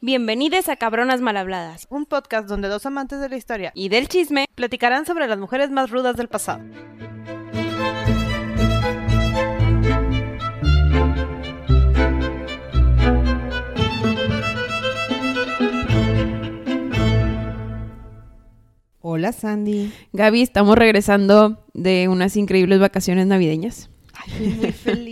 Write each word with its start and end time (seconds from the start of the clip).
Bienvenidos 0.00 0.68
a 0.68 0.76
Cabronas 0.76 1.20
Malhabladas 1.20 1.88
un 1.90 2.06
podcast 2.06 2.48
donde 2.48 2.68
dos 2.68 2.86
amantes 2.86 3.20
de 3.20 3.28
la 3.28 3.36
historia 3.36 3.72
y 3.74 3.88
del 3.88 4.06
chisme. 4.06 4.46
platicarán 4.54 5.04
sobre 5.06 5.26
las 5.26 5.40
mujeres 5.40 5.72
más 5.72 5.90
rudas 5.90 6.16
del 6.16 6.28
pasado. 6.28 6.62
Hola 19.00 19.32
Sandy. 19.32 19.92
Gaby, 20.12 20.42
estamos 20.42 20.78
regresando 20.78 21.66
de 21.74 22.06
unas 22.06 22.36
increíbles 22.36 22.78
vacaciones 22.78 23.26
navideñas. 23.26 23.90
Muy 24.38 24.70
feliz. 24.70 25.07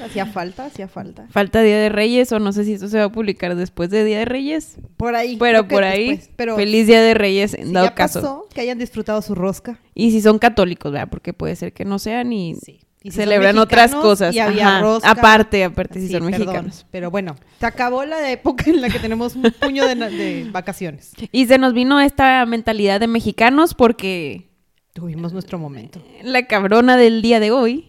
Hacía 0.04 0.26
falta, 0.26 0.66
hacía 0.66 0.88
falta. 0.88 1.26
Falta 1.30 1.62
Día 1.62 1.78
de 1.78 1.88
Reyes 1.88 2.30
o 2.32 2.38
no 2.38 2.52
sé 2.52 2.64
si 2.64 2.74
esto 2.74 2.88
se 2.88 2.98
va 2.98 3.04
a 3.04 3.12
publicar 3.12 3.54
después 3.56 3.90
de 3.90 4.04
Día 4.04 4.18
de 4.20 4.24
Reyes. 4.24 4.76
Por 4.96 5.14
ahí. 5.14 5.36
Pero 5.38 5.66
por 5.68 5.84
ahí, 5.84 6.08
después. 6.10 6.30
Pero 6.36 6.56
feliz 6.56 6.86
Día 6.86 7.02
de 7.02 7.14
Reyes 7.14 7.54
en 7.54 7.68
si 7.68 7.72
dado 7.72 7.86
ya 7.86 7.94
caso. 7.94 8.20
pasó, 8.20 8.48
que 8.54 8.60
hayan 8.60 8.78
disfrutado 8.78 9.20
su 9.22 9.34
rosca. 9.34 9.80
Y 9.94 10.10
si 10.12 10.20
son 10.20 10.38
católicos, 10.38 10.92
¿verdad? 10.92 11.08
Porque 11.10 11.32
puede 11.32 11.56
ser 11.56 11.72
que 11.72 11.84
no 11.84 11.98
sean 11.98 12.32
y 12.32 12.54
Sí. 12.56 12.80
Y 13.00 13.10
si 13.12 13.16
son 13.16 13.24
celebran 13.26 13.58
otras 13.58 13.94
cosas. 13.94 14.34
Y 14.34 14.40
había 14.40 14.68
Ajá. 14.68 14.80
rosca. 14.80 15.08
Aparte, 15.10 15.62
aparte, 15.62 16.00
si 16.00 16.08
Sí, 16.08 16.12
son 16.14 16.22
perdón. 16.28 16.40
mexicanos. 16.46 16.86
Pero 16.90 17.12
bueno, 17.12 17.36
se 17.60 17.66
acabó 17.66 18.04
la 18.04 18.30
época 18.32 18.64
en 18.68 18.80
la 18.80 18.90
que 18.90 18.98
tenemos 18.98 19.36
un 19.36 19.42
puño 19.60 19.86
de, 19.86 19.94
de 19.94 20.48
vacaciones. 20.50 21.12
Y 21.30 21.46
se 21.46 21.58
nos 21.58 21.74
vino 21.74 22.00
esta 22.00 22.44
mentalidad 22.46 22.98
de 22.98 23.06
mexicanos 23.06 23.74
porque 23.74 24.50
Tuvimos 24.94 25.32
nuestro 25.32 25.60
momento. 25.60 26.02
la 26.24 26.46
cabrona 26.48 26.96
del 26.96 27.22
día 27.22 27.38
de 27.38 27.52
hoy 27.52 27.87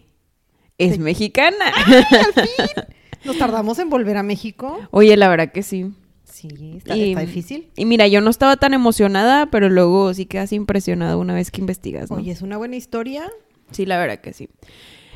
es 0.86 0.94
Sí. 0.94 0.98
mexicana. 1.00 1.72
¿Nos 3.24 3.36
tardamos 3.38 3.78
en 3.78 3.90
volver 3.90 4.16
a 4.16 4.22
México? 4.22 4.78
Oye, 4.90 5.16
la 5.16 5.28
verdad 5.28 5.52
que 5.52 5.62
sí. 5.62 5.92
Sí, 6.24 6.48
está, 6.78 6.96
Y- 6.96 7.10
está 7.10 7.20
difícil. 7.20 7.68
Y 7.76 7.84
mira, 7.84 8.06
yo 8.08 8.20
no 8.20 8.30
estaba 8.30 8.56
tan 8.56 8.72
emocionada, 8.72 9.46
pero 9.50 9.68
luego 9.68 10.14
sí 10.14 10.24
quedas 10.26 10.52
impresionado 10.52 11.18
una 11.18 11.34
vez 11.34 11.50
que 11.50 11.60
investigas, 11.60 12.10
¿no? 12.10 12.16
Oye, 12.16 12.30
es 12.32 12.40
una 12.42 12.56
buena 12.56 12.76
historia. 12.76 13.30
Sí, 13.72 13.84
la 13.84 13.98
verdad 13.98 14.20
que 14.20 14.32
sí. 14.32 14.48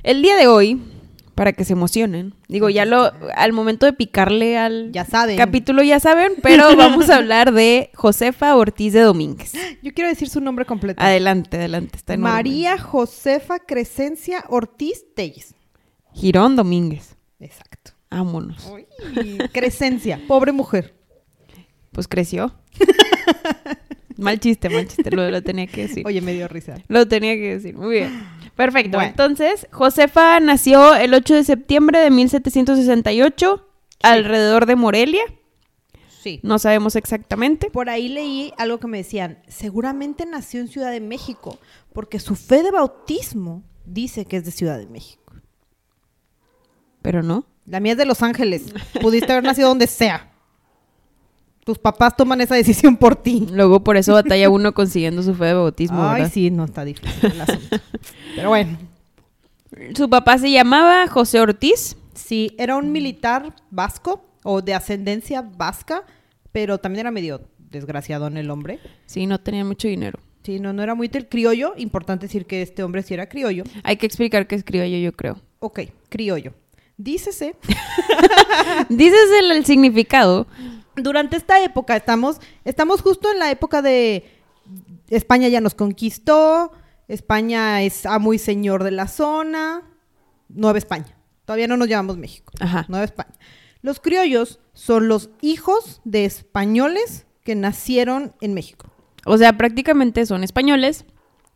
El 0.02 0.20
día 0.22 0.36
de 0.36 0.46
hoy, 0.48 0.80
para 1.34 1.52
que 1.52 1.64
se 1.64 1.72
emocionen, 1.72 2.34
digo, 2.48 2.70
ya 2.70 2.84
lo, 2.84 3.12
al 3.34 3.52
momento 3.52 3.86
de 3.86 3.92
picarle 3.92 4.56
al 4.56 4.92
Ya 4.92 5.04
saben. 5.04 5.36
capítulo 5.36 5.82
ya 5.82 5.98
saben, 6.00 6.32
pero 6.42 6.76
vamos 6.76 7.10
a 7.10 7.16
hablar 7.16 7.52
de 7.52 7.90
Josefa 7.94 8.54
Ortiz 8.56 8.92
de 8.92 9.00
Domínguez. 9.00 9.52
Yo 9.82 9.92
quiero 9.92 10.08
decir 10.08 10.28
su 10.28 10.40
nombre 10.40 10.64
completo. 10.64 11.02
Adelante, 11.02 11.56
adelante, 11.56 11.96
está 11.96 12.14
enorme. 12.14 12.32
María 12.34 12.78
Josefa 12.78 13.58
Crescencia 13.58 14.44
Ortiz 14.48 15.04
Telles. 15.14 15.54
Girón 16.12 16.54
Domínguez. 16.56 17.16
Exacto. 17.40 17.92
Vámonos. 18.10 18.66
Uy, 18.72 18.86
Crescencia, 19.52 20.20
pobre 20.28 20.52
mujer. 20.52 20.94
Pues 21.90 22.06
creció. 22.06 22.54
mal 24.16 24.38
chiste, 24.38 24.68
mal 24.68 24.86
chiste, 24.86 25.10
lo, 25.10 25.28
lo 25.30 25.42
tenía 25.42 25.66
que 25.66 25.82
decir. 25.88 26.06
Oye, 26.06 26.20
me 26.20 26.32
dio 26.32 26.46
risa. 26.48 26.76
Lo 26.88 27.06
tenía 27.08 27.34
que 27.34 27.54
decir. 27.54 27.76
Muy 27.76 27.90
bien. 27.96 28.24
Perfecto. 28.56 28.98
Bueno. 28.98 29.10
Entonces, 29.10 29.66
Josefa 29.72 30.40
nació 30.40 30.94
el 30.94 31.14
8 31.14 31.34
de 31.34 31.44
septiembre 31.44 31.98
de 31.98 32.10
1768 32.10 33.68
alrededor 34.02 34.66
de 34.66 34.76
Morelia. 34.76 35.22
Sí. 36.22 36.40
No 36.42 36.58
sabemos 36.58 36.96
exactamente. 36.96 37.70
Por 37.70 37.90
ahí 37.90 38.08
leí 38.08 38.52
algo 38.56 38.78
que 38.78 38.86
me 38.86 38.98
decían, 38.98 39.38
seguramente 39.48 40.24
nació 40.24 40.60
en 40.60 40.68
Ciudad 40.68 40.90
de 40.90 41.00
México, 41.00 41.58
porque 41.92 42.18
su 42.18 42.34
fe 42.36 42.62
de 42.62 42.70
bautismo 42.70 43.62
dice 43.84 44.24
que 44.24 44.38
es 44.38 44.44
de 44.44 44.50
Ciudad 44.50 44.78
de 44.78 44.86
México. 44.86 45.34
Pero 47.02 47.22
no. 47.22 47.46
La 47.66 47.80
mía 47.80 47.92
es 47.92 47.98
de 47.98 48.06
Los 48.06 48.22
Ángeles. 48.22 48.72
Pudiste 49.00 49.30
haber 49.32 49.44
nacido 49.44 49.68
donde 49.68 49.86
sea. 49.86 50.33
Tus 51.64 51.78
papás 51.78 52.14
toman 52.16 52.40
esa 52.42 52.54
decisión 52.54 52.96
por 52.96 53.16
ti. 53.16 53.46
Luego 53.50 53.82
por 53.82 53.96
eso 53.96 54.12
batalla 54.12 54.50
uno 54.50 54.72
consiguiendo 54.74 55.22
su 55.22 55.34
fe 55.34 55.46
de 55.46 55.54
bautismo. 55.54 56.02
Ay, 56.06 56.20
¿verdad? 56.22 56.32
sí, 56.32 56.50
no 56.50 56.64
está 56.64 56.84
difícil 56.84 57.32
el 57.32 57.40
asunto. 57.40 57.76
Pero 58.36 58.48
bueno, 58.50 58.78
Su 59.96 60.08
papá 60.10 60.38
se 60.38 60.50
llamaba 60.50 61.06
José 61.08 61.40
Ortiz. 61.40 61.96
sí, 62.14 62.54
era 62.58 62.76
un 62.76 62.92
militar 62.92 63.54
vasco 63.70 64.24
o 64.42 64.60
de 64.60 64.74
ascendencia 64.74 65.40
vasca, 65.42 66.02
pero 66.52 66.76
también 66.78 67.00
era 67.00 67.10
medio 67.10 67.40
desgraciado 67.58 68.26
en 68.26 68.36
el 68.36 68.50
hombre. 68.50 68.78
Sí, 69.06 69.26
no 69.26 69.40
tenía 69.40 69.64
mucho 69.64 69.88
dinero. 69.88 70.18
Sí, 70.44 70.60
no, 70.60 70.74
no 70.74 70.82
era 70.82 70.94
muy 70.94 71.08
del 71.08 71.26
criollo. 71.28 71.72
Importante 71.78 72.26
decir 72.26 72.44
que 72.44 72.60
este 72.60 72.82
hombre 72.82 73.02
sí 73.02 73.14
era 73.14 73.26
criollo. 73.30 73.64
Hay 73.82 73.96
que 73.96 74.04
explicar 74.04 74.46
qué 74.46 74.54
escriba 74.54 74.86
yo, 74.86 74.98
yo 74.98 75.12
creo. 75.12 75.40
Ok, 75.60 75.80
criollo. 76.10 76.52
Dícese 76.96 77.56
Dices 78.88 79.28
el, 79.40 79.50
el 79.50 79.64
significado. 79.64 80.46
Durante 80.96 81.36
esta 81.36 81.62
época 81.62 81.96
estamos, 81.96 82.40
estamos 82.64 83.02
justo 83.02 83.30
en 83.30 83.38
la 83.38 83.50
época 83.50 83.82
de 83.82 84.24
España 85.10 85.48
ya 85.48 85.60
nos 85.60 85.74
conquistó, 85.74 86.72
España 87.08 87.82
es 87.82 88.06
amo 88.06 88.32
y 88.34 88.38
señor 88.38 88.82
de 88.84 88.90
la 88.90 89.08
zona, 89.08 89.82
Nueva 90.48 90.78
España. 90.78 91.16
Todavía 91.44 91.68
no 91.68 91.76
nos 91.76 91.88
llamamos 91.88 92.16
México. 92.16 92.52
Ajá. 92.60 92.86
Nueva 92.88 93.04
España. 93.04 93.34
Los 93.82 94.00
criollos 94.00 94.60
son 94.72 95.08
los 95.08 95.28
hijos 95.42 96.00
de 96.04 96.24
españoles 96.24 97.26
que 97.44 97.54
nacieron 97.54 98.34
en 98.40 98.54
México. 98.54 98.90
O 99.26 99.36
sea, 99.36 99.56
prácticamente 99.58 100.24
son 100.24 100.42
españoles, 100.44 101.04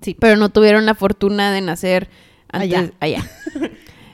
Sí. 0.03 0.15
pero 0.20 0.37
no 0.37 0.50
tuvieron 0.50 0.84
la 0.87 0.94
fortuna 0.94 1.50
de 1.53 1.60
nacer 1.62 2.10
antes, 2.50 2.75
Allá. 2.78 2.93
allá. 3.00 3.31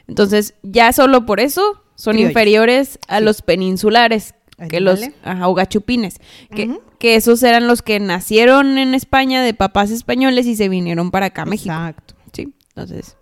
Entonces, 0.06 0.54
ya 0.62 0.92
solo 0.92 1.26
por 1.26 1.40
eso 1.40 1.82
son 1.94 2.12
Criollos. 2.14 2.30
inferiores 2.30 2.98
a 3.08 3.18
Sí. 3.18 3.24
los 3.24 3.42
peninsulares, 3.42 4.34
que 4.68 4.80
los 4.80 5.00
ajá, 5.22 5.48
o 5.48 5.54
gachupines, 5.54 6.20
que, 6.54 6.78
que 6.98 7.16
esos 7.16 7.42
eran 7.42 7.66
los 7.66 7.82
que 7.82 8.00
nacieron 8.00 8.78
en 8.78 8.94
España 8.94 9.42
de 9.42 9.54
papás 9.54 9.90
españoles 9.90 10.46
y 10.46 10.56
se 10.56 10.68
vinieron 10.68 11.10
para 11.10 11.26
acá 11.26 11.42
a 11.42 11.46
México. 11.46 11.74
Exacto. 11.74 12.14
Sí, 12.32 12.54
entonces, 12.68 13.16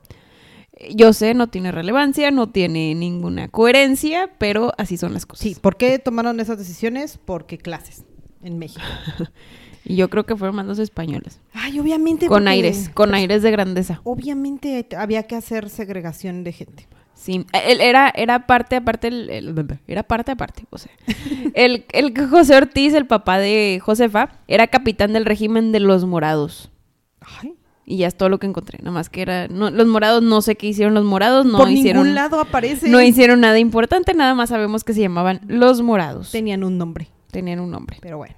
yo 0.94 1.12
sé, 1.12 1.34
no 1.34 1.48
tiene 1.48 1.72
relevancia, 1.72 2.30
no 2.30 2.48
tiene 2.50 2.94
ninguna 2.94 3.48
coherencia, 3.48 4.30
pero 4.38 4.72
así 4.78 4.96
son 4.96 5.14
las 5.14 5.26
cosas. 5.26 5.42
Sí, 5.42 5.56
¿por 5.60 5.76
qué 5.76 5.98
tomaron 5.98 6.40
esas 6.40 6.58
decisiones? 6.58 7.18
Porque 7.24 7.58
clases 7.58 8.04
en 8.42 8.58
México. 8.58 8.82
Y 9.84 9.96
yo 9.96 10.08
creo 10.10 10.24
que 10.24 10.36
fueron 10.36 10.54
más 10.54 10.66
los 10.66 10.78
españoles. 10.78 11.40
Ay, 11.52 11.80
obviamente. 11.80 12.28
Con 12.28 12.42
porque- 12.44 12.50
aires, 12.50 12.88
con 12.94 13.14
aires 13.14 13.42
de 13.42 13.50
grandeza. 13.50 14.00
Obviamente 14.04 14.86
había 14.96 15.24
que 15.24 15.34
hacer 15.34 15.68
segregación 15.70 16.44
de 16.44 16.52
gente. 16.52 16.86
Sí, 17.22 17.46
él 17.52 17.80
era, 17.80 18.12
era 18.16 18.48
parte 18.48 18.74
aparte, 18.74 19.06
el, 19.06 19.30
el- 19.30 19.78
era 19.86 20.02
parte 20.02 20.32
aparte, 20.32 20.64
o 20.70 20.76
sea, 20.78 20.90
el, 21.54 21.84
el 21.92 22.28
José 22.28 22.56
Ortiz, 22.56 22.94
el 22.94 23.06
papá 23.06 23.38
de 23.38 23.80
Josefa, 23.80 24.40
era 24.48 24.66
capitán 24.66 25.12
del 25.12 25.24
régimen 25.24 25.70
de 25.70 25.78
los 25.78 26.04
morados. 26.04 26.72
Ay, 27.40 27.54
Y 27.84 27.98
ya 27.98 28.08
es 28.08 28.16
todo 28.16 28.28
lo 28.28 28.38
que 28.40 28.48
encontré, 28.48 28.78
nada 28.80 28.90
más 28.90 29.08
que 29.08 29.22
era, 29.22 29.46
no, 29.46 29.70
los 29.70 29.86
morados, 29.86 30.20
no 30.24 30.42
sé 30.42 30.56
qué 30.56 30.66
hicieron 30.66 30.94
los 30.94 31.04
morados, 31.04 31.46
no 31.46 31.58
por 31.58 31.70
hicieron, 31.70 32.02
ningún 32.02 32.16
lado 32.16 32.40
aparece. 32.40 32.88
no 32.88 33.00
hicieron 33.00 33.38
nada 33.40 33.60
importante, 33.60 34.14
nada 34.14 34.34
más 34.34 34.48
sabemos 34.48 34.82
que 34.82 34.92
se 34.92 35.00
llamaban 35.02 35.42
los 35.46 35.80
morados. 35.80 36.32
Tenían 36.32 36.64
un 36.64 36.76
nombre, 36.76 37.08
Tenían 37.30 37.60
un 37.60 37.70
nombre. 37.70 37.98
pero 38.00 38.16
bueno. 38.18 38.34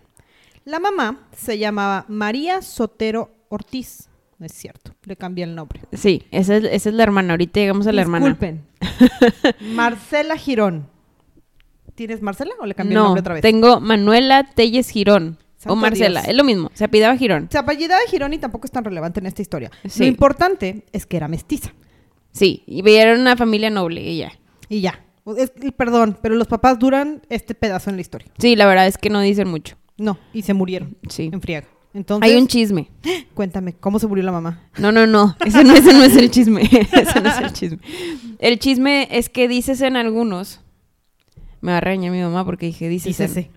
La 0.67 0.78
mamá 0.78 1.21
se 1.34 1.56
llamaba 1.56 2.05
María 2.09 2.61
Sotero 2.61 3.31
Ortiz. 3.49 4.11
No 4.39 4.47
es 4.47 4.53
cierto, 4.53 4.93
le 5.05 5.17
cambié 5.17 5.45
el 5.45 5.55
nombre. 5.55 5.81
Sí, 5.93 6.22
esa 6.31 6.56
es, 6.56 6.65
esa 6.65 6.89
es 6.89 6.95
la 6.95 7.03
hermana, 7.05 7.34
ahorita 7.34 7.61
llegamos 7.61 7.87
a 7.87 7.93
la 7.93 8.03
hermana. 8.03 8.27
Disculpen. 8.27 8.65
Marcela 9.75 10.37
Girón. 10.37 10.89
¿Tienes 11.95 12.22
Marcela 12.22 12.50
o 12.61 12.67
le 12.67 12.75
cambié 12.75 12.93
el 12.94 12.99
No, 12.99 13.05
nombre 13.05 13.21
otra 13.21 13.34
vez? 13.34 13.43
tengo 13.43 13.81
Manuela 13.81 14.43
Telles 14.55 14.91
Girón, 14.91 15.39
o 15.67 15.77
Marcela, 15.77 16.21
Dios. 16.23 16.31
es 16.31 16.37
lo 16.37 16.43
mismo, 16.44 16.71
se 16.75 16.84
apellidaba 16.84 17.17
Girón. 17.17 17.49
Se 17.50 17.59
apellidaba 17.59 18.00
Girón 18.09 18.33
y 18.33 18.39
tampoco 18.39 18.67
es 18.67 18.73
tan 18.73 18.84
relevante 18.84 19.21
en 19.21 19.27
esta 19.27 19.43
historia. 19.43 19.71
Sí. 19.87 20.00
Lo 20.00 20.06
importante 20.06 20.84
es 20.93 21.06
que 21.06 21.17
era 21.17 21.28
mestiza. 21.28 21.73
Sí, 22.33 22.65
y 22.67 22.89
era 22.91 23.15
una 23.15 23.37
familia 23.37 23.71
noble. 23.71 24.03
Y 24.69 24.81
ya. 24.81 25.00
Es- 25.37 25.53
perdón, 25.77 26.19
pero 26.21 26.34
los 26.34 26.49
papás 26.49 26.78
duran 26.81 27.23
este 27.28 27.55
pedazo 27.55 27.91
en 27.91 27.97
la 27.97 28.03
historia. 28.03 28.28
Sí, 28.39 28.56
la 28.56 28.67
verdad 28.67 28.89
es 28.89 28.99
que 28.99 29.09
no 29.09 29.21
dicen 29.21 29.49
mucho. 29.49 29.77
No, 29.97 30.19
y 30.32 30.43
se 30.43 30.53
murieron 30.53 30.97
Sí. 31.08 31.31
en 31.32 31.41
friega. 31.41 31.69
Entonces, 31.94 32.29
Hay 32.29 32.37
un 32.37 32.46
chisme. 32.49 32.91
cuéntame, 33.35 33.73
¿cómo 33.75 33.99
se 33.99 34.06
murió 34.06 34.25
la 34.25 34.32
mamá? 34.32 34.69
No, 34.79 34.91
no, 34.93 35.06
no. 35.06 35.37
Ese 35.46 35.62
no, 35.64 35.75
ese 35.75 35.93
no 35.93 36.02
es 36.05 36.17
el 36.17 36.31
chisme. 36.31 36.62
ese 36.93 37.20
no 37.20 37.29
es 37.31 37.38
el 37.38 37.52
chisme. 37.52 37.79
El 38.41 38.58
chisme 38.58 39.08
es 39.11 39.29
que 39.29 39.46
dices 39.49 39.81
en 39.81 39.96
algunos. 39.96 40.61
Me 41.61 41.70
va 41.73 41.79
a 41.79 41.81
regañar 41.81 42.12
mi 42.12 42.20
mamá 42.20 42.44
porque 42.44 42.67
dije 42.67 42.88
dices. 42.88 43.19
en- 43.20 43.26
Dícese. 43.29 43.50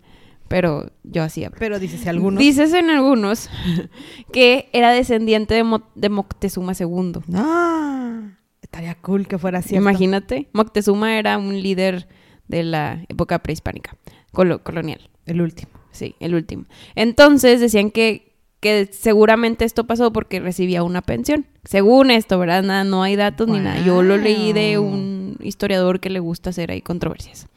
Pero 0.48 0.92
yo 1.04 1.24
así 1.24 1.44
hablo. 1.44 1.58
Pero 1.60 1.78
dices 1.78 2.08
algunos. 2.08 2.40
Dices 2.40 2.72
en 2.74 2.90
algunos 2.90 3.50
que 4.32 4.70
era 4.72 4.92
descendiente 4.92 5.54
de, 5.56 5.64
Mo- 5.66 5.90
de 5.96 6.08
Moctezuma 6.10 6.72
II. 6.80 7.14
Ah, 7.34 8.22
estaría 8.62 8.96
cool 8.96 9.28
que 9.28 9.38
fuera 9.38 9.62
cierto. 9.62 9.82
Imagínate. 9.82 10.48
Moctezuma 10.54 11.18
era 11.18 11.38
un 11.38 11.62
líder 11.62 12.08
de 12.48 12.64
la 12.64 13.04
época 13.10 13.40
prehispánica, 13.40 13.98
colo- 14.32 14.64
colonial. 14.64 15.10
El 15.26 15.42
último. 15.42 15.72
Sí, 15.92 16.16
el 16.22 16.34
último. 16.36 16.64
Entonces 16.96 17.60
decían 17.60 17.92
que, 17.92 18.27
que 18.60 18.90
seguramente 18.92 19.66
esto 19.66 19.86
pasó 19.86 20.12
porque 20.12 20.40
recibía 20.40 20.84
una 20.84 21.02
pensión. 21.02 21.46
Según 21.64 22.10
esto, 22.12 22.40
¿verdad? 22.40 22.64
Nada, 22.64 22.84
no 22.84 23.04
hay 23.04 23.16
datos 23.16 23.48
ni 23.48 23.60
nada. 23.60 23.80
Yo 23.82 24.02
lo 24.02 24.18
leí 24.18 24.52
de 24.54 24.80
un 24.80 25.38
historiador 25.42 26.00
que 26.00 26.10
le 26.10 26.20
gusta 26.20 26.50
hacer 26.50 26.72
ahí 26.72 26.82
controversias. 26.82 27.48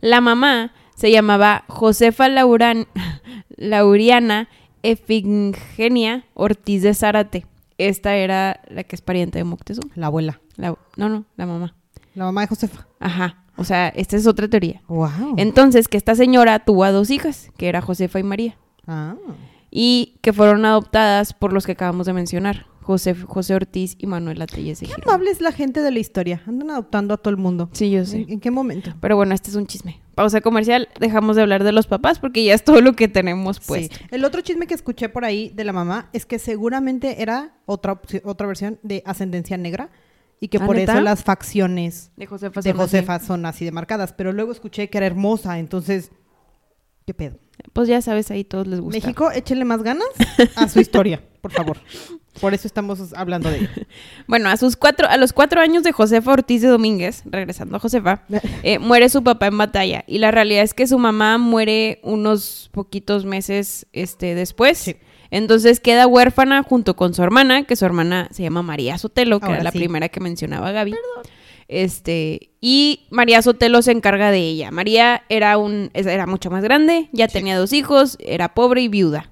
La 0.00 0.20
mamá 0.20 0.72
se 0.96 1.10
llamaba 1.12 1.64
Josefa 1.68 2.28
Lauran- 2.28 2.86
Lauriana 3.56 4.48
Efigenia 4.82 6.24
Ortiz 6.34 6.82
de 6.82 6.94
Zárate. 6.94 7.46
Esta 7.78 8.16
era 8.16 8.60
la 8.68 8.82
que 8.84 8.96
es 8.96 9.02
pariente 9.02 9.38
de 9.38 9.44
Moctezuma. 9.44 9.90
La 9.94 10.06
abuela. 10.06 10.40
La- 10.56 10.76
no, 10.96 11.08
no, 11.08 11.24
la 11.36 11.46
mamá. 11.46 11.74
La 12.14 12.24
mamá 12.24 12.40
de 12.42 12.46
Josefa. 12.48 12.86
Ajá. 12.98 13.44
O 13.56 13.64
sea, 13.64 13.88
esta 13.88 14.16
es 14.16 14.26
otra 14.26 14.48
teoría. 14.48 14.82
Wow. 14.88 15.34
Entonces, 15.36 15.88
que 15.88 15.96
esta 15.96 16.14
señora 16.14 16.60
tuvo 16.60 16.84
a 16.84 16.90
dos 16.92 17.10
hijas, 17.10 17.50
que 17.56 17.68
era 17.68 17.80
Josefa 17.80 18.18
y 18.18 18.22
María, 18.24 18.56
Ah. 18.86 19.14
Y 19.70 20.18
que 20.22 20.32
fueron 20.32 20.64
adoptadas 20.64 21.32
por 21.34 21.52
los 21.52 21.66
que 21.66 21.72
acabamos 21.72 22.06
de 22.06 22.12
mencionar, 22.12 22.66
José, 22.80 23.14
José 23.14 23.54
Ortiz 23.54 23.96
y 23.98 24.06
Manuela 24.06 24.46
Telles 24.46 24.80
de 24.80 24.86
Qué 24.86 24.94
Girón. 24.94 25.10
amable 25.10 25.30
es 25.30 25.42
la 25.42 25.52
gente 25.52 25.82
de 25.82 25.90
la 25.90 25.98
historia. 25.98 26.42
Andan 26.46 26.70
adoptando 26.70 27.12
a 27.12 27.16
todo 27.18 27.28
el 27.30 27.36
mundo. 27.36 27.68
Sí, 27.72 27.90
yo 27.90 28.02
sé. 28.06 28.22
¿En, 28.22 28.30
en 28.32 28.40
qué 28.40 28.50
momento? 28.50 28.94
Pero 28.98 29.14
bueno, 29.14 29.34
este 29.34 29.50
es 29.50 29.56
un 29.56 29.66
chisme. 29.66 30.00
Pausa 30.14 30.40
comercial, 30.40 30.88
dejamos 30.98 31.36
de 31.36 31.42
hablar 31.42 31.64
de 31.64 31.72
los 31.72 31.86
papás 31.86 32.18
porque 32.18 32.42
ya 32.44 32.54
es 32.54 32.64
todo 32.64 32.80
lo 32.80 32.94
que 32.96 33.06
tenemos 33.06 33.60
pues. 33.60 33.88
Sí. 33.88 34.04
El 34.10 34.24
otro 34.24 34.40
chisme 34.40 34.66
que 34.66 34.72
escuché 34.72 35.10
por 35.10 35.26
ahí 35.26 35.50
de 35.50 35.64
la 35.64 35.74
mamá 35.74 36.08
es 36.14 36.24
que 36.24 36.38
seguramente 36.38 37.20
era 37.20 37.56
otra, 37.66 38.00
otra 38.24 38.46
versión 38.46 38.78
de 38.82 39.02
ascendencia 39.04 39.58
negra 39.58 39.90
y 40.40 40.48
que 40.48 40.56
¿Ah, 40.56 40.64
por 40.64 40.76
neta? 40.76 40.94
eso 40.94 41.02
las 41.02 41.22
facciones 41.24 42.10
De 42.16 42.24
Josefa. 42.24 42.62
de 42.62 42.70
son 42.70 42.80
así. 42.80 42.96
Josefa 42.96 43.18
son 43.20 43.44
así 43.44 43.64
de 43.66 43.72
marcadas. 43.72 44.14
Pero 44.14 44.32
luego 44.32 44.50
escuché 44.50 44.88
que 44.88 44.96
era 44.96 45.06
hermosa, 45.06 45.58
entonces, 45.58 46.10
¿qué 47.06 47.12
pedo? 47.12 47.36
Pues 47.72 47.88
ya 47.88 48.00
sabes, 48.02 48.30
ahí 48.30 48.44
todos 48.44 48.66
les 48.66 48.80
gusta. 48.80 48.98
México, 48.98 49.30
échenle 49.30 49.64
más 49.64 49.82
ganas 49.82 50.08
a 50.56 50.68
su 50.68 50.80
historia, 50.80 51.22
por 51.40 51.52
favor. 51.52 51.78
Por 52.40 52.54
eso 52.54 52.68
estamos 52.68 53.12
hablando 53.14 53.50
de 53.50 53.58
ella. 53.58 53.70
Bueno, 54.28 54.48
a 54.48 54.56
sus 54.56 54.76
cuatro, 54.76 55.08
a 55.08 55.16
los 55.16 55.32
cuatro 55.32 55.60
años 55.60 55.82
de 55.82 55.90
Josefa 55.92 56.32
Ortiz 56.32 56.62
de 56.62 56.68
Domínguez, 56.68 57.22
regresando 57.26 57.76
a 57.76 57.80
Josefa, 57.80 58.22
eh, 58.62 58.78
muere 58.78 59.08
su 59.08 59.24
papá 59.24 59.48
en 59.48 59.58
batalla. 59.58 60.04
Y 60.06 60.18
la 60.18 60.30
realidad 60.30 60.62
es 60.62 60.72
que 60.72 60.86
su 60.86 60.98
mamá 60.98 61.38
muere 61.38 61.98
unos 62.04 62.70
poquitos 62.72 63.24
meses 63.24 63.86
este, 63.92 64.36
después. 64.36 64.78
Sí. 64.78 64.96
Entonces 65.30 65.80
queda 65.80 66.06
huérfana 66.06 66.62
junto 66.62 66.94
con 66.96 67.12
su 67.12 67.22
hermana, 67.22 67.64
que 67.64 67.76
su 67.76 67.84
hermana 67.84 68.28
se 68.30 68.44
llama 68.44 68.62
María 68.62 68.96
Sotelo, 68.98 69.40
que 69.40 69.46
Ahora 69.46 69.56
era 69.58 69.64
la 69.64 69.72
sí. 69.72 69.78
primera 69.78 70.08
que 70.08 70.20
mencionaba 70.20 70.70
Gaby. 70.72 70.94
Este, 71.68 72.50
y 72.62 73.06
María 73.10 73.42
Sotelo 73.42 73.82
se 73.82 73.92
encarga 73.92 74.30
de 74.30 74.40
ella. 74.40 74.70
María 74.70 75.22
era 75.28 75.58
un, 75.58 75.90
era 75.92 76.26
mucho 76.26 76.50
más 76.50 76.64
grande, 76.64 77.10
ya 77.12 77.28
tenía 77.28 77.58
dos 77.58 77.72
hijos, 77.74 78.16
era 78.20 78.54
pobre 78.54 78.80
y 78.80 78.88
viuda. 78.88 79.30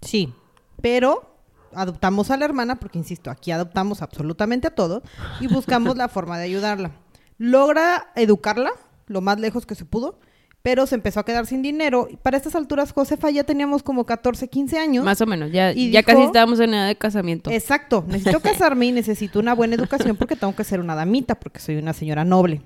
Sí, 0.00 0.32
pero 0.80 1.38
adoptamos 1.74 2.30
a 2.30 2.36
la 2.38 2.46
hermana, 2.46 2.76
porque 2.76 2.98
insisto, 2.98 3.30
aquí 3.30 3.50
adoptamos 3.50 4.00
absolutamente 4.00 4.66
a 4.66 4.74
todos 4.74 5.02
y 5.40 5.46
buscamos 5.46 5.96
la 5.96 6.08
forma 6.08 6.38
de 6.38 6.44
ayudarla. 6.44 6.92
Logra 7.36 8.12
educarla 8.16 8.72
lo 9.06 9.20
más 9.20 9.38
lejos 9.38 9.66
que 9.66 9.74
se 9.74 9.84
pudo, 9.84 10.18
pero 10.64 10.86
se 10.86 10.94
empezó 10.94 11.20
a 11.20 11.26
quedar 11.26 11.44
sin 11.44 11.60
dinero. 11.60 12.08
Y 12.10 12.16
para 12.16 12.38
estas 12.38 12.54
alturas, 12.54 12.90
Josefa 12.92 13.28
ya 13.28 13.44
teníamos 13.44 13.82
como 13.82 14.06
14, 14.06 14.48
15 14.48 14.78
años. 14.78 15.04
Más 15.04 15.20
o 15.20 15.26
menos, 15.26 15.52
ya, 15.52 15.72
Y 15.72 15.90
ya 15.90 16.00
dijo- 16.00 16.06
casi 16.12 16.22
estábamos 16.22 16.58
en 16.58 16.72
edad 16.72 16.86
de 16.86 16.96
casamiento. 16.96 17.50
Exacto, 17.50 18.02
necesito 18.08 18.40
casarme 18.40 18.86
y 18.86 18.92
necesito 18.92 19.38
una 19.40 19.54
buena 19.54 19.74
educación 19.74 20.16
porque 20.16 20.36
tengo 20.36 20.56
que 20.56 20.64
ser 20.64 20.80
una 20.80 20.94
damita, 20.94 21.34
porque 21.38 21.60
soy 21.60 21.76
una 21.76 21.92
señora 21.92 22.24
noble. 22.24 22.62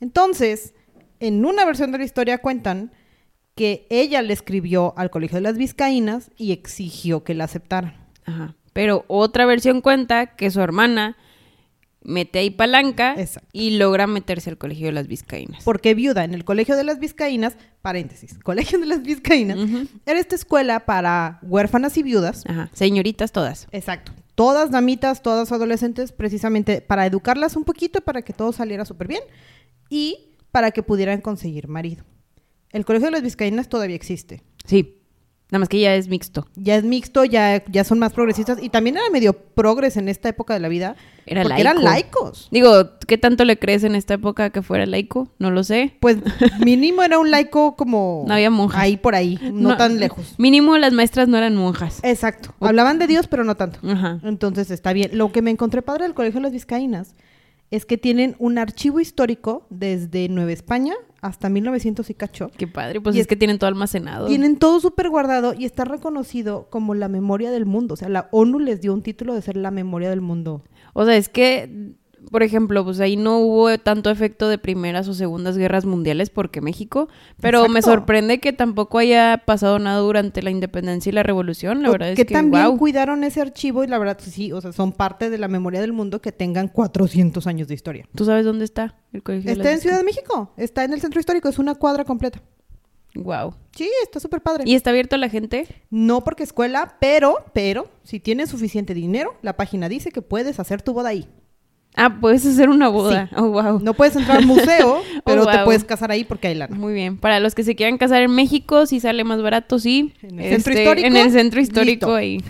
Entonces, 0.00 0.72
en 1.20 1.44
una 1.44 1.66
versión 1.66 1.92
de 1.92 1.98
la 1.98 2.04
historia 2.04 2.38
cuentan 2.38 2.90
que 3.54 3.86
ella 3.90 4.22
le 4.22 4.32
escribió 4.32 4.94
al 4.96 5.10
Colegio 5.10 5.36
de 5.36 5.42
las 5.42 5.58
Vizcaínas 5.58 6.30
y 6.38 6.52
exigió 6.52 7.22
que 7.22 7.34
la 7.34 7.44
aceptaran. 7.44 7.96
Ajá. 8.24 8.54
Pero 8.72 9.04
otra 9.08 9.44
versión 9.44 9.82
cuenta 9.82 10.36
que 10.36 10.50
su 10.50 10.60
hermana 10.62 11.16
mete 12.06 12.38
ahí 12.38 12.50
palanca 12.50 13.14
Exacto. 13.18 13.48
y 13.52 13.76
logra 13.76 14.06
meterse 14.06 14.48
al 14.48 14.58
colegio 14.58 14.86
de 14.86 14.92
las 14.92 15.08
vizcaínas. 15.08 15.64
Porque 15.64 15.94
viuda 15.94 16.24
en 16.24 16.32
el 16.34 16.44
Colegio 16.44 16.76
de 16.76 16.84
las 16.84 16.98
Vizcaínas, 16.98 17.56
paréntesis, 17.82 18.38
Colegio 18.42 18.78
de 18.78 18.86
las 18.86 19.02
Vizcaínas, 19.02 19.58
era 20.06 20.18
esta 20.18 20.34
escuela 20.34 20.86
para 20.86 21.40
huérfanas 21.42 21.96
y 21.98 22.02
viudas. 22.02 22.44
Ajá. 22.46 22.70
Señoritas 22.72 23.32
todas. 23.32 23.66
Exacto. 23.72 24.12
Todas 24.34 24.70
damitas, 24.70 25.22
todas 25.22 25.50
adolescentes, 25.50 26.12
precisamente 26.12 26.80
para 26.80 27.06
educarlas 27.06 27.56
un 27.56 27.64
poquito, 27.64 28.00
para 28.02 28.22
que 28.22 28.32
todo 28.32 28.52
saliera 28.52 28.84
súper 28.84 29.08
bien 29.08 29.22
y 29.88 30.36
para 30.52 30.70
que 30.70 30.82
pudieran 30.82 31.20
conseguir 31.20 31.68
marido. 31.68 32.04
El 32.70 32.84
Colegio 32.84 33.06
de 33.06 33.12
las 33.12 33.22
Vizcaínas 33.22 33.68
todavía 33.68 33.96
existe. 33.96 34.42
Sí. 34.64 34.95
Nada 35.48 35.60
más 35.60 35.68
que 35.68 35.78
ya 35.78 35.94
es 35.94 36.08
mixto. 36.08 36.48
Ya 36.56 36.74
es 36.74 36.82
mixto, 36.82 37.24
ya, 37.24 37.64
ya 37.66 37.84
son 37.84 38.00
más 38.00 38.12
progresistas 38.12 38.60
y 38.60 38.68
también 38.68 38.96
era 38.96 39.08
medio 39.10 39.32
progres 39.32 39.96
en 39.96 40.08
esta 40.08 40.28
época 40.28 40.54
de 40.54 40.60
la 40.60 40.66
vida. 40.66 40.96
Era 41.24 41.42
porque 41.42 41.62
laico. 41.62 41.70
eran 41.70 41.84
laicos. 41.84 42.48
Digo, 42.50 42.98
¿qué 43.06 43.16
tanto 43.16 43.44
le 43.44 43.56
crees 43.56 43.84
en 43.84 43.94
esta 43.94 44.14
época 44.14 44.50
que 44.50 44.62
fuera 44.62 44.86
laico? 44.86 45.28
No 45.38 45.52
lo 45.52 45.62
sé. 45.62 45.96
Pues 46.00 46.16
mínimo 46.64 47.04
era 47.04 47.20
un 47.20 47.30
laico 47.30 47.76
como... 47.76 48.24
No 48.26 48.34
había 48.34 48.50
monjas. 48.50 48.80
Ahí 48.80 48.96
por 48.96 49.14
ahí, 49.14 49.38
no, 49.52 49.76
tan 49.76 50.00
lejos. 50.00 50.34
Mínimo 50.36 50.76
las 50.78 50.92
maestras 50.92 51.28
no 51.28 51.36
eran 51.36 51.54
monjas. 51.54 52.00
Exacto. 52.02 52.52
Hablaban 52.58 52.98
de 52.98 53.06
Dios, 53.06 53.28
pero 53.28 53.44
no 53.44 53.54
tanto. 53.54 53.78
Ajá. 53.88 54.18
Entonces 54.24 54.72
está 54.72 54.92
bien. 54.92 55.10
Lo 55.12 55.30
que 55.30 55.42
me 55.42 55.52
encontré 55.52 55.80
padre 55.80 56.04
del 56.04 56.14
Colegio 56.14 56.40
de 56.40 56.42
las 56.42 56.52
Vizcaínas 56.52 57.14
es 57.70 57.84
que 57.84 57.98
tienen 57.98 58.36
un 58.38 58.58
archivo 58.58 59.00
histórico 59.00 59.66
desde 59.70 60.28
Nueva 60.28 60.52
España 60.52 60.94
hasta 61.20 61.48
1900 61.48 62.08
y 62.10 62.14
cacho. 62.14 62.50
Qué 62.56 62.66
padre. 62.68 63.00
Pues 63.00 63.16
Y 63.16 63.18
es, 63.18 63.22
es- 63.22 63.26
que 63.28 63.36
tienen 63.36 63.58
todo 63.58 63.68
almacenado. 63.68 64.28
Tienen 64.28 64.56
todo 64.58 64.78
súper 64.80 65.08
guardado 65.10 65.54
y 65.54 65.64
está 65.64 65.84
reconocido 65.84 66.68
como 66.70 66.94
la 66.94 67.08
memoria 67.08 67.50
del 67.50 67.66
mundo. 67.66 67.94
O 67.94 67.96
sea, 67.96 68.08
la 68.08 68.28
ONU 68.30 68.60
les 68.60 68.80
dio 68.80 68.92
un 68.94 69.02
título 69.02 69.34
de 69.34 69.42
ser 69.42 69.56
la 69.56 69.70
memoria 69.72 70.08
del 70.10 70.20
mundo. 70.20 70.62
O 70.92 71.04
sea, 71.04 71.16
es 71.16 71.28
que, 71.28 71.94
por 72.30 72.42
ejemplo, 72.42 72.84
pues 72.84 73.00
ahí 73.00 73.16
no 73.16 73.38
hubo 73.38 73.76
tanto 73.78 74.10
efecto 74.10 74.48
de 74.48 74.58
primeras 74.58 75.08
o 75.08 75.14
segundas 75.14 75.56
guerras 75.56 75.84
mundiales 75.84 76.30
porque 76.30 76.60
México, 76.60 77.08
pero 77.40 77.68
me 77.68 77.82
sorprende 77.82 78.40
que 78.40 78.52
tampoco 78.52 78.98
haya 78.98 79.42
pasado 79.44 79.78
nada 79.78 79.98
durante 79.98 80.42
la 80.42 80.50
independencia 80.50 81.10
y 81.10 81.12
la 81.12 81.22
revolución. 81.22 81.82
La 81.82 81.90
O 81.90 81.92
verdad 81.92 82.14
que, 82.14 82.22
es 82.22 82.28
que, 82.28 82.34
también 82.34 82.66
wow. 82.66 82.78
cuidaron 82.78 83.24
ese 83.24 83.40
archivo 83.40 83.84
y 83.84 83.86
la 83.86 83.98
verdad 83.98 84.18
sí, 84.20 84.52
o 84.52 84.60
sea, 84.60 84.72
son 84.72 84.92
parte 84.92 85.30
de 85.30 85.38
la 85.38 85.48
memoria 85.48 85.80
del 85.80 85.92
mundo 85.92 86.20
que 86.20 86.32
tengan 86.32 86.68
400 86.68 87.46
años 87.46 87.68
de 87.68 87.74
historia. 87.74 88.08
¿Tú 88.14 88.24
sabes 88.24 88.44
dónde 88.44 88.64
está 88.64 88.96
el 89.12 89.22
colegio? 89.22 89.50
Está 89.50 89.72
en 89.72 89.80
Ciudad 89.80 89.98
de 89.98 90.04
México, 90.04 90.52
está 90.56 90.84
en 90.84 90.92
el 90.92 91.00
centro 91.00 91.20
histórico, 91.20 91.48
es 91.48 91.58
una 91.58 91.74
cuadra 91.74 92.04
completa. 92.04 92.42
Wow. 93.14 93.54
Sí, 93.74 93.90
está 94.02 94.20
súper 94.20 94.42
padre. 94.42 94.64
¿Y 94.66 94.74
está 94.74 94.90
abierto 94.90 95.16
a 95.16 95.18
la 95.18 95.28
gente? 95.28 95.66
No 95.90 96.22
porque 96.22 96.42
escuela, 96.42 96.96
pero, 97.00 97.44
pero, 97.52 97.88
si 98.02 98.20
tienes 98.20 98.50
suficiente 98.50 98.94
dinero, 98.94 99.36
la 99.42 99.56
página 99.56 99.88
dice 99.88 100.10
que 100.10 100.22
puedes 100.22 100.60
hacer 100.60 100.82
tu 100.82 100.92
boda 100.92 101.10
ahí. 101.10 101.26
Ah, 101.98 102.18
puedes 102.20 102.44
hacer 102.44 102.68
una 102.68 102.88
boda. 102.88 103.30
Oh, 103.36 103.48
wow. 103.48 103.80
No 103.80 103.94
puedes 103.94 104.14
entrar 104.16 104.36
al 104.36 104.46
museo, 104.46 105.02
pero 105.24 105.46
te 105.46 105.56
wow. 105.56 105.64
puedes 105.64 105.82
casar 105.82 106.10
ahí 106.10 106.24
porque 106.24 106.48
hay 106.48 106.54
lana. 106.54 106.76
Muy 106.76 106.92
bien. 106.92 107.16
Para 107.16 107.40
los 107.40 107.54
que 107.54 107.64
se 107.64 107.74
quieran 107.74 107.96
casar 107.96 108.20
en 108.20 108.32
México, 108.32 108.84
sí 108.84 109.00
sale 109.00 109.24
más 109.24 109.40
barato, 109.40 109.78
sí. 109.78 110.12
Este, 110.22 110.28
En 110.28 110.40
el 110.40 110.50
centro 110.52 110.72
histórico, 110.74 111.06
En 111.06 111.16
el 111.16 111.30
centro 111.30 111.60
histórico 111.60 112.14
ahí. 112.14 112.44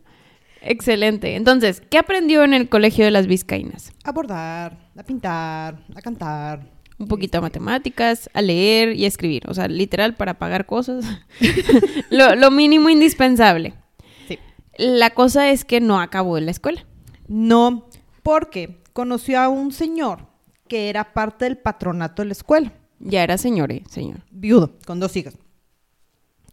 Excelente. 0.62 1.36
Entonces, 1.36 1.82
¿qué 1.88 1.98
aprendió 1.98 2.42
en 2.44 2.54
el 2.54 2.68
colegio 2.70 3.04
de 3.04 3.10
las 3.10 3.26
Vizcaínas? 3.26 3.92
A 4.04 4.12
bordar, 4.12 4.78
a 4.96 5.02
pintar, 5.02 5.84
a 5.94 6.00
cantar. 6.00 6.66
Un 6.98 7.08
poquito 7.08 7.38
de 7.38 7.42
matemáticas, 7.42 8.28
a 8.32 8.42
leer 8.42 8.94
y 8.94 9.04
a 9.04 9.08
escribir. 9.08 9.42
O 9.48 9.54
sea, 9.54 9.68
literal 9.68 10.14
para 10.14 10.38
pagar 10.38 10.66
cosas. 10.66 11.04
lo, 12.10 12.34
lo 12.34 12.50
mínimo 12.50 12.88
indispensable. 12.88 13.74
Sí. 14.26 14.38
La 14.78 15.10
cosa 15.10 15.50
es 15.50 15.64
que 15.64 15.80
no 15.80 16.00
acabó 16.00 16.38
en 16.38 16.46
la 16.46 16.50
escuela. 16.50 16.84
No, 17.28 17.87
porque 18.28 18.82
conoció 18.92 19.40
a 19.40 19.48
un 19.48 19.72
señor 19.72 20.26
que 20.68 20.90
era 20.90 21.14
parte 21.14 21.46
del 21.46 21.56
patronato 21.56 22.20
de 22.20 22.26
la 22.26 22.32
escuela, 22.32 22.74
Ya 22.98 23.22
era 23.22 23.38
señor, 23.38 23.72
eh, 23.72 23.84
señor. 23.88 24.20
viudo, 24.30 24.74
con 24.84 25.00
dos 25.00 25.16
hijas. 25.16 25.38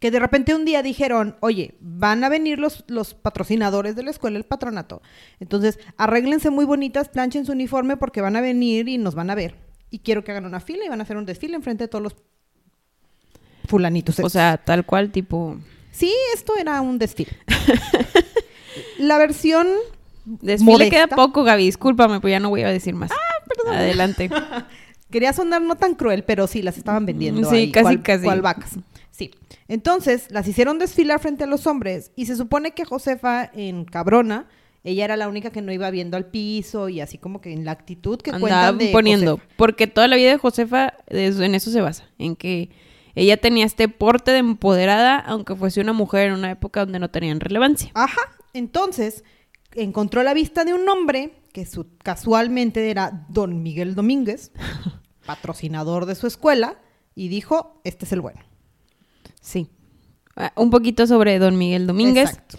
Que 0.00 0.10
de 0.10 0.18
repente 0.18 0.54
un 0.54 0.64
día 0.64 0.82
dijeron, 0.82 1.36
oye, 1.40 1.74
van 1.80 2.24
a 2.24 2.30
venir 2.30 2.58
los, 2.58 2.82
los 2.86 3.12
patrocinadores 3.12 3.94
de 3.94 4.04
la 4.04 4.10
escuela, 4.10 4.38
el 4.38 4.44
patronato. 4.44 5.02
Entonces, 5.38 5.78
arréglense 5.98 6.48
muy 6.48 6.64
bonitas, 6.64 7.10
planchen 7.10 7.44
su 7.44 7.52
uniforme 7.52 7.98
porque 7.98 8.22
van 8.22 8.36
a 8.36 8.40
venir 8.40 8.88
y 8.88 8.96
nos 8.96 9.14
van 9.14 9.28
a 9.28 9.34
ver. 9.34 9.56
Y 9.90 9.98
quiero 9.98 10.24
que 10.24 10.30
hagan 10.32 10.46
una 10.46 10.60
fila 10.60 10.82
y 10.86 10.88
van 10.88 11.00
a 11.00 11.02
hacer 11.02 11.18
un 11.18 11.26
desfile 11.26 11.56
enfrente 11.56 11.84
de 11.84 11.88
todos 11.88 12.02
los 12.04 12.16
fulanitos. 13.68 14.18
O 14.18 14.22
estos". 14.22 14.32
sea, 14.32 14.56
tal 14.56 14.86
cual, 14.86 15.12
tipo. 15.12 15.58
Sí, 15.92 16.10
esto 16.34 16.54
era 16.58 16.80
un 16.80 16.96
desfile. 16.98 17.32
La 18.98 19.18
versión 19.18 19.66
Desfile 20.26 20.72
Modesta. 20.72 20.90
queda 20.90 21.06
poco, 21.06 21.44
Gaby. 21.44 21.64
Discúlpame, 21.64 22.20
pues 22.20 22.32
ya 22.32 22.40
no 22.40 22.50
voy 22.50 22.62
a 22.62 22.68
decir 22.68 22.94
más. 22.94 23.10
Ah, 23.12 23.44
perdón. 23.48 23.76
Adelante. 23.78 24.28
Quería 25.10 25.32
sonar 25.32 25.62
no 25.62 25.76
tan 25.76 25.94
cruel, 25.94 26.24
pero 26.24 26.46
sí, 26.46 26.62
las 26.62 26.76
estaban 26.76 27.06
vendiendo. 27.06 27.48
Sí, 27.48 27.56
ahí, 27.56 27.72
casi, 27.72 27.84
cual, 27.84 28.02
casi. 28.02 28.24
cual 28.24 28.42
vacas. 28.42 28.70
Sí. 29.12 29.30
Entonces, 29.68 30.26
las 30.30 30.46
hicieron 30.48 30.78
desfilar 30.78 31.20
frente 31.20 31.44
a 31.44 31.46
los 31.46 31.66
hombres 31.66 32.10
y 32.16 32.26
se 32.26 32.36
supone 32.36 32.72
que 32.72 32.84
Josefa, 32.84 33.50
en 33.54 33.84
cabrona, 33.84 34.46
ella 34.82 35.04
era 35.04 35.16
la 35.16 35.28
única 35.28 35.50
que 35.50 35.62
no 35.62 35.72
iba 35.72 35.90
viendo 35.90 36.16
al 36.16 36.26
piso 36.26 36.88
y 36.88 37.00
así 37.00 37.18
como 37.18 37.40
que 37.40 37.52
en 37.52 37.64
la 37.64 37.72
actitud 37.72 38.20
que 38.20 38.30
Andaba 38.30 38.40
cuentan 38.40 38.78
de 38.78 38.88
poniendo. 38.92 39.36
Josefa. 39.36 39.54
Porque 39.56 39.86
toda 39.86 40.08
la 40.08 40.16
vida 40.16 40.30
de 40.30 40.38
Josefa 40.38 40.94
en 41.08 41.54
eso 41.54 41.70
se 41.70 41.80
basa. 41.80 42.08
En 42.18 42.34
que 42.36 42.70
ella 43.14 43.36
tenía 43.36 43.64
este 43.64 43.88
porte 43.88 44.32
de 44.32 44.38
empoderada, 44.38 45.18
aunque 45.18 45.54
fuese 45.54 45.80
una 45.80 45.92
mujer 45.92 46.28
en 46.28 46.34
una 46.34 46.50
época 46.50 46.80
donde 46.80 46.98
no 46.98 47.10
tenían 47.10 47.40
relevancia. 47.40 47.90
Ajá. 47.94 48.20
Entonces, 48.52 49.24
encontró 49.74 50.22
la 50.22 50.34
vista 50.34 50.64
de 50.64 50.74
un 50.74 50.88
hombre 50.88 51.40
que 51.52 51.66
su- 51.66 51.86
casualmente 52.02 52.90
era 52.90 53.26
don 53.28 53.62
Miguel 53.62 53.94
Domínguez, 53.94 54.52
patrocinador 55.26 56.06
de 56.06 56.14
su 56.14 56.26
escuela, 56.26 56.78
y 57.14 57.28
dijo, 57.28 57.80
este 57.84 58.04
es 58.04 58.12
el 58.12 58.20
bueno. 58.20 58.40
Sí. 59.40 59.68
Ah, 60.36 60.52
Un 60.56 60.70
poquito 60.70 61.06
sobre 61.06 61.38
don 61.38 61.56
Miguel 61.56 61.86
Domínguez. 61.86 62.30
Exacto. 62.30 62.58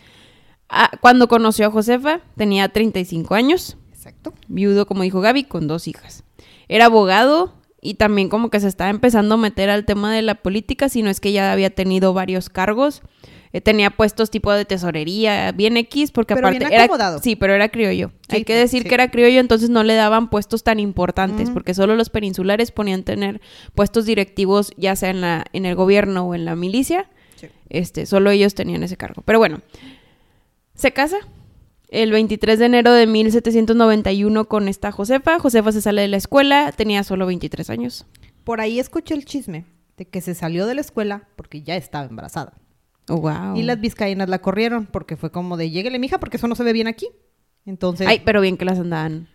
Ah, 0.70 0.92
cuando 1.00 1.28
conoció 1.28 1.68
a 1.68 1.72
Josefa, 1.72 2.22
tenía 2.36 2.68
35 2.70 3.36
años, 3.36 3.78
Exacto. 3.94 4.34
viudo, 4.48 4.86
como 4.86 5.04
dijo 5.04 5.22
Gaby, 5.22 5.44
con 5.46 5.68
dos 5.68 5.88
hijas. 5.88 6.24
Era 6.68 6.86
abogado 6.86 7.54
y 7.82 7.94
también 7.94 8.28
como 8.30 8.50
que 8.50 8.60
se 8.60 8.68
estaba 8.68 8.90
empezando 8.90 9.36
a 9.36 9.38
meter 9.38 9.70
al 9.70 9.86
tema 9.86 10.12
de 10.14 10.24
la 10.24 10.36
política, 10.36 10.90
si 10.90 11.04
no 11.04 11.10
es 11.10 11.20
que 11.22 11.32
ya 11.32 11.54
había 11.54 11.70
tenido 11.70 12.14
varios 12.14 12.50
cargos. 12.50 13.02
Eh, 13.58 13.62
tenía 13.62 13.90
puestos 13.90 14.30
tipo 14.30 14.52
de 14.52 14.66
tesorería, 14.66 15.52
bien 15.52 15.78
X, 15.78 16.12
porque 16.12 16.36
Pero 16.36 16.48
aparte 16.48 16.68
bien 16.68 16.74
era... 16.74 17.20
Sí, 17.20 17.36
pero 17.36 17.56
era 17.56 17.70
criollo. 17.70 18.12
Sí, 18.30 18.36
Hay 18.36 18.44
que 18.44 18.54
decir 18.56 18.84
sí. 18.84 18.88
que 18.88 18.94
era 18.94 19.10
criollo, 19.10 19.40
entonces 19.40 19.72
no 19.72 19.84
le 19.84 19.96
daban 19.96 20.30
puestos 20.30 20.64
tan 20.64 20.80
importantes, 20.80 21.50
porque 21.50 21.74
solo 21.74 21.96
los 21.96 22.12
peninsulares 22.12 22.72
ponían 22.72 23.04
tener 23.04 23.42
puestos 23.74 24.06
directivos, 24.06 24.72
ya 24.78 24.96
sea 24.96 25.10
en, 25.10 25.22
la, 25.22 25.46
en 25.54 25.66
el 25.66 25.74
gobierno 25.74 26.28
o 26.28 26.36
en 26.36 26.46
la 26.46 26.56
milicia. 26.56 27.10
Sí. 27.36 27.48
Este, 27.70 28.06
solo 28.06 28.30
ellos 28.30 28.54
tenían 28.54 28.84
ese 28.84 28.96
cargo. 28.96 29.24
Pero 29.26 29.40
bueno, 29.40 29.62
se 30.76 30.92
casa 30.94 31.18
el 31.90 32.12
23 32.12 32.60
de 32.60 32.66
enero 32.66 32.94
de 32.94 33.08
1791 33.08 34.46
con 34.46 34.68
esta 34.68 34.92
Josefa. 34.92 35.40
Josefa 35.40 35.72
se 35.72 35.82
sale 35.82 36.04
de 36.04 36.10
la 36.10 36.18
escuela, 36.18 36.72
tenía 36.74 37.04
solo 37.04 37.26
23 37.26 37.72
años. 37.72 38.06
Por 38.44 38.62
ahí 38.62 38.80
escuché 38.80 39.16
el 39.16 39.26
chisme 39.26 39.66
de 39.98 40.06
que 40.06 40.22
se 40.22 40.36
salió 40.36 40.68
de 40.68 40.76
la 40.76 40.82
escuela 40.82 41.28
porque 41.36 41.64
ya 41.64 41.76
estaba 41.76 42.06
embarazada. 42.06 42.54
Oh, 43.10 43.18
wow. 43.18 43.56
Y 43.56 43.64
las 43.64 43.80
vizcaínas 43.80 44.30
la 44.30 44.40
corrieron 44.40 44.86
porque 44.86 45.16
fue 45.16 45.32
como 45.32 45.58
de, 45.58 45.70
lléguele, 45.70 46.00
mija, 46.00 46.20
porque 46.20 46.38
eso 46.38 46.48
no 46.48 46.56
se 46.56 46.64
ve 46.64 46.74
bien 46.74 46.88
aquí. 46.88 47.08
Entonces, 47.66 48.08
Ay, 48.08 48.22
pero 48.26 48.42
bien 48.42 48.58
que 48.58 48.66
las 48.66 48.80
andaban. 48.80 49.28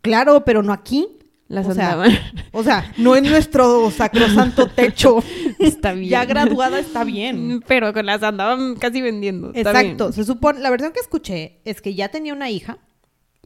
claro, 0.00 0.44
pero 0.44 0.62
no 0.62 0.72
aquí. 0.72 1.18
Las 1.48 1.66
o 1.66 1.74
sea, 1.74 1.92
andaban. 1.92 2.12
O 2.52 2.62
sea, 2.62 2.92
no 2.96 3.14
en 3.14 3.24
nuestro 3.24 3.90
sacrosanto 3.90 4.68
techo. 4.74 5.22
Está 5.58 5.92
bien. 5.92 6.08
Ya 6.08 6.24
graduada 6.24 6.78
está 6.78 7.04
bien. 7.04 7.62
Pero 7.66 7.92
que 7.92 8.02
las 8.02 8.22
andaban 8.22 8.76
casi 8.76 9.02
vendiendo. 9.02 9.50
Exacto. 9.54 10.12
Se 10.12 10.24
supone, 10.24 10.60
la 10.60 10.70
versión 10.70 10.92
que 10.92 11.00
escuché 11.00 11.60
es 11.66 11.82
que 11.82 11.94
ya 11.94 12.08
tenía 12.08 12.32
una 12.32 12.48
hija 12.48 12.78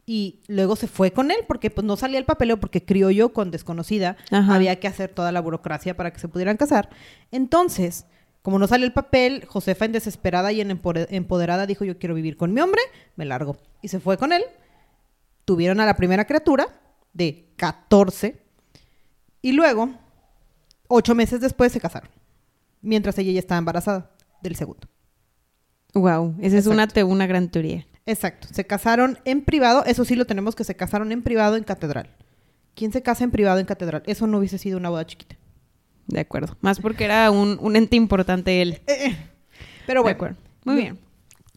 y 0.05 0.39
luego 0.47 0.77
se 0.77 0.87
fue 0.87 1.11
con 1.11 1.31
él 1.31 1.39
porque 1.49 1.69
pues 1.69 1.85
no 1.85 1.97
salía 1.97 2.17
el 2.17 2.23
papeleo 2.23 2.57
porque 2.61 2.85
criollo 2.85 3.33
con 3.33 3.51
desconocida 3.51 4.15
Ajá. 4.31 4.55
había 4.55 4.79
que 4.79 4.87
hacer 4.87 5.09
toda 5.09 5.33
la 5.33 5.41
burocracia 5.41 5.97
para 5.97 6.13
que 6.13 6.19
se 6.19 6.29
pudieran 6.29 6.55
casar. 6.55 6.89
Entonces, 7.31 8.05
como 8.47 8.59
no 8.59 8.67
salió 8.67 8.85
el 8.87 8.93
papel, 8.93 9.43
Josefa 9.45 9.83
en 9.83 9.91
desesperada 9.91 10.53
y 10.53 10.61
en 10.61 10.71
empoderada 10.71 11.65
dijo 11.67 11.83
yo 11.83 11.99
quiero 11.99 12.15
vivir 12.15 12.37
con 12.37 12.53
mi 12.53 12.61
hombre, 12.61 12.79
me 13.17 13.25
largo. 13.25 13.57
Y 13.81 13.89
se 13.89 13.99
fue 13.99 14.17
con 14.17 14.31
él. 14.31 14.41
Tuvieron 15.43 15.81
a 15.81 15.85
la 15.85 15.97
primera 15.97 16.23
criatura 16.23 16.65
de 17.11 17.49
14 17.57 18.41
y 19.41 19.51
luego, 19.51 19.89
ocho 20.87 21.13
meses 21.13 21.41
después, 21.41 21.73
se 21.73 21.81
casaron. 21.81 22.09
Mientras 22.81 23.17
ella 23.17 23.33
ya 23.33 23.39
estaba 23.39 23.59
embarazada 23.59 24.11
del 24.41 24.55
segundo. 24.55 24.87
Wow, 25.93 26.35
esa 26.39 26.57
es 26.57 26.67
una, 26.67 26.87
te- 26.87 27.03
una 27.03 27.27
gran 27.27 27.49
teoría. 27.49 27.85
Exacto. 28.05 28.47
Se 28.53 28.65
casaron 28.65 29.19
en 29.25 29.43
privado. 29.43 29.83
Eso 29.83 30.05
sí 30.05 30.15
lo 30.15 30.23
tenemos 30.23 30.55
que 30.55 30.63
se 30.63 30.77
casaron 30.77 31.11
en 31.11 31.21
privado 31.21 31.57
en 31.57 31.65
catedral. 31.65 32.15
¿Quién 32.75 32.93
se 32.93 33.01
casa 33.03 33.25
en 33.25 33.31
privado 33.31 33.59
en 33.59 33.65
catedral? 33.65 34.03
Eso 34.05 34.25
no 34.25 34.37
hubiese 34.37 34.57
sido 34.57 34.77
una 34.77 34.87
boda 34.87 35.05
chiquita. 35.05 35.35
De 36.07 36.21
acuerdo. 36.21 36.55
Más 36.61 36.79
porque 36.79 37.05
era 37.05 37.29
un, 37.31 37.57
un 37.61 37.75
ente 37.75 37.95
importante 37.95 38.61
él. 38.61 38.79
Eh, 38.87 39.07
eh. 39.07 39.17
Pero 39.85 39.99
De 39.99 40.03
bueno. 40.03 40.15
acuerdo. 40.15 40.37
Muy 40.65 40.75
bien. 40.75 40.99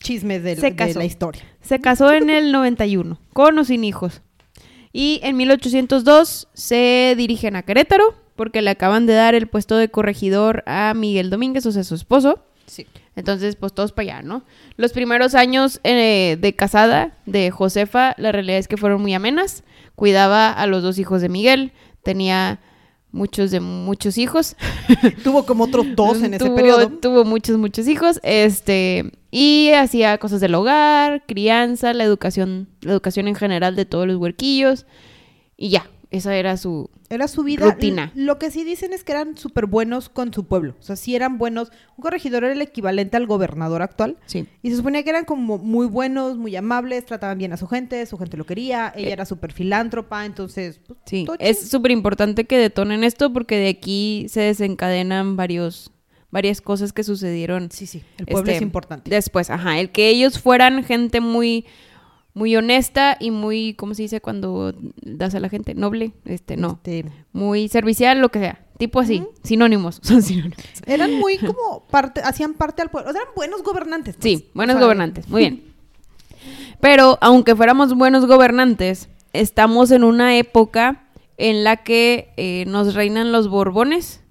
Chismes 0.00 0.42
de, 0.42 0.56
Se 0.56 0.70
de 0.70 0.76
casó. 0.76 0.98
la 0.98 1.04
historia. 1.04 1.42
Se 1.60 1.80
casó 1.80 2.12
en 2.12 2.30
el 2.30 2.52
91, 2.52 3.20
con 3.32 3.58
o 3.58 3.64
sin 3.64 3.84
hijos. 3.84 4.22
Y 4.92 5.20
en 5.22 5.36
1802 5.36 6.48
se 6.52 7.14
dirigen 7.16 7.54
a 7.54 7.62
Querétaro 7.62 8.14
porque 8.34 8.62
le 8.62 8.70
acaban 8.70 9.06
de 9.06 9.12
dar 9.12 9.34
el 9.34 9.46
puesto 9.46 9.76
de 9.76 9.90
corregidor 9.90 10.62
a 10.66 10.94
Miguel 10.94 11.28
Domínguez, 11.30 11.66
o 11.66 11.72
sea, 11.72 11.84
su 11.84 11.94
esposo. 11.94 12.44
Sí. 12.66 12.86
Entonces, 13.14 13.56
pues 13.56 13.74
todos 13.74 13.92
para 13.92 14.14
allá, 14.18 14.22
¿no? 14.22 14.44
Los 14.76 14.92
primeros 14.92 15.34
años 15.34 15.80
eh, 15.84 16.38
de 16.40 16.56
casada 16.56 17.18
de 17.26 17.50
Josefa, 17.50 18.14
la 18.16 18.32
realidad 18.32 18.58
es 18.58 18.68
que 18.68 18.78
fueron 18.78 19.02
muy 19.02 19.12
amenas. 19.12 19.62
Cuidaba 19.94 20.50
a 20.50 20.66
los 20.66 20.82
dos 20.82 20.98
hijos 20.98 21.20
de 21.20 21.28
Miguel, 21.28 21.72
tenía 22.02 22.60
muchos 23.12 23.50
de 23.50 23.60
muchos 23.60 24.18
hijos. 24.18 24.56
Tuvo 25.24 25.44
como 25.46 25.64
otros 25.64 25.86
dos 25.96 26.22
en 26.22 26.34
ese 26.34 26.44
Tuvo- 26.44 26.54
periodo. 26.56 26.88
Tuvo 26.88 27.24
muchos, 27.24 27.58
muchos 27.58 27.86
hijos. 27.88 28.20
Este, 28.22 29.10
y 29.30 29.70
hacía 29.72 30.18
cosas 30.18 30.40
del 30.40 30.54
hogar, 30.54 31.24
crianza, 31.26 31.92
la 31.92 32.04
educación, 32.04 32.68
la 32.82 32.92
educación 32.92 33.28
en 33.28 33.34
general 33.34 33.76
de 33.76 33.84
todos 33.84 34.06
los 34.06 34.16
huerquillos. 34.16 34.86
Y 35.56 35.68
ya, 35.70 35.88
esa 36.10 36.34
era 36.36 36.56
su. 36.56 36.90
Era 37.08 37.26
su 37.28 37.42
vida. 37.42 37.64
Rutina. 37.66 38.12
Lo 38.14 38.38
que 38.38 38.50
sí 38.50 38.62
dicen 38.64 38.92
es 38.92 39.02
que 39.04 39.12
eran 39.12 39.36
súper 39.36 39.66
buenos 39.66 40.08
con 40.08 40.32
su 40.32 40.44
pueblo. 40.46 40.76
O 40.78 40.82
sea, 40.82 40.94
sí 40.96 41.14
eran 41.16 41.38
buenos. 41.38 41.70
Un 41.96 42.02
corregidor 42.02 42.44
era 42.44 42.52
el 42.52 42.62
equivalente 42.62 43.16
al 43.16 43.26
gobernador 43.26 43.82
actual. 43.82 44.16
Sí. 44.26 44.46
Y 44.62 44.70
se 44.70 44.76
suponía 44.76 45.02
que 45.02 45.10
eran 45.10 45.24
como 45.24 45.58
muy 45.58 45.86
buenos, 45.86 46.36
muy 46.36 46.54
amables, 46.56 47.04
trataban 47.06 47.38
bien 47.38 47.52
a 47.52 47.56
su 47.56 47.66
gente, 47.66 48.04
su 48.06 48.16
gente 48.18 48.36
lo 48.36 48.46
quería, 48.46 48.92
ella 48.96 49.08
Eh. 49.08 49.12
era 49.12 49.24
súper 49.24 49.52
filántropa, 49.52 50.24
entonces... 50.24 50.80
pues, 50.86 50.98
Sí, 51.06 51.26
es 51.40 51.68
súper 51.68 51.90
importante 51.90 52.44
que 52.44 52.58
detonen 52.58 53.02
esto 53.04 53.32
porque 53.32 53.56
de 53.56 53.68
aquí 53.70 54.26
se 54.28 54.40
desencadenan 54.40 55.36
varios, 55.36 55.90
varias 56.30 56.60
cosas 56.60 56.92
que 56.92 57.02
sucedieron 57.02 57.70
Sí, 57.72 57.86
sí, 57.86 58.02
el 58.18 58.26
pueblo 58.26 58.50
este, 58.50 58.56
es 58.56 58.62
importante. 58.62 59.10
después. 59.10 59.50
Ajá, 59.50 59.80
el 59.80 59.90
que 59.90 60.08
ellos 60.10 60.38
fueran 60.38 60.84
gente 60.84 61.20
muy, 61.20 61.66
muy 62.34 62.56
honesta 62.56 63.16
y 63.18 63.30
muy, 63.30 63.74
¿cómo 63.74 63.94
se 63.94 64.02
dice 64.02 64.20
cuando 64.20 64.74
das 65.02 65.34
a 65.34 65.40
la 65.40 65.48
gente? 65.48 65.74
Noble, 65.74 66.12
este, 66.24 66.56
no, 66.56 66.80
Este, 66.84 67.04
muy 67.32 67.68
servicial, 67.68 68.20
lo 68.20 68.30
que 68.30 68.38
sea. 68.38 68.66
Tipo 68.78 69.00
así, 69.00 69.24
sinónimos, 69.42 69.98
son 70.02 70.22
sinónimos. 70.22 70.56
eran 70.86 71.12
muy 71.18 71.36
como 71.38 71.84
parte, 71.90 72.22
hacían 72.24 72.54
parte 72.54 72.82
al 72.82 72.90
pueblo, 72.90 73.10
o 73.10 73.12
sea, 73.12 73.22
eran 73.22 73.34
buenos 73.34 73.62
gobernantes. 73.62 74.16
pues. 74.16 74.24
Sí, 74.24 74.48
buenos 74.54 74.76
O 74.76 74.78
sea, 74.78 74.86
gobernantes, 74.86 75.28
muy 75.28 75.42
bien. 75.42 75.64
Pero 76.80 77.18
aunque 77.20 77.54
fuéramos 77.54 77.94
buenos 77.94 78.26
gobernantes, 78.26 79.08
estamos 79.32 79.90
en 79.90 80.04
una 80.04 80.36
época 80.38 81.04
en 81.36 81.64
la 81.64 81.78
que 81.78 82.32
eh, 82.36 82.64
nos 82.66 82.94
reinan 82.94 83.32
los 83.32 83.48
Borbones. 83.48 84.22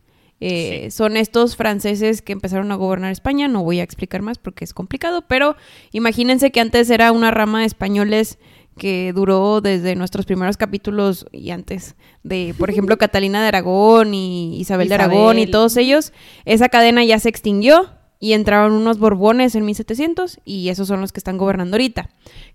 Eh, 0.41 0.89
Son 0.91 1.17
estos 1.17 1.55
franceses 1.55 2.21
que 2.21 2.33
empezaron 2.33 2.71
a 2.71 2.75
gobernar 2.75 3.11
España. 3.11 3.47
No 3.47 3.63
voy 3.63 3.79
a 3.79 3.83
explicar 3.83 4.21
más 4.21 4.37
porque 4.37 4.63
es 4.63 4.73
complicado, 4.73 5.23
pero 5.27 5.55
imagínense 5.91 6.51
que 6.51 6.59
antes 6.61 6.89
era 6.89 7.11
una 7.11 7.31
rama 7.31 7.61
de 7.61 7.65
españoles 7.65 8.39
que 8.77 9.11
duró 9.13 9.61
desde 9.61 9.95
nuestros 9.95 10.25
primeros 10.25 10.57
capítulos 10.57 11.27
y 11.31 11.51
antes 11.51 11.95
de, 12.23 12.55
por 12.57 12.69
ejemplo, 12.69 12.97
Catalina 12.97 13.41
de 13.41 13.49
Aragón 13.49 14.13
y 14.13 14.57
Isabel, 14.59 14.87
de 14.87 14.95
Aragón 14.95 15.37
y 15.37 15.41
Isabel. 15.41 15.51
todos 15.51 15.77
ellos. 15.77 16.13
Esa 16.45 16.69
cadena 16.69 17.03
ya 17.03 17.19
se 17.19 17.29
extinguió 17.29 17.91
y 18.19 18.33
entraron 18.33 18.73
unos 18.73 18.97
Borbones 18.97 19.55
en 19.55 19.65
1700 19.65 20.39
y 20.45 20.69
esos 20.69 20.87
son 20.87 21.01
los 21.01 21.11
que 21.11 21.19
están 21.19 21.37
gobernando 21.37 21.75
ahorita. 21.75 22.09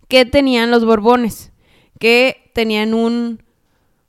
¿Qué 0.09 0.25
tenían 0.25 0.71
los 0.71 0.85
Borbones? 0.85 1.53
Que 2.00 2.50
tenían 2.55 2.95
un, 2.95 3.44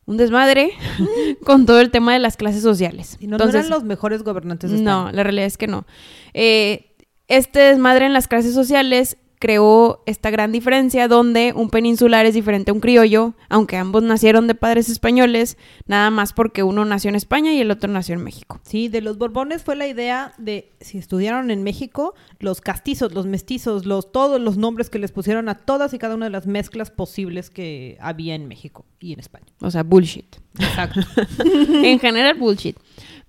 un 0.05 0.17
desmadre 0.17 0.71
con 1.45 1.65
todo 1.65 1.79
el 1.79 1.91
tema 1.91 2.13
de 2.13 2.19
las 2.19 2.37
clases 2.37 2.61
sociales. 2.61 3.17
Y 3.19 3.27
no, 3.27 3.31
no 3.31 3.35
Entonces, 3.43 3.65
eran 3.65 3.69
los 3.71 3.83
mejores 3.83 4.23
gobernantes 4.23 4.71
de 4.71 4.77
no, 4.81 4.99
España. 4.99 5.15
la 5.15 5.23
realidad 5.23 5.47
es 5.47 5.57
que 5.57 5.67
no. 5.67 5.85
Eh, 6.33 6.95
este 7.27 7.59
desmadre 7.59 8.05
en 8.05 8.13
las 8.13 8.27
clases 8.27 8.53
sociales 8.53 9.17
creó 9.45 10.01
esta 10.07 10.31
gran 10.31 10.51
diferencia 10.51 11.07
donde 11.07 11.53
un 11.55 11.69
peninsular 11.69 12.25
es 12.25 12.33
diferente 12.33 12.71
a 12.71 12.73
un 12.73 12.79
criollo, 12.79 13.35
aunque 13.47 13.77
ambos 13.77 14.01
nacieron 14.01 14.47
de 14.47 14.55
padres 14.55 14.89
españoles, 14.89 15.59
nada 15.85 16.09
más 16.09 16.33
porque 16.33 16.63
uno 16.63 16.83
nació 16.83 17.09
en 17.09 17.15
España 17.15 17.53
y 17.53 17.59
el 17.59 17.69
otro 17.69 17.87
nació 17.87 18.15
en 18.15 18.23
México. 18.23 18.59
Sí, 18.63 18.87
de 18.87 19.01
los 19.01 19.19
Borbones 19.19 19.61
fue 19.61 19.75
la 19.75 19.85
idea 19.85 20.33
de, 20.39 20.71
si 20.81 20.97
estudiaron 20.97 21.51
en 21.51 21.61
México, 21.61 22.15
los 22.39 22.59
castizos, 22.59 23.13
los 23.13 23.27
mestizos, 23.27 23.85
los, 23.85 24.11
todos 24.11 24.41
los 24.41 24.57
nombres 24.57 24.89
que 24.89 24.97
les 24.97 25.11
pusieron 25.11 25.47
a 25.47 25.53
todas 25.53 25.93
y 25.93 25.99
cada 25.99 26.15
una 26.15 26.25
de 26.25 26.31
las 26.31 26.47
mezclas 26.47 26.89
posibles 26.89 27.51
que 27.51 27.99
había 28.01 28.33
en 28.33 28.47
México 28.47 28.83
y 28.99 29.13
en 29.13 29.19
España. 29.19 29.45
O 29.61 29.69
sea, 29.69 29.83
bullshit. 29.83 30.37
Exacto. 30.57 31.01
en 31.83 31.99
general, 31.99 32.33
bullshit. 32.39 32.77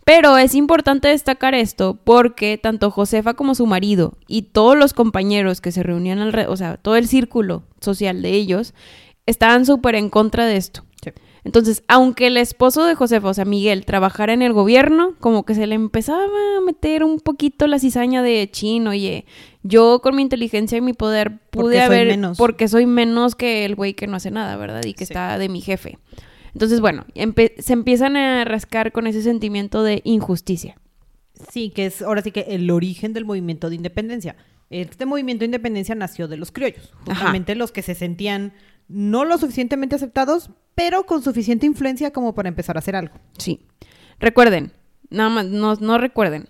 Pero 0.07 0.39
es 0.39 0.55
importante 0.55 1.09
destacar 1.09 1.57
esto 1.57 1.99
porque 2.05 2.59
tanto 2.59 2.93
Josefa 2.93 3.35
como 3.35 3.57
su 3.57 3.67
marido 3.67 4.15
y 4.29 4.43
todos 4.43 4.77
los 4.79 4.95
compañeros 4.95 5.61
que 5.61 5.73
se 5.73 5.83
reunían 5.83 6.21
alrededor, 6.21 6.53
o 6.53 6.57
sea, 6.57 6.77
todo 6.77 6.95
el 6.95 7.09
círculo 7.09 7.65
social 7.81 8.23
de 8.23 8.31
ellos, 8.31 8.73
estaban 9.27 9.67
súper 9.67 9.97
en 9.97 10.09
contra 10.09 10.47
de 10.47 10.57
esto. 10.59 10.85
Sí. 11.03 11.11
Entonces, 11.43 11.83
aunque 11.89 12.29
el 12.29 12.37
esposo 12.37 12.85
de 12.85 12.95
Josefa, 12.95 13.27
o 13.29 13.35
sea, 13.35 13.45
Miguel, 13.45 13.85
trabajara 13.85 14.33
en 14.33 14.43
el 14.43 14.53
gobierno, 14.53 15.15
como 15.19 15.45
que 15.45 15.57
se 15.57 15.67
le 15.67 15.75
empezaba 15.75 16.23
a 16.25 16.61
meter 16.65 17.03
un 17.03 17.19
poquito 17.19 17.67
la 17.67 17.81
cizaña 17.81 18.23
de 18.23 18.49
chin, 18.53 18.87
oye, 18.87 19.27
yo 19.65 20.01
con 20.03 20.15
mi 20.15 20.23
inteligencia 20.23 20.79
y 20.79 20.83
mi 20.83 20.93
poder 20.93 21.39
pude 21.51 21.63
Porque 21.63 21.77
soy 21.79 21.85
haber, 21.85 22.07
menos. 22.07 22.39
porque 22.39 22.69
soy 22.69 22.87
menos 22.87 23.35
que 23.35 23.65
el 23.65 23.75
güey 23.75 23.95
que 23.95 24.07
no 24.07 24.17
hace 24.17 24.31
nada, 24.31 24.57
¿verdad? 24.57 24.85
Y 24.85 24.95
que 24.95 25.05
Sí. 25.05 25.13
está 25.13 25.37
de 25.39 25.49
mi 25.49 25.61
jefe. 25.61 25.99
Entonces, 26.57 26.81
bueno, 26.81 27.05
se 27.59 27.73
empiezan 27.75 28.17
a 28.17 28.43
rascar 28.47 28.91
con 28.91 29.07
ese 29.07 29.21
sentimiento 29.21 29.83
de 29.83 30.01
injusticia. 30.05 30.77
Sí, 31.53 31.69
que 31.69 31.85
es 31.85 32.01
ahora 32.01 32.23
sí 32.23 32.31
que 32.31 32.47
el 32.49 32.71
origen 32.71 33.13
del 33.13 33.27
movimiento 33.27 33.69
de 33.69 33.77
independencia. 33.77 34.37
Este 34.71 35.05
movimiento 35.05 35.41
de 35.41 35.47
independencia 35.47 35.95
nació 35.95 36.29
de 36.29 36.39
los 36.39 36.53
criollos, 36.53 36.95
Ajá. 37.03 37.15
justamente 37.17 37.55
los 37.57 37.73
que 37.73 37.83
se 37.83 37.95
sentían 37.95 38.55
no 38.89 39.27
lo 39.27 39.37
suficientemente 39.37 39.97
aceptados, 39.97 40.49
pero 40.75 41.05
con 41.05 41.23
suficiente 41.23 41.67
influencia 41.67 42.11
como 42.11 42.35
para 42.35 42.49
empezar 42.49 42.77
a 42.77 42.79
hacer 42.79 42.97
algo. 42.97 43.15
Sí. 43.37 43.61
Recuerden, 44.19 44.73
Nada 45.11 45.29
más, 45.29 45.45
no, 45.47 45.75
no 45.75 45.99
recuerden. 45.99 46.49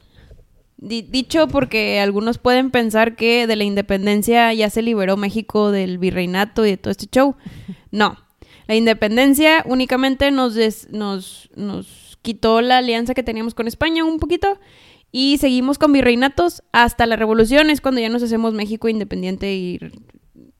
Di- 0.76 1.02
dicho 1.02 1.48
porque 1.48 1.98
algunos 1.98 2.38
pueden 2.38 2.70
pensar 2.70 3.16
que 3.16 3.48
de 3.48 3.56
la 3.56 3.64
independencia 3.64 4.54
ya 4.54 4.70
se 4.70 4.82
liberó 4.82 5.16
México 5.16 5.72
del 5.72 5.98
virreinato 5.98 6.64
y 6.64 6.70
de 6.70 6.76
todo 6.76 6.92
este 6.92 7.06
show. 7.06 7.34
No. 7.90 8.16
La 8.66 8.74
independencia 8.74 9.62
únicamente 9.66 10.30
nos, 10.30 10.54
des- 10.54 10.88
nos, 10.90 11.50
nos 11.54 12.18
quitó 12.22 12.60
la 12.60 12.78
alianza 12.78 13.14
que 13.14 13.22
teníamos 13.22 13.54
con 13.54 13.68
España 13.68 14.04
un 14.04 14.18
poquito 14.18 14.58
y 15.12 15.38
seguimos 15.38 15.78
con 15.78 15.92
virreinatos 15.92 16.62
hasta 16.72 17.06
la 17.06 17.16
revolución. 17.16 17.70
Es 17.70 17.80
cuando 17.80 18.00
ya 18.00 18.08
nos 18.08 18.22
hacemos 18.22 18.54
México 18.54 18.88
independiente 18.88 19.54
y 19.54 19.78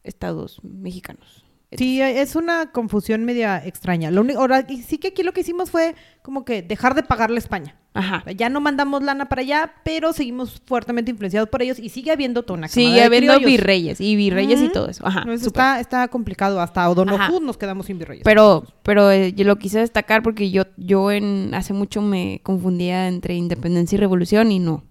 estados 0.05 0.61
mexicanos. 0.63 1.46
Sí, 1.73 2.00
es 2.00 2.37
una 2.37 2.70
confusión 2.70 3.25
media 3.25 3.61
extraña. 3.64 4.11
Lo 4.12 4.20
único, 4.20 4.38
ahora, 4.40 4.64
y 4.68 4.82
sí 4.82 4.99
que 4.99 5.08
aquí 5.08 5.23
lo 5.25 5.32
que 5.32 5.40
hicimos 5.40 5.70
fue 5.70 5.94
como 6.23 6.44
que 6.44 6.62
dejar 6.62 6.94
de 6.94 7.02
pagarle 7.02 7.37
a 7.37 7.38
España. 7.40 7.75
Ajá. 7.92 8.23
Ya 8.32 8.49
no 8.49 8.61
mandamos 8.61 9.02
lana 9.02 9.28
para 9.28 9.40
allá, 9.42 9.73
pero 9.85 10.12
seguimos 10.12 10.62
fuertemente 10.64 11.11
influenciados 11.11 11.49
por 11.49 11.62
ellos 11.62 11.78
y 11.78 11.88
sigue 11.88 12.12
habiendo 12.12 12.44
toda 12.44 12.58
una 12.58 12.68
Sigue 12.68 13.02
habiendo 13.02 13.32
criollos. 13.35 13.50
virreyes 13.50 14.00
y 14.00 14.14
virreyes 14.16 14.61
y 14.62 14.68
todo 14.68 14.88
eso. 14.88 15.04
Ajá. 15.06 15.25
No, 15.25 15.32
eso 15.32 15.46
súper. 15.46 15.62
está, 15.62 15.80
está 15.80 16.08
complicado. 16.08 16.61
Hasta 16.61 16.88
O'Donoghue 16.88 17.40
nos 17.40 17.56
quedamos 17.56 17.87
sin 17.87 17.99
virreyes. 17.99 18.23
Pero, 18.25 18.64
pero 18.82 19.11
eh, 19.11 19.32
yo 19.32 19.44
lo 19.44 19.56
quise 19.56 19.80
destacar 19.80 20.23
porque 20.23 20.50
yo, 20.50 20.64
yo 20.76 21.11
en 21.11 21.52
hace 21.54 21.73
mucho 21.73 22.00
me 22.00 22.40
confundía 22.44 23.08
entre 23.08 23.35
independencia 23.35 23.96
y 23.96 23.99
revolución 23.99 24.52
y 24.52 24.61
no. 24.61 24.85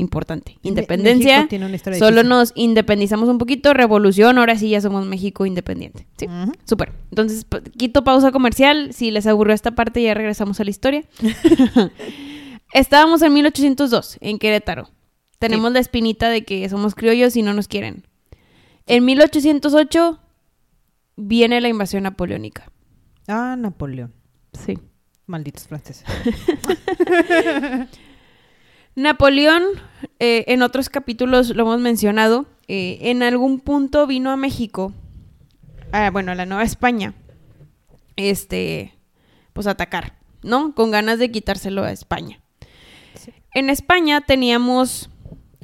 Importante. 0.00 0.58
Independencia. 0.62 1.36
México 1.36 1.48
tiene 1.50 1.66
una 1.66 1.76
historia 1.76 1.98
Solo 1.98 2.22
difícil. 2.22 2.28
nos 2.30 2.52
independizamos 2.54 3.28
un 3.28 3.36
poquito. 3.36 3.74
Revolución, 3.74 4.38
ahora 4.38 4.56
sí 4.56 4.70
ya 4.70 4.80
somos 4.80 5.04
México 5.06 5.44
independiente. 5.44 6.06
Sí. 6.16 6.26
Ujú. 6.26 6.52
Súper. 6.64 6.92
Entonces, 7.10 7.46
quito 7.76 8.02
pausa 8.02 8.32
comercial. 8.32 8.94
Si 8.94 9.10
les 9.10 9.26
aburrió 9.26 9.54
esta 9.54 9.72
parte, 9.72 10.02
ya 10.02 10.14
regresamos 10.14 10.58
a 10.58 10.64
la 10.64 10.70
historia. 10.70 11.04
Estábamos 12.72 13.20
en 13.22 13.34
1802, 13.34 14.16
en 14.20 14.38
Querétaro. 14.38 14.88
Tenemos 15.38 15.72
la 15.72 15.80
espinita 15.80 16.28
de 16.30 16.44
que 16.44 16.68
somos 16.68 16.94
criollos 16.94 17.36
y 17.36 17.42
no 17.42 17.52
nos 17.52 17.68
quieren. 17.68 18.06
En 18.86 19.04
1808 19.04 20.18
viene 21.16 21.60
la 21.60 21.68
invasión 21.68 22.04
napoleónica. 22.04 22.70
Ah, 23.28 23.54
Napoleón. 23.58 24.12
Sí. 24.52 24.78
Malditos 25.26 25.66
franceses. 25.68 26.04
Napoleón, 29.02 29.62
eh, 30.18 30.44
en 30.48 30.62
otros 30.62 30.88
capítulos 30.88 31.50
lo 31.54 31.62
hemos 31.62 31.80
mencionado, 31.80 32.46
eh, 32.68 32.98
en 33.02 33.22
algún 33.22 33.60
punto 33.60 34.06
vino 34.06 34.30
a 34.30 34.36
México, 34.36 34.92
ah, 35.92 36.10
bueno, 36.10 36.32
a 36.32 36.34
la 36.34 36.46
Nueva 36.46 36.62
España, 36.64 37.14
este, 38.16 38.94
pues 39.52 39.66
a 39.66 39.70
atacar, 39.72 40.14
¿no? 40.42 40.74
Con 40.74 40.90
ganas 40.90 41.18
de 41.18 41.30
quitárselo 41.30 41.84
a 41.84 41.92
España. 41.92 42.40
Sí. 43.14 43.32
En 43.54 43.70
España 43.70 44.20
teníamos 44.20 45.10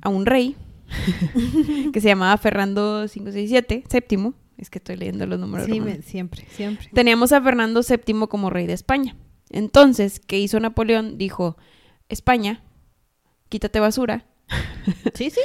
a 0.02 0.08
un 0.08 0.26
rey 0.26 0.56
que 1.92 2.00
se 2.00 2.08
llamaba 2.08 2.36
Fernando 2.38 3.06
567, 3.12 3.84
séptimo, 3.88 4.34
es 4.56 4.70
que 4.70 4.78
estoy 4.78 4.96
leyendo 4.96 5.26
los 5.26 5.38
números. 5.38 5.66
Sí, 5.66 5.80
me- 5.80 6.02
siempre, 6.02 6.44
siempre. 6.50 6.88
Teníamos 6.94 7.32
a 7.32 7.40
Fernando 7.42 7.80
VII 7.86 8.26
como 8.28 8.50
rey 8.50 8.66
de 8.66 8.72
España. 8.72 9.16
Entonces, 9.50 10.20
¿qué 10.20 10.38
hizo 10.40 10.58
Napoleón? 10.58 11.18
Dijo, 11.18 11.56
España, 12.08 12.62
quítate 13.48 13.80
basura, 13.80 14.24
Sí, 15.14 15.30
sí. 15.30 15.40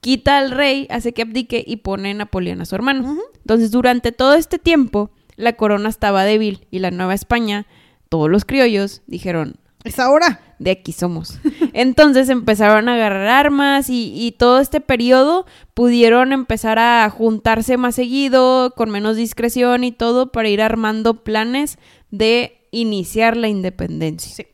quita 0.00 0.38
al 0.38 0.50
rey, 0.50 0.86
hace 0.90 1.12
que 1.12 1.22
abdique 1.22 1.62
y 1.66 1.76
pone 1.76 2.10
a 2.10 2.14
Napoleón 2.14 2.60
a 2.60 2.64
su 2.66 2.74
hermano. 2.74 3.16
Entonces, 3.38 3.70
durante 3.70 4.12
todo 4.12 4.34
este 4.34 4.58
tiempo, 4.58 5.10
la 5.36 5.54
corona 5.54 5.88
estaba 5.88 6.24
débil 6.24 6.66
y 6.70 6.78
la 6.80 6.90
Nueva 6.90 7.14
España, 7.14 7.66
todos 8.08 8.28
los 8.30 8.44
criollos, 8.44 9.02
dijeron, 9.06 9.56
Es 9.84 9.98
ahora. 9.98 10.40
de 10.58 10.70
aquí 10.72 10.92
somos. 10.92 11.38
Entonces 11.72 12.28
empezaron 12.28 12.88
a 12.88 12.94
agarrar 12.94 13.26
armas 13.28 13.88
y, 13.88 14.12
y 14.14 14.32
todo 14.32 14.60
este 14.60 14.80
periodo 14.80 15.46
pudieron 15.74 16.32
empezar 16.32 16.78
a 16.78 17.08
juntarse 17.10 17.76
más 17.78 17.94
seguido, 17.94 18.74
con 18.76 18.90
menos 18.90 19.16
discreción 19.16 19.82
y 19.84 19.92
todo, 19.92 20.30
para 20.30 20.48
ir 20.50 20.60
armando 20.62 21.24
planes 21.24 21.78
de 22.10 22.58
iniciar 22.70 23.36
la 23.36 23.48
independencia. 23.48 24.34
Sí. 24.34 24.46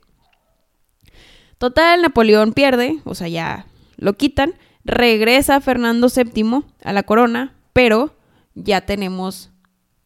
Total, 1.58 2.00
Napoleón 2.00 2.52
pierde, 2.52 3.00
o 3.04 3.14
sea, 3.14 3.28
ya 3.28 3.66
lo 3.96 4.12
quitan, 4.14 4.54
regresa 4.84 5.60
Fernando 5.60 6.08
VII 6.08 6.62
a 6.82 6.92
la 6.92 7.02
corona, 7.02 7.54
pero 7.72 8.16
ya 8.54 8.82
tenemos 8.82 9.50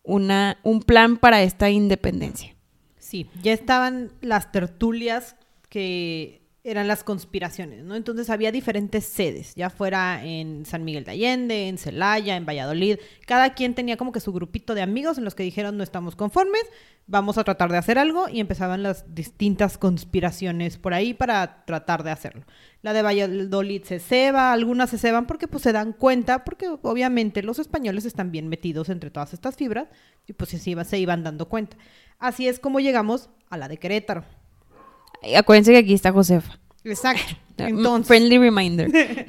una, 0.03 0.59
un 0.63 0.81
plan 0.81 1.17
para 1.17 1.43
esta 1.43 1.71
independencia. 1.71 2.57
Sí, 2.99 3.29
ya 3.43 3.53
estaban 3.53 4.11
las 4.21 4.51
tertulias 4.51 5.37
que 5.69 6.42
eran 6.65 6.87
las 6.87 7.03
conspiraciones, 7.03 7.83
¿no? 7.83 7.97
Entonces 7.97 8.31
había 8.31 8.53
diferentes 8.53 9.05
sedes, 9.05 9.55
ya 9.57 9.69
fuera 9.69 10.25
en 10.25 10.65
San 10.65 10.85
Miguel 10.85 11.03
de 11.03 11.11
Allende, 11.11 11.69
en 11.69 11.77
Celaya, 11.77 12.37
en 12.37 12.47
Valladolid. 12.47 12.99
Cada 13.27 13.55
quien 13.55 13.75
tenía 13.75 13.97
como 13.97 14.13
que 14.13 14.21
su 14.21 14.33
grupito 14.33 14.77
de 14.77 14.83
amigos 14.83 15.19
en 15.19 15.25
los 15.25 15.35
que 15.35 15.43
dijeron 15.43 15.77
no 15.77 15.83
estamos 15.83 16.15
conformes, 16.15 16.63
vamos 17.09 17.37
a 17.37 17.43
tratar 17.43 17.73
de 17.73 17.79
hacer 17.79 17.99
algo 17.99 18.29
y 18.29 18.39
empezaban 18.39 18.85
las 18.85 19.13
distintas 19.13 19.77
conspiraciones 19.77 20.79
por 20.79 20.95
ahí 20.95 21.15
para 21.15 21.65
tratar 21.65 22.05
de 22.05 22.13
hacerlo. 22.13 22.45
La 22.81 22.93
de 22.93 23.03
Valladolid 23.03 23.83
se 23.83 23.99
ceba, 23.99 24.53
algunas 24.53 24.91
se 24.91 24.99
ceban 24.99 25.27
porque 25.27 25.49
pues 25.49 25.65
se 25.65 25.73
dan 25.73 25.93
cuenta, 25.93 26.45
porque 26.45 26.69
obviamente 26.83 27.43
los 27.43 27.59
españoles 27.59 28.05
están 28.05 28.31
bien 28.31 28.47
metidos 28.47 28.89
entre 28.89 29.11
todas 29.11 29.33
estas 29.33 29.57
fibras 29.57 29.89
y 30.29 30.33
pues 30.35 30.51
se 30.51 30.71
iban, 30.71 30.85
se 30.85 30.99
iban 30.99 31.25
dando 31.25 31.49
cuenta. 31.49 31.77
Así 32.21 32.47
es 32.47 32.61
como 32.61 32.79
llegamos 32.79 33.31
a 33.51 33.57
la 33.57 33.67
de 33.67 33.79
Querétaro. 33.79 34.42
Acuérdense 35.37 35.73
que 35.73 35.79
aquí 35.79 35.95
está 35.95 36.13
Josefa. 36.13 36.59
Exacto. 36.85 37.37
Entonces, 37.59 38.09
Friendly 38.09 38.39
reminder. 38.39 38.91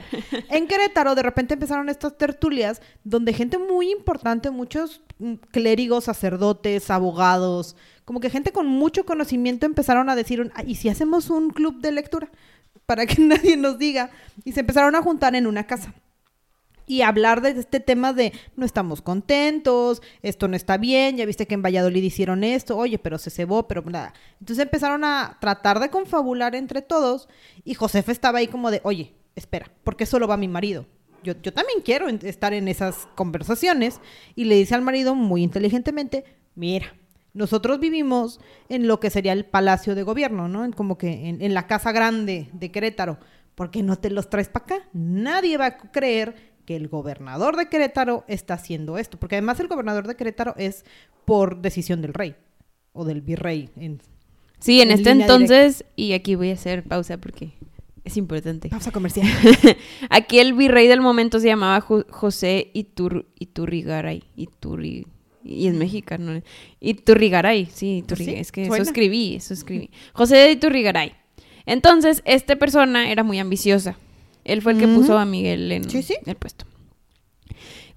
en 0.50 0.68
Querétaro 0.68 1.14
de 1.14 1.22
repente 1.24 1.54
empezaron 1.54 1.90
estas 1.90 2.18
tertulias 2.18 2.82
donde 3.04 3.34
gente 3.34 3.58
muy 3.58 3.92
importante, 3.92 4.50
muchos 4.50 5.02
mm, 5.20 5.34
clérigos, 5.52 6.06
sacerdotes, 6.06 6.90
abogados, 6.90 7.76
como 8.06 8.20
que 8.20 8.30
gente 8.30 8.52
con 8.52 8.68
mucho 8.68 9.06
conocimiento 9.06 9.66
empezaron 9.66 10.10
a 10.10 10.16
decir, 10.16 10.52
"Ah, 10.56 10.64
¿y 10.66 10.76
si 10.76 10.90
hacemos 10.90 11.30
un 11.30 11.52
club 11.52 11.80
de 11.80 11.92
lectura? 11.92 12.30
Para 12.86 13.06
que 13.06 13.16
nadie 13.22 13.56
nos 13.58 13.78
diga. 13.78 14.10
Y 14.44 14.54
se 14.54 14.62
empezaron 14.62 14.96
a 14.96 15.02
juntar 15.02 15.36
en 15.36 15.48
una 15.48 15.66
casa. 15.68 15.94
Y 16.86 17.02
hablar 17.02 17.42
de 17.42 17.52
este 17.52 17.80
tema 17.80 18.14
de 18.14 18.34
no 18.56 18.66
estamos 18.66 19.02
contentos, 19.02 20.02
esto 20.22 20.48
no 20.48 20.56
está 20.56 20.78
bien, 20.78 21.18
ya 21.18 21.26
viste 21.26 21.48
que 21.48 21.54
en 21.54 21.62
Valladolid 21.62 22.04
hicieron 22.04 22.44
esto, 22.44 22.78
oye, 22.78 23.00
pero 23.00 23.18
se 23.18 23.30
cebó, 23.30 23.68
pero 23.68 23.82
nada. 23.84 24.14
Entonces 24.40 24.64
empezaron 24.64 25.04
a 25.04 25.38
tratar 25.40 25.80
de 25.80 25.90
confabular 25.90 26.56
entre 26.56 26.82
todos 26.82 27.30
y 27.64 27.74
Josefa 27.74 28.12
estaba 28.12 28.40
ahí 28.40 28.48
como 28.48 28.72
de, 28.72 28.82
oye, 28.84 29.14
espera, 29.36 29.72
¿por 29.84 29.96
qué 29.96 30.06
solo 30.06 30.28
va 30.28 30.38
mi 30.38 30.48
marido? 30.48 30.86
Yo, 31.24 31.34
yo 31.42 31.54
también 31.54 31.80
quiero 31.82 32.10
estar 32.10 32.54
en 32.54 32.68
esas 32.68 33.08
conversaciones. 33.16 34.00
Y 34.36 34.44
le 34.44 34.56
dice 34.56 34.76
al 34.76 34.82
marido 34.82 35.16
muy 35.16 35.42
inteligentemente, 35.42 36.26
mira, 36.56 36.94
nosotros 37.34 37.80
vivimos 37.80 38.40
en 38.70 38.88
lo 38.88 39.00
que 39.00 39.10
sería 39.10 39.34
el 39.34 39.46
palacio 39.46 39.96
de 39.96 40.04
gobierno, 40.04 40.48
¿no? 40.48 40.66
En 40.66 40.74
como 40.74 40.98
que 40.98 41.30
en, 41.30 41.42
en 41.42 41.54
la 41.54 41.68
casa 41.68 41.92
grande 41.92 42.50
de 42.54 42.72
Querétaro. 42.72 43.18
¿Por 43.56 43.72
qué 43.72 43.84
no 43.84 43.98
te 43.98 44.10
los 44.10 44.30
traes 44.30 44.50
para 44.50 44.66
acá? 44.66 44.90
Nadie 44.94 45.58
va 45.58 45.66
a 45.68 45.78
creer 45.78 46.53
que 46.66 46.76
el 46.76 46.88
gobernador 46.88 47.56
de 47.58 47.68
Querétaro 47.68 48.24
está 48.28 48.56
haciendo 48.56 48.98
esto. 48.98 49.18
Porque 49.20 49.36
además 49.36 49.60
el 49.60 49.68
gobernador 49.68 50.08
de 50.08 50.16
Querétaro 50.16 50.54
es 50.58 50.86
por 51.26 51.62
decisión 51.62 52.02
del 52.02 52.14
rey 52.14 52.36
o 52.94 53.06
del 53.06 53.22
virrey. 53.22 53.70
En... 53.76 54.02
Sí, 54.60 54.82
en 54.82 54.92
En 54.92 54.98
este 54.98 55.12
entonces, 55.12 55.84
y 55.96 56.14
aquí 56.14 56.36
voy 56.36 56.52
a 56.52 56.54
hacer 56.54 56.84
pausa 56.84 57.18
porque 57.18 57.52
es 58.06 58.18
importante. 58.18 58.70
Pausa 58.70 58.92
comercial. 58.92 59.28
Aquí 60.10 60.40
el 60.40 60.54
virrey 60.54 60.88
del 60.88 61.02
momento 61.02 61.40
se 61.40 61.48
llamaba 61.48 61.82
José 61.82 62.72
Itur 62.74 63.26
Iturrigaray. 63.40 64.24
Iturri 64.36 65.06
y 65.44 65.68
es 65.68 65.74
mexicano. 65.74 66.42
Iturrigaray, 66.80 67.66
sí, 67.66 68.04
Iturri- 68.06 68.26
Sí, 68.26 68.34
es 68.36 68.52
que 68.52 68.66
suena. 68.66 68.82
eso 68.82 68.90
escribí, 68.92 69.36
eso 69.36 69.54
escribí. 69.54 69.90
José 70.14 70.38
de 70.38 70.52
Iturrigaray. 70.52 71.14
Entonces, 71.66 72.22
esta 72.26 72.56
persona 72.56 73.10
era 73.12 73.24
muy 73.24 73.40
ambiciosa. 73.40 73.98
Él 74.46 74.62
fue 74.62 74.74
el 74.74 74.80
que 74.80 74.88
puso 74.88 75.18
a 75.18 75.26
Miguel 75.26 75.72
en 75.72 75.90
Sí, 75.90 76.02
sí. 76.04 76.16
el 76.26 76.36
puesto. 76.36 76.66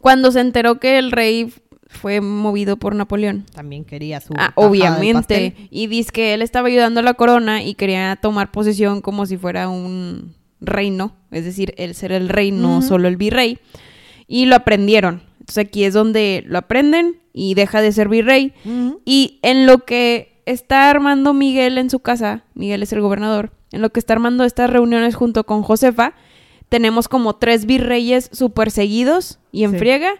Cuando 0.00 0.30
se 0.30 0.40
enteró 0.40 0.78
que 0.78 0.98
el 0.98 1.10
rey 1.10 1.52
fue 1.88 2.20
movido 2.20 2.76
por 2.76 2.94
Napoleón, 2.94 3.46
También 3.54 3.84
quería 3.84 4.20
su. 4.20 4.34
Ah, 4.36 4.52
obviamente. 4.54 5.54
Y 5.70 5.86
dice 5.86 6.10
que 6.12 6.34
él 6.34 6.42
estaba 6.42 6.68
ayudando 6.68 7.00
a 7.00 7.02
la 7.02 7.14
corona 7.14 7.62
y 7.62 7.74
quería 7.74 8.16
tomar 8.20 8.50
posesión 8.52 9.00
como 9.00 9.26
si 9.26 9.36
fuera 9.36 9.68
un 9.68 10.34
reino. 10.60 11.16
Es 11.30 11.44
decir, 11.44 11.74
él 11.76 11.94
ser 11.94 12.12
el 12.12 12.28
rey, 12.28 12.52
no 12.52 12.82
solo 12.82 13.08
el 13.08 13.16
virrey. 13.16 13.58
Y 14.28 14.46
lo 14.46 14.56
aprendieron. 14.56 15.22
Entonces 15.40 15.66
aquí 15.66 15.84
es 15.84 15.94
donde 15.94 16.44
lo 16.46 16.58
aprenden 16.58 17.16
y 17.32 17.54
deja 17.54 17.80
de 17.80 17.92
ser 17.92 18.08
virrey. 18.08 18.52
Y 19.04 19.38
en 19.42 19.66
lo 19.66 19.78
que 19.84 20.40
está 20.44 20.90
armando 20.90 21.34
Miguel 21.34 21.78
en 21.78 21.90
su 21.90 22.00
casa, 22.00 22.44
Miguel 22.54 22.82
es 22.82 22.92
el 22.92 23.00
gobernador, 23.00 23.52
en 23.72 23.82
lo 23.82 23.90
que 23.90 24.00
está 24.00 24.12
armando 24.14 24.44
estas 24.44 24.70
reuniones 24.70 25.14
junto 25.14 25.44
con 25.44 25.62
Josefa, 25.62 26.14
tenemos 26.68 27.08
como 27.08 27.36
tres 27.36 27.66
virreyes 27.66 28.28
súper 28.32 28.70
seguidos 28.70 29.38
y 29.52 29.64
en 29.64 29.72
Sí. 29.72 29.78
friega 29.78 30.12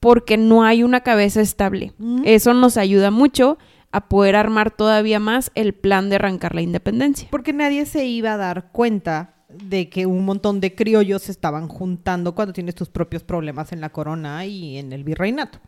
porque 0.00 0.36
no 0.36 0.64
hay 0.64 0.82
una 0.82 1.00
cabeza 1.00 1.40
estable. 1.40 1.94
Eso 2.24 2.52
nos 2.52 2.76
ayuda 2.76 3.10
mucho 3.10 3.56
a 3.90 4.08
poder 4.08 4.36
armar 4.36 4.70
todavía 4.70 5.18
más 5.18 5.50
el 5.54 5.72
plan 5.72 6.10
de 6.10 6.16
arrancar 6.16 6.54
la 6.54 6.60
independencia. 6.62 7.28
Porque 7.30 7.52
nadie 7.52 7.86
se 7.86 8.04
iba 8.04 8.34
a 8.34 8.36
dar 8.36 8.70
cuenta 8.72 9.34
de 9.48 9.88
que 9.88 10.04
un 10.04 10.24
montón 10.24 10.60
de 10.60 10.74
criollos 10.74 11.22
se 11.22 11.32
estaban 11.32 11.68
juntando 11.68 12.34
cuando 12.34 12.52
tienes 12.52 12.74
tus 12.74 12.88
propios 12.90 13.22
problemas 13.22 13.72
en 13.72 13.80
la 13.80 13.90
corona 13.90 14.44
y 14.44 14.78
en 14.78 14.92
el 14.92 15.04
virreinato. 15.04 15.58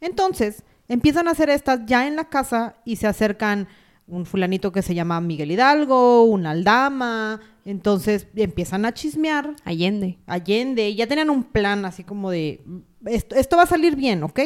Entonces, 0.00 0.64
empiezan 0.88 1.28
a 1.28 1.32
hacer 1.32 1.50
estas 1.50 1.80
ya 1.86 2.06
en 2.06 2.16
la 2.16 2.24
casa 2.28 2.76
y 2.84 2.96
se 2.96 3.06
acercan 3.06 3.68
un 4.06 4.24
fulanito 4.24 4.72
que 4.72 4.80
se 4.82 4.94
llama 4.94 5.20
Miguel 5.20 5.50
Hidalgo, 5.50 6.24
una 6.24 6.52
aldama, 6.52 7.40
entonces 7.70 8.26
empiezan 8.34 8.86
a 8.86 8.94
chismear. 8.94 9.54
Allende. 9.62 10.18
Allende, 10.26 10.94
ya 10.94 11.06
tenían 11.06 11.28
un 11.28 11.44
plan 11.44 11.84
así 11.84 12.02
como 12.02 12.30
de, 12.30 12.62
esto, 13.04 13.34
esto 13.34 13.58
va 13.58 13.64
a 13.64 13.66
salir 13.66 13.94
bien, 13.94 14.22
¿ok? 14.22 14.40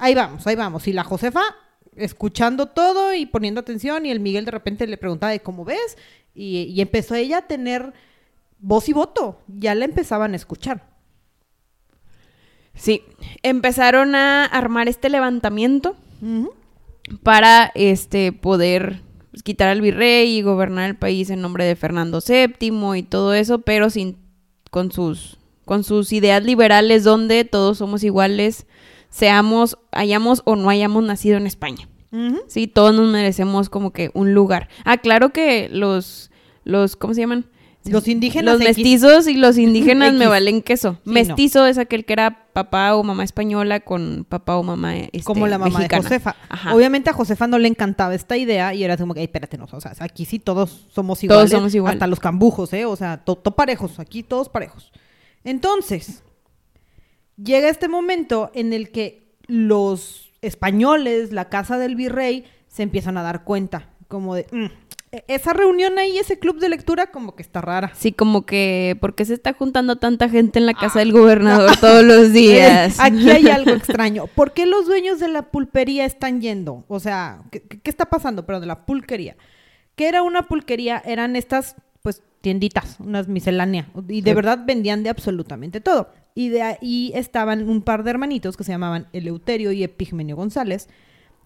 Ahí 0.00 0.14
vamos, 0.14 0.46
ahí 0.46 0.56
vamos. 0.56 0.88
Y 0.88 0.94
la 0.94 1.04
Josefa 1.04 1.42
escuchando 1.96 2.66
todo 2.66 3.12
y 3.12 3.26
poniendo 3.26 3.60
atención 3.60 4.06
y 4.06 4.10
el 4.10 4.20
Miguel 4.20 4.46
de 4.46 4.52
repente 4.52 4.86
le 4.86 4.96
preguntaba 4.96 5.32
de 5.32 5.40
cómo 5.40 5.66
ves 5.66 5.98
y, 6.34 6.62
y 6.62 6.80
empezó 6.80 7.14
ella 7.14 7.38
a 7.38 7.46
tener 7.46 7.92
voz 8.58 8.88
y 8.88 8.94
voto, 8.94 9.42
ya 9.48 9.74
la 9.74 9.84
empezaban 9.84 10.32
a 10.32 10.36
escuchar. 10.36 10.88
Sí, 12.74 13.02
empezaron 13.42 14.14
a 14.14 14.46
armar 14.46 14.88
este 14.88 15.10
levantamiento 15.10 15.94
para 17.22 17.70
este 17.74 18.32
poder 18.32 19.02
pues, 19.32 19.42
quitar 19.42 19.68
al 19.68 19.80
virrey 19.80 20.38
y 20.38 20.42
gobernar 20.42 20.88
el 20.88 20.96
país 20.96 21.30
en 21.30 21.40
nombre 21.40 21.64
de 21.64 21.74
Fernando 21.74 22.20
VII 22.26 22.98
y 22.98 23.02
todo 23.02 23.34
eso, 23.34 23.58
pero 23.58 23.90
sin 23.90 24.16
con 24.70 24.92
sus 24.92 25.38
con 25.64 25.84
sus 25.84 26.12
ideas 26.12 26.44
liberales 26.44 27.04
donde 27.04 27.44
todos 27.44 27.78
somos 27.78 28.04
iguales, 28.04 28.66
seamos, 29.10 29.78
hayamos 29.90 30.42
o 30.44 30.56
no 30.56 30.68
hayamos 30.68 31.04
nacido 31.04 31.36
en 31.36 31.46
España. 31.46 31.88
Sí, 32.46 32.66
todos 32.66 32.94
nos 32.94 33.08
merecemos 33.08 33.70
como 33.70 33.90
que 33.90 34.10
un 34.12 34.34
lugar. 34.34 34.68
Ah, 34.84 34.98
claro 34.98 35.32
que 35.32 35.70
los 35.70 36.30
los 36.64 36.94
¿cómo 36.94 37.14
se 37.14 37.20
llaman? 37.20 37.46
Los 37.84 38.06
indígenas. 38.06 38.54
Los 38.54 38.62
mestizos 38.62 39.26
y 39.26 39.34
los 39.34 39.58
indígenas 39.58 40.12
me 40.14 40.26
valen 40.26 40.62
queso. 40.62 40.98
Mestizo 41.04 41.66
es 41.66 41.78
aquel 41.78 42.04
que 42.04 42.12
era 42.12 42.46
papá 42.52 42.94
o 42.94 43.02
mamá 43.02 43.24
española 43.24 43.80
con 43.80 44.24
papá 44.28 44.56
o 44.56 44.62
mamá 44.62 44.96
este, 44.96 45.22
Como 45.24 45.46
la 45.46 45.58
mamá 45.58 45.80
de 45.80 45.96
Josefa. 45.96 46.36
Obviamente 46.72 47.10
a 47.10 47.12
Josefa 47.12 47.46
no 47.46 47.58
le 47.58 47.68
encantaba 47.68 48.14
esta 48.14 48.36
idea 48.36 48.72
y 48.74 48.84
era 48.84 48.96
como 48.96 49.14
que, 49.14 49.22
espérate, 49.22 49.58
no, 49.58 49.66
o 49.70 49.80
sea, 49.80 49.92
aquí 50.00 50.24
sí 50.24 50.38
todos 50.38 50.86
somos 50.92 51.22
iguales. 51.24 51.40
Todos 51.40 51.50
somos 51.50 51.74
iguales. 51.74 51.96
Hasta 51.96 52.06
los 52.06 52.20
cambujos, 52.20 52.72
¿eh? 52.72 52.84
O 52.84 52.94
sea, 52.96 53.18
todos 53.18 53.54
parejos, 53.54 53.98
aquí 53.98 54.22
todos 54.22 54.48
parejos. 54.48 54.92
Entonces, 55.44 56.22
llega 57.42 57.68
este 57.68 57.88
momento 57.88 58.50
en 58.54 58.72
el 58.72 58.90
que 58.90 59.34
los 59.46 60.30
españoles, 60.40 61.32
la 61.32 61.48
casa 61.48 61.78
del 61.78 61.96
virrey, 61.96 62.44
se 62.68 62.82
empiezan 62.82 63.16
a 63.18 63.22
dar 63.22 63.44
cuenta, 63.44 63.90
como 64.08 64.34
de, 64.34 64.46
mm, 64.50 64.66
esa 65.28 65.52
reunión 65.52 65.98
ahí, 65.98 66.16
ese 66.16 66.38
club 66.38 66.58
de 66.58 66.70
lectura, 66.70 67.08
como 67.08 67.36
que 67.36 67.42
está 67.42 67.60
rara. 67.60 67.92
Sí, 67.94 68.12
como 68.12 68.46
que, 68.46 68.96
¿por 68.98 69.14
qué 69.14 69.26
se 69.26 69.34
está 69.34 69.52
juntando 69.52 69.96
tanta 69.96 70.30
gente 70.30 70.58
en 70.58 70.64
la 70.64 70.72
casa 70.72 71.00
del 71.00 71.12
gobernador 71.12 71.76
todos 71.80 72.02
los 72.02 72.32
días? 72.32 72.98
Aquí 72.98 73.28
hay 73.28 73.46
algo 73.50 73.72
extraño. 73.72 74.26
¿Por 74.26 74.52
qué 74.52 74.64
los 74.64 74.86
dueños 74.86 75.20
de 75.20 75.28
la 75.28 75.50
pulpería 75.50 76.06
están 76.06 76.40
yendo? 76.40 76.86
O 76.88 76.98
sea, 76.98 77.42
¿qué, 77.50 77.62
está 77.84 78.06
pasando? 78.06 78.46
Pero 78.46 78.60
de 78.60 78.66
la 78.66 78.86
pulquería. 78.86 79.36
¿Qué 79.96 80.08
era 80.08 80.22
una 80.22 80.48
pulquería? 80.48 81.02
Eran 81.04 81.36
estas, 81.36 81.76
pues, 82.02 82.22
tienditas, 82.40 82.98
unas 82.98 83.28
misceláneas. 83.28 83.88
Y 84.08 84.22
de 84.22 84.34
verdad 84.34 84.60
vendían 84.64 85.02
de 85.02 85.10
absolutamente 85.10 85.82
todo. 85.82 86.08
Y 86.34 86.48
de 86.48 86.62
ahí 86.62 87.12
estaban 87.14 87.68
un 87.68 87.82
par 87.82 88.02
de 88.02 88.10
hermanitos 88.10 88.56
que 88.56 88.64
se 88.64 88.72
llamaban 88.72 89.08
Eleuterio 89.12 89.72
y 89.72 89.84
Epigmenio 89.84 90.36
González 90.36 90.88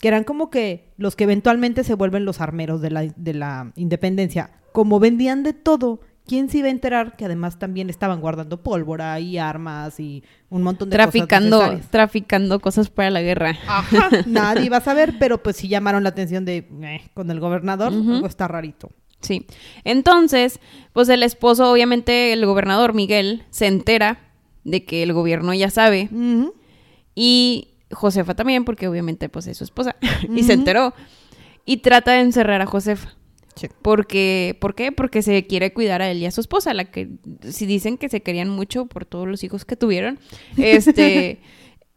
que 0.00 0.08
eran 0.08 0.24
como 0.24 0.50
que 0.50 0.92
los 0.96 1.16
que 1.16 1.24
eventualmente 1.24 1.84
se 1.84 1.94
vuelven 1.94 2.24
los 2.24 2.40
armeros 2.40 2.80
de 2.80 2.90
la, 2.90 3.02
de 3.02 3.34
la 3.34 3.72
independencia. 3.76 4.50
Como 4.72 5.00
vendían 5.00 5.42
de 5.42 5.52
todo, 5.52 6.00
¿quién 6.26 6.50
se 6.50 6.58
iba 6.58 6.68
a 6.68 6.70
enterar 6.70 7.16
que 7.16 7.24
además 7.24 7.58
también 7.58 7.88
estaban 7.88 8.20
guardando 8.20 8.62
pólvora 8.62 9.18
y 9.20 9.38
armas 9.38 9.98
y 10.00 10.22
un 10.50 10.62
montón 10.62 10.90
de 10.90 10.96
traficando, 10.96 11.60
cosas 11.60 11.90
Traficando 11.90 12.60
cosas 12.60 12.90
para 12.90 13.10
la 13.10 13.22
guerra. 13.22 13.56
Ajá, 13.66 14.10
nadie 14.26 14.66
iba 14.66 14.76
a 14.78 14.82
saber, 14.82 15.14
pero 15.18 15.42
pues 15.42 15.56
sí 15.56 15.68
llamaron 15.68 16.02
la 16.02 16.10
atención 16.10 16.44
de, 16.44 16.68
eh, 16.82 17.02
con 17.14 17.30
el 17.30 17.40
gobernador, 17.40 17.92
algo 17.92 18.26
está 18.26 18.48
rarito. 18.48 18.90
Sí. 19.20 19.46
Entonces, 19.84 20.60
pues 20.92 21.08
el 21.08 21.22
esposo, 21.22 21.70
obviamente 21.72 22.32
el 22.32 22.44
gobernador 22.44 22.94
Miguel, 22.94 23.44
se 23.50 23.66
entera 23.66 24.18
de 24.64 24.84
que 24.84 25.02
el 25.02 25.12
gobierno 25.12 25.54
ya 25.54 25.70
sabe. 25.70 26.10
Y 27.14 27.75
Josefa 27.90 28.34
también, 28.34 28.64
porque 28.64 28.88
obviamente 28.88 29.28
pues 29.28 29.46
es 29.46 29.58
su 29.58 29.64
esposa, 29.64 29.96
y 30.34 30.42
se 30.42 30.52
enteró. 30.52 30.94
Y 31.64 31.78
trata 31.78 32.12
de 32.12 32.20
encerrar 32.20 32.62
a 32.62 32.66
Josefa. 32.66 33.16
Porque, 33.80 34.56
¿Por 34.60 34.74
qué? 34.74 34.92
Porque 34.92 35.22
se 35.22 35.46
quiere 35.46 35.72
cuidar 35.72 36.02
a 36.02 36.10
él 36.10 36.18
y 36.18 36.26
a 36.26 36.30
su 36.30 36.40
esposa, 36.42 36.74
la 36.74 36.84
que 36.84 37.08
si 37.48 37.64
dicen 37.64 37.96
que 37.96 38.08
se 38.08 38.20
querían 38.20 38.50
mucho 38.50 38.86
por 38.86 39.06
todos 39.06 39.26
los 39.26 39.42
hijos 39.44 39.64
que 39.64 39.76
tuvieron. 39.76 40.18
Este, 40.56 41.40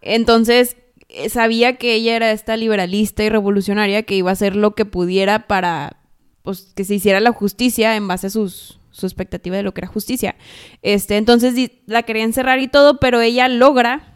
entonces 0.02 0.78
eh, 1.10 1.30
sabía 1.30 1.75
que 1.75 1.95
ella 1.95 2.15
era 2.15 2.32
esta 2.32 2.56
liberalista 2.56 3.23
y 3.23 3.30
revolucionaria 3.30 4.04
que 4.04 4.15
iba 4.15 4.30
a 4.30 4.34
hacer 4.34 4.56
lo 4.56 4.75
que 4.75 4.86
pudiera 4.86 5.47
para 5.47 5.97
pues, 6.43 6.71
que 6.75 6.84
se 6.86 6.95
hiciera 6.95 7.19
la 7.19 7.32
justicia 7.32 7.95
en 7.95 8.08
base 8.08 8.28
a 8.28 8.30
sus, 8.30 8.80
su 8.91 9.06
expectativa 9.06 9.58
de 9.58 9.63
lo 9.63 9.73
que 9.73 9.82
era 9.82 9.88
justicia. 9.88 10.36
Este, 10.82 11.17
entonces 11.17 11.56
la 11.86 12.04
quería 12.04 12.23
encerrar 12.23 12.60
y 12.60 12.67
todo, 12.67 12.99
pero 12.99 13.21
ella 13.21 13.47
logra 13.49 14.09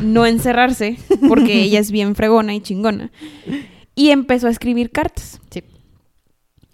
no 0.00 0.26
encerrarse, 0.26 0.96
porque 1.28 1.62
ella 1.62 1.80
es 1.80 1.90
bien 1.90 2.14
fregona 2.14 2.54
y 2.54 2.60
chingona. 2.60 3.10
Y 3.94 4.10
empezó 4.10 4.46
a 4.46 4.50
escribir 4.50 4.90
cartas. 4.90 5.40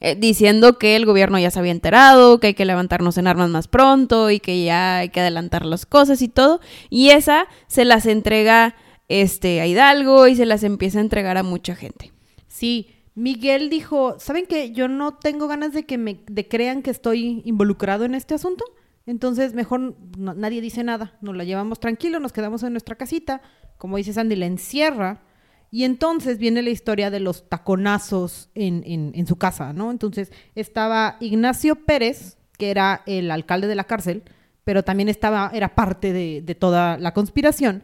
Eh, 0.01 0.15
diciendo 0.15 0.79
que 0.79 0.95
el 0.95 1.07
gobierno 1.07 1.41
ya 1.41 1.51
se 1.51 1.59
había 1.59 1.73
enterado, 1.73 2.39
que 2.39 2.49
hay 2.49 2.55
que 2.55 2.65
levantarnos 2.65 3.19
en 3.19 3.27
armas 3.27 3.51
más 3.51 3.67
pronto 3.67 4.31
y 4.31 4.39
que 4.39 4.63
ya 4.63 4.99
hay 4.99 5.09
que 5.09 5.19
adelantar 5.19 5.67
las 5.67 5.87
cosas 5.87 6.23
y 6.23 6.29
todo. 6.29 6.61
Y 6.89 7.11
esa 7.11 7.49
se 7.67 7.85
las 7.85 8.07
entrega 8.07 8.77
este, 9.09 9.61
a 9.61 9.67
Hidalgo 9.67 10.29
y 10.29 10.37
se 10.37 10.47
las 10.47 10.63
empieza 10.63 10.99
a 10.99 11.03
entregar 11.03 11.37
a 11.37 11.43
mucha 11.43 11.75
gente. 11.75 12.13
Sí, 12.47 12.91
Miguel 13.17 13.71
dijo, 13.71 14.15
¿saben 14.21 14.47
qué? 14.47 14.71
Yo 14.71 14.87
no 14.87 15.15
tengo 15.15 15.49
ganas 15.49 15.73
de 15.73 15.85
que 15.85 15.99
me 15.99 16.21
de 16.29 16.47
crean 16.47 16.83
que 16.83 16.93
estoy 16.93 17.43
involucrado 17.45 18.05
en 18.05 18.15
este 18.15 18.35
asunto. 18.35 18.65
Entonces, 19.09 19.55
mejor 19.55 19.97
nadie 20.19 20.61
dice 20.61 20.85
nada, 20.85 21.17
nos 21.23 21.35
la 21.35 21.45
llevamos 21.45 21.81
tranquilo, 21.81 22.21
nos 22.21 22.35
quedamos 22.35 22.63
en 22.63 22.75
nuestra 22.75 22.95
casita, 22.95 23.41
como 23.79 23.97
dice 23.97 24.13
Sandy, 24.13 24.37
la 24.37 24.45
encierra. 24.45 25.23
Y 25.71 25.85
entonces 25.85 26.37
viene 26.37 26.61
la 26.61 26.69
historia 26.69 27.11
de 27.11 27.19
los 27.19 27.49
taconazos 27.49 28.51
en, 28.55 28.83
en, 28.85 29.27
su 29.27 29.37
casa, 29.37 29.73
¿no? 29.73 29.91
Entonces 29.91 30.31
estaba 30.55 31.17
Ignacio 31.21 31.87
Pérez, 31.87 32.37
que 32.59 32.71
era 32.71 33.03
el 33.07 33.31
alcalde 33.31 33.67
de 33.67 33.77
la 33.77 33.85
cárcel, 33.85 34.25
pero 34.65 34.83
también 34.83 35.09
estaba, 35.09 35.51
era 35.55 35.75
parte 35.75 36.13
de, 36.13 36.43
de 36.43 36.55
toda 36.55 36.99
la 36.99 37.15
conspiración 37.15 37.83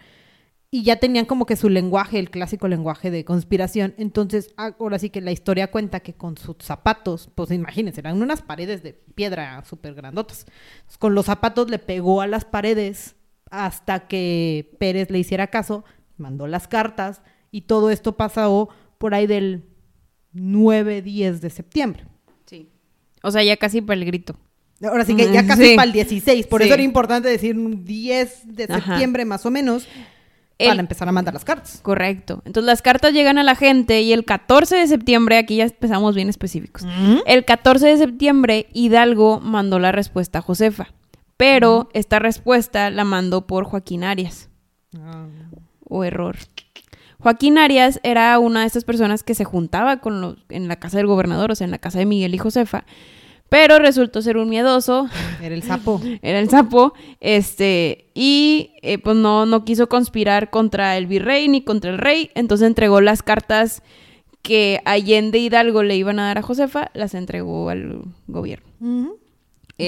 y 0.74 0.82
ya 0.82 0.96
tenían 0.96 1.24
como 1.24 1.46
que 1.46 1.54
su 1.54 1.68
lenguaje, 1.68 2.18
el 2.18 2.30
clásico 2.30 2.66
lenguaje 2.66 3.12
de 3.12 3.24
conspiración. 3.24 3.94
Entonces, 3.96 4.52
ahora 4.56 4.98
sí 4.98 5.08
que 5.08 5.20
la 5.20 5.30
historia 5.30 5.70
cuenta 5.70 6.00
que 6.00 6.14
con 6.14 6.36
sus 6.36 6.56
zapatos, 6.58 7.30
pues 7.36 7.52
imagínense, 7.52 8.00
eran 8.00 8.20
unas 8.20 8.42
paredes 8.42 8.82
de 8.82 8.92
piedra 8.92 9.62
súper 9.64 9.94
grandotas. 9.94 10.46
Con 10.98 11.14
los 11.14 11.26
zapatos 11.26 11.70
le 11.70 11.78
pegó 11.78 12.22
a 12.22 12.26
las 12.26 12.44
paredes 12.44 13.14
hasta 13.52 14.08
que 14.08 14.74
Pérez 14.80 15.12
le 15.12 15.20
hiciera 15.20 15.46
caso, 15.46 15.84
mandó 16.16 16.48
las 16.48 16.66
cartas 16.66 17.22
y 17.52 17.60
todo 17.60 17.90
esto 17.90 18.16
pasó 18.16 18.68
por 18.98 19.14
ahí 19.14 19.28
del 19.28 19.66
9-10 20.34 21.38
de 21.38 21.50
septiembre. 21.50 22.04
Sí. 22.46 22.68
O 23.22 23.30
sea, 23.30 23.44
ya 23.44 23.56
casi 23.58 23.80
para 23.80 24.00
el 24.00 24.06
grito. 24.06 24.34
Ahora 24.82 25.04
sí 25.04 25.14
que 25.14 25.30
ya 25.32 25.46
casi 25.46 25.76
para 25.76 25.86
el 25.86 25.92
16, 25.92 26.48
por 26.48 26.62
eso 26.62 26.74
era 26.74 26.82
importante 26.82 27.28
decir 27.28 27.56
un 27.56 27.84
10 27.84 28.56
de 28.56 28.66
septiembre 28.66 29.24
más 29.24 29.46
o 29.46 29.52
menos 29.52 29.86
para 30.58 30.80
empezar 30.80 31.08
a 31.08 31.12
mandar 31.12 31.34
las 31.34 31.44
cartas. 31.44 31.80
Correcto. 31.82 32.42
Entonces 32.44 32.66
las 32.66 32.82
cartas 32.82 33.12
llegan 33.12 33.38
a 33.38 33.42
la 33.42 33.54
gente 33.54 34.02
y 34.02 34.12
el 34.12 34.24
14 34.24 34.76
de 34.76 34.86
septiembre, 34.86 35.38
aquí 35.38 35.56
ya 35.56 35.64
empezamos 35.64 36.14
bien 36.14 36.28
específicos, 36.28 36.86
el 37.26 37.44
14 37.44 37.86
de 37.86 37.98
septiembre 37.98 38.66
Hidalgo 38.72 39.40
mandó 39.40 39.78
la 39.78 39.92
respuesta 39.92 40.38
a 40.38 40.42
Josefa, 40.42 40.88
pero 41.36 41.88
esta 41.92 42.18
respuesta 42.18 42.90
la 42.90 43.04
mandó 43.04 43.46
por 43.46 43.64
Joaquín 43.64 44.04
Arias. 44.04 44.48
Ah. 44.96 45.26
O 45.88 46.04
error. 46.04 46.36
Joaquín 47.18 47.56
Arias 47.56 48.00
era 48.02 48.38
una 48.38 48.60
de 48.60 48.66
estas 48.66 48.84
personas 48.84 49.22
que 49.22 49.34
se 49.34 49.44
juntaba 49.44 49.98
con 50.00 50.20
los, 50.20 50.36
en 50.50 50.68
la 50.68 50.76
casa 50.76 50.98
del 50.98 51.06
gobernador, 51.06 51.52
o 51.52 51.54
sea, 51.54 51.64
en 51.64 51.70
la 51.70 51.78
casa 51.78 51.98
de 51.98 52.06
Miguel 52.06 52.34
y 52.34 52.38
Josefa, 52.38 52.84
pero 53.54 53.78
resultó 53.78 54.20
ser 54.20 54.36
un 54.36 54.48
miedoso. 54.48 55.06
Era 55.40 55.54
el 55.54 55.62
sapo. 55.62 56.00
Era 56.22 56.40
el 56.40 56.50
sapo. 56.50 56.92
Este, 57.20 58.10
y 58.12 58.72
eh, 58.82 58.98
pues 58.98 59.16
no, 59.16 59.46
no 59.46 59.64
quiso 59.64 59.88
conspirar 59.88 60.50
contra 60.50 60.96
el 60.96 61.06
virrey 61.06 61.46
ni 61.46 61.62
contra 61.62 61.92
el 61.92 61.98
rey. 61.98 62.32
Entonces 62.34 62.66
entregó 62.66 63.00
las 63.00 63.22
cartas 63.22 63.84
que 64.42 64.80
Allende 64.84 65.38
Hidalgo 65.38 65.84
le 65.84 65.94
iban 65.94 66.18
a 66.18 66.26
dar 66.26 66.38
a 66.38 66.42
Josefa, 66.42 66.90
las 66.94 67.14
entregó 67.14 67.70
al 67.70 68.02
gobierno. 68.26 68.66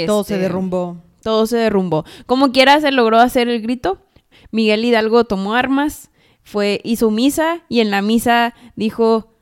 todo 0.06 0.22
se 0.22 0.34
este, 0.34 0.42
derrumbó. 0.44 0.98
Todo 1.24 1.48
se 1.48 1.56
derrumbó. 1.56 2.04
Como 2.26 2.52
quiera 2.52 2.80
se 2.80 2.92
logró 2.92 3.18
hacer 3.18 3.48
el 3.48 3.60
grito. 3.62 3.98
Miguel 4.52 4.84
Hidalgo 4.84 5.24
tomó 5.24 5.54
armas, 5.54 6.12
fue, 6.44 6.80
hizo 6.84 7.10
misa 7.10 7.62
y 7.68 7.80
en 7.80 7.90
la 7.90 8.00
misa 8.00 8.54
dijo, 8.76 9.35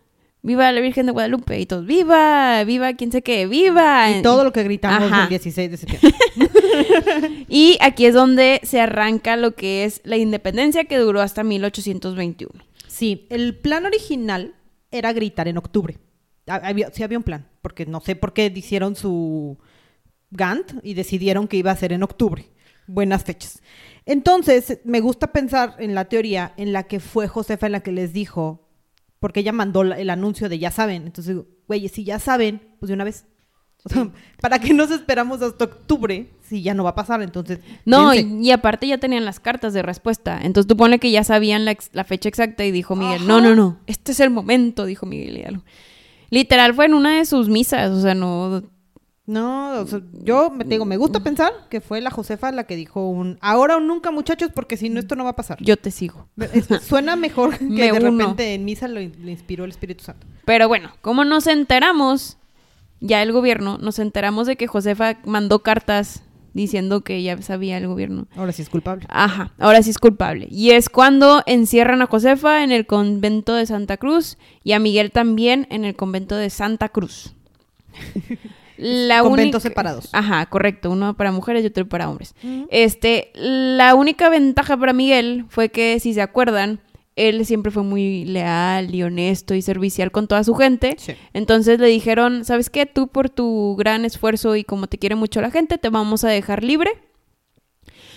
viva 0.44 0.70
la 0.70 0.80
Virgen 0.80 1.06
de 1.06 1.12
Guadalupe 1.12 1.58
y 1.58 1.66
todos, 1.66 1.84
viva, 1.86 2.62
viva, 2.64 2.92
quién 2.94 3.10
sé 3.10 3.22
qué, 3.22 3.46
viva. 3.48 4.10
Y 4.10 4.22
todo 4.22 4.44
lo 4.44 4.52
que 4.52 4.62
gritamos 4.62 5.10
Ajá. 5.10 5.22
el 5.24 5.28
16 5.30 5.70
de 5.72 5.76
septiembre. 5.76 6.14
Y 7.48 7.78
aquí 7.80 8.06
es 8.06 8.14
donde 8.14 8.60
se 8.64 8.80
arranca 8.80 9.36
lo 9.36 9.54
que 9.54 9.84
es 9.84 10.00
la 10.04 10.16
independencia 10.16 10.84
que 10.84 10.98
duró 10.98 11.20
hasta 11.20 11.44
1821. 11.44 12.52
Sí, 12.86 13.26
el 13.30 13.56
plan 13.56 13.86
original 13.86 14.54
era 14.90 15.12
gritar 15.12 15.48
en 15.48 15.58
octubre. 15.58 15.98
Ha- 16.46 16.56
Había, 16.56 16.90
sí 16.90 17.02
había 17.02 17.18
un 17.18 17.24
plan, 17.24 17.46
porque 17.62 17.86
no 17.86 18.00
sé 18.00 18.16
por 18.16 18.32
qué 18.32 18.52
hicieron 18.54 18.96
su 18.96 19.58
Gantt 20.30 20.72
y 20.82 20.94
decidieron 20.94 21.48
que 21.48 21.56
iba 21.56 21.70
a 21.70 21.76
ser 21.76 21.92
en 21.92 22.02
octubre. 22.02 22.46
Buenas 22.86 23.24
fechas. 23.24 23.62
Entonces, 24.04 24.80
me 24.84 25.00
gusta 25.00 25.28
pensar 25.32 25.76
en 25.78 25.94
la 25.94 26.04
teoría 26.06 26.52
en 26.56 26.72
la 26.72 26.82
que 26.84 27.00
fue 27.00 27.28
Josefa 27.28 27.68
la 27.68 27.80
que 27.80 27.92
les 27.92 28.12
dijo, 28.12 28.63
porque 29.24 29.40
ella 29.40 29.52
mandó 29.52 29.80
el 29.80 30.10
anuncio 30.10 30.50
de 30.50 30.58
ya 30.58 30.70
saben. 30.70 31.06
Entonces, 31.06 31.38
güey, 31.66 31.88
si 31.88 32.04
ya 32.04 32.18
saben, 32.18 32.60
pues 32.78 32.88
de 32.88 32.92
una 32.94 33.04
vez. 33.04 33.24
O 33.82 33.88
sea, 33.88 34.10
¿Para 34.42 34.58
qué 34.58 34.74
nos 34.74 34.90
esperamos 34.90 35.40
hasta 35.40 35.64
octubre 35.64 36.28
si 36.46 36.62
ya 36.62 36.74
no 36.74 36.84
va 36.84 36.90
a 36.90 36.94
pasar? 36.94 37.22
Entonces, 37.22 37.60
No, 37.86 38.12
y, 38.14 38.18
y 38.42 38.50
aparte 38.50 38.86
ya 38.86 38.98
tenían 38.98 39.24
las 39.24 39.40
cartas 39.40 39.72
de 39.72 39.80
respuesta. 39.80 40.38
Entonces 40.42 40.68
tú 40.68 40.76
ponle 40.76 40.98
que 40.98 41.10
ya 41.10 41.24
sabían 41.24 41.64
la, 41.64 41.70
ex- 41.70 41.88
la 41.94 42.04
fecha 42.04 42.28
exacta 42.28 42.66
y 42.66 42.70
dijo 42.70 42.96
Miguel, 42.96 43.20
Ajá. 43.22 43.24
no, 43.26 43.40
no, 43.40 43.54
no, 43.54 43.78
este 43.86 44.12
es 44.12 44.20
el 44.20 44.28
momento, 44.28 44.84
dijo 44.84 45.06
Miguel 45.06 45.38
Hidalgo. 45.38 45.62
Literal 46.28 46.74
fue 46.74 46.84
en 46.84 46.92
una 46.92 47.16
de 47.16 47.24
sus 47.24 47.48
misas, 47.48 47.92
o 47.92 48.02
sea, 48.02 48.14
no... 48.14 48.62
No, 49.26 49.80
o 49.80 49.86
sea, 49.86 50.00
yo 50.22 50.50
me 50.50 50.64
digo, 50.64 50.84
me 50.84 50.98
gusta 50.98 51.20
pensar 51.20 51.50
que 51.70 51.80
fue 51.80 52.02
la 52.02 52.10
Josefa 52.10 52.52
la 52.52 52.64
que 52.64 52.76
dijo 52.76 53.08
un 53.08 53.38
ahora 53.40 53.76
o 53.76 53.80
nunca, 53.80 54.10
muchachos, 54.10 54.50
porque 54.54 54.76
si 54.76 54.90
no 54.90 55.00
esto 55.00 55.16
no 55.16 55.24
va 55.24 55.30
a 55.30 55.36
pasar. 55.36 55.56
Yo 55.62 55.78
te 55.78 55.90
sigo. 55.90 56.28
Es- 56.52 56.66
suena 56.86 57.16
mejor 57.16 57.56
que 57.56 57.64
Me 57.64 57.90
de 57.90 58.06
uno. 58.06 58.18
repente 58.20 58.52
en 58.52 58.64
misa 58.66 58.86
lo, 58.86 59.00
le 59.00 59.30
inspiró 59.30 59.64
el 59.64 59.70
Espíritu 59.70 60.04
Santo. 60.04 60.26
Pero 60.44 60.68
bueno, 60.68 60.90
como 61.00 61.24
nos 61.24 61.46
enteramos, 61.46 62.36
ya 63.00 63.22
el 63.22 63.32
gobierno, 63.32 63.78
nos 63.78 63.98
enteramos 63.98 64.46
de 64.46 64.56
que 64.56 64.66
Josefa 64.66 65.16
mandó 65.24 65.60
cartas 65.62 66.22
diciendo 66.52 67.00
que 67.00 67.22
ya 67.22 67.40
sabía 67.40 67.78
el 67.78 67.86
gobierno. 67.88 68.26
Ahora 68.36 68.52
sí 68.52 68.60
es 68.60 68.68
culpable. 68.68 69.06
Ajá, 69.08 69.52
ahora 69.58 69.82
sí 69.82 69.88
es 69.88 69.98
culpable. 69.98 70.48
Y 70.50 70.72
es 70.72 70.90
cuando 70.90 71.42
encierran 71.46 72.02
a 72.02 72.06
Josefa 72.06 72.62
en 72.62 72.72
el 72.72 72.84
convento 72.86 73.54
de 73.54 73.64
Santa 73.64 73.96
Cruz 73.96 74.36
y 74.62 74.72
a 74.72 74.78
Miguel 74.78 75.12
también 75.12 75.66
en 75.70 75.86
el 75.86 75.96
convento 75.96 76.36
de 76.36 76.50
Santa 76.50 76.90
Cruz. 76.90 77.34
La 78.76 79.20
Conventos 79.22 79.44
única- 79.44 79.60
separados. 79.60 80.08
Ajá, 80.12 80.46
correcto, 80.46 80.90
uno 80.90 81.16
para 81.16 81.30
mujeres 81.32 81.62
y 81.64 81.66
otro 81.68 81.88
para 81.88 82.08
hombres. 82.08 82.34
Este, 82.70 83.30
la 83.34 83.94
única 83.94 84.28
ventaja 84.28 84.76
para 84.76 84.92
Miguel 84.92 85.44
fue 85.48 85.68
que, 85.70 86.00
si 86.00 86.12
se 86.14 86.22
acuerdan, 86.22 86.80
él 87.16 87.46
siempre 87.46 87.70
fue 87.70 87.84
muy 87.84 88.24
leal 88.24 88.92
y 88.92 89.04
honesto 89.04 89.54
y 89.54 89.62
servicial 89.62 90.10
con 90.10 90.26
toda 90.26 90.42
su 90.42 90.54
gente. 90.56 90.96
Sí. 90.98 91.14
Entonces 91.32 91.78
le 91.78 91.86
dijeron, 91.86 92.44
¿sabes 92.44 92.70
qué? 92.70 92.86
Tú 92.86 93.06
por 93.06 93.30
tu 93.30 93.76
gran 93.78 94.04
esfuerzo 94.04 94.56
y 94.56 94.64
como 94.64 94.88
te 94.88 94.98
quiere 94.98 95.14
mucho 95.14 95.40
la 95.40 95.52
gente, 95.52 95.78
te 95.78 95.90
vamos 95.90 96.24
a 96.24 96.28
dejar 96.28 96.64
libre. 96.64 96.90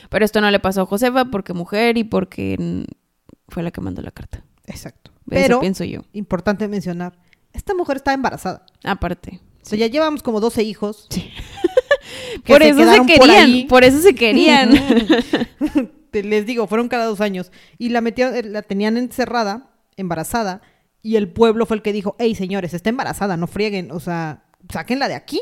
Pero 0.09 0.25
esto 0.25 0.41
no 0.41 0.49
le 0.49 0.59
pasó 0.59 0.81
a 0.81 0.85
Josefa 0.87 1.25
porque 1.25 1.53
mujer 1.53 1.97
y 1.97 2.03
porque 2.05 2.85
fue 3.49 3.61
la 3.61 3.69
que 3.71 3.81
mandó 3.81 4.01
la 4.01 4.11
carta. 4.11 4.43
Exacto. 4.65 5.11
Eso 5.11 5.21
Pero, 5.29 5.59
pienso 5.59 5.83
yo. 5.83 6.01
importante 6.13 6.67
mencionar, 6.67 7.19
esta 7.53 7.73
mujer 7.75 7.97
está 7.97 8.13
embarazada. 8.13 8.65
Aparte. 8.83 9.41
O 9.67 9.69
sea, 9.69 9.77
ya 9.77 9.87
llevamos 9.87 10.23
como 10.23 10.39
12 10.39 10.63
hijos. 10.63 11.07
que 12.45 12.53
Por 12.53 12.61
se 12.61 12.69
eso 12.69 12.89
se 12.89 12.97
por 12.97 13.05
querían, 13.05 13.67
por 13.67 13.83
eso 13.83 13.99
se 13.99 14.15
querían. 14.15 14.71
Les 16.13 16.45
digo, 16.45 16.67
fueron 16.67 16.87
cada 16.87 17.03
dos 17.03 17.19
años. 17.19 17.51
Y 17.77 17.89
la, 17.89 17.99
metieron, 17.99 18.33
eh, 18.33 18.43
la 18.43 18.61
tenían 18.61 18.95
encerrada, 18.95 19.71
embarazada, 19.97 20.61
y 21.01 21.17
el 21.17 21.27
pueblo 21.27 21.65
fue 21.65 21.75
el 21.75 21.83
que 21.83 21.91
dijo, 21.91 22.15
hey, 22.17 22.33
señores, 22.33 22.73
está 22.73 22.89
embarazada, 22.89 23.35
no 23.35 23.45
frieguen, 23.45 23.91
o 23.91 23.99
sea, 23.99 24.45
sáquenla 24.71 25.09
de 25.09 25.15
aquí. 25.15 25.41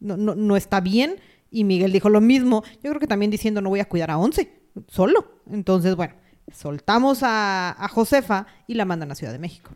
No, 0.00 0.16
no, 0.16 0.34
no 0.34 0.56
está 0.56 0.80
bien. 0.80 1.16
Y 1.50 1.64
Miguel 1.64 1.92
dijo 1.92 2.08
lo 2.08 2.22
mismo. 2.22 2.64
Yo 2.82 2.90
creo 2.90 2.98
que 2.98 3.06
también 3.06 3.30
diciendo, 3.30 3.60
no 3.60 3.68
voy 3.68 3.80
a 3.80 3.88
cuidar 3.90 4.10
a 4.10 4.16
11, 4.16 4.50
solo. 4.88 5.42
Entonces, 5.52 5.96
bueno, 5.96 6.14
soltamos 6.50 7.22
a, 7.22 7.72
a 7.72 7.88
Josefa 7.88 8.46
y 8.66 8.72
la 8.72 8.86
mandan 8.86 9.12
a 9.12 9.14
Ciudad 9.14 9.32
de 9.32 9.38
México. 9.38 9.72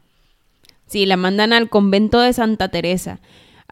Sí, 0.87 1.05
la 1.05 1.19
mandan 1.19 1.53
al 1.53 1.69
convento 1.69 2.19
de 2.19 2.33
Santa 2.33 2.71
Teresa. 2.71 3.21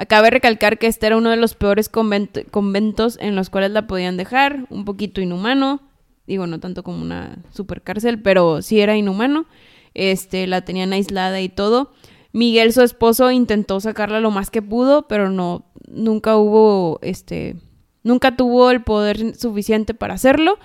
Acabe 0.01 0.31
recalcar 0.31 0.79
que 0.79 0.87
este 0.87 1.07
era 1.09 1.17
uno 1.17 1.31
de 1.31 1.37
los 1.37 1.55
peores 1.57 1.91
convent- 1.91 2.49
conventos 2.53 3.19
en 3.21 3.35
los 3.35 3.51
cuales 3.51 3.73
la 3.73 3.89
podían 3.89 4.17
dejar, 4.17 4.67
un 4.71 4.85
poquito 4.85 5.21
inhumano, 5.21 5.81
digo, 6.25 6.47
no 6.47 6.61
tanto 6.61 6.85
como 6.85 7.03
una 7.03 7.39
super 7.51 7.83
cárcel, 7.83 8.23
pero 8.23 8.63
sí 8.63 8.81
era 8.81 8.97
inhumano. 8.97 9.47
Este, 9.95 10.47
la 10.47 10.61
tenían 10.61 10.93
aislada 10.93 11.41
y 11.41 11.49
todo. 11.49 11.91
Miguel, 12.33 12.73
su 12.73 12.83
esposo, 12.83 13.33
intentó 13.33 13.81
sacarla 13.81 14.21
lo 14.21 14.31
más 14.31 14.51
que 14.51 14.63
pudo, 14.63 15.09
pero 15.09 15.31
no, 15.31 15.65
nunca 15.89 16.37
hubo, 16.37 17.01
este, 17.03 17.57
nunca 18.05 18.37
tuvo 18.37 18.71
el 18.71 18.85
poder 18.85 19.35
suficiente 19.37 19.95
para 19.95 20.15
hacerlo. 20.15 20.59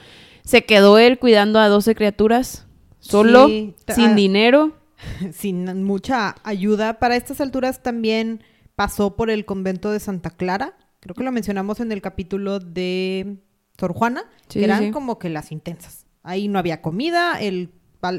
Se 0.44 0.66
quedó 0.66 1.00
él 1.00 1.18
cuidando 1.18 1.58
a 1.58 1.70
12 1.70 1.96
criaturas, 1.96 2.68
solo, 3.00 3.48
Sí, 3.48 3.74
sin 3.88 4.12
ah, 4.12 4.14
dinero. 4.14 4.74
sin 5.34 5.84
mucha 5.84 6.36
ayuda. 6.44 7.00
Para 7.00 7.16
estas 7.16 7.42
alturas 7.42 7.82
también 7.82 8.44
pasó 8.76 9.16
por 9.16 9.30
el 9.30 9.46
convento 9.46 9.92
de 9.92 10.00
Santa 10.00 10.30
Clara. 10.30 10.78
Creo 11.00 11.16
que 11.16 11.24
lo 11.24 11.32
mencionamos 11.32 11.80
en 11.80 11.92
el 11.92 12.02
capítulo 12.02 12.60
de 12.60 13.38
Sor 13.78 13.94
Juana, 13.94 14.24
Sí, 14.48 14.60
que 14.60 14.66
eran 14.66 14.84
sí. 14.86 14.92
como 14.92 15.20
que 15.20 15.30
las 15.30 15.52
intensas. 15.52 16.06
Ahí 16.24 16.48
no 16.48 16.60
había 16.60 16.82
comida, 16.82 17.40
el, 17.42 17.72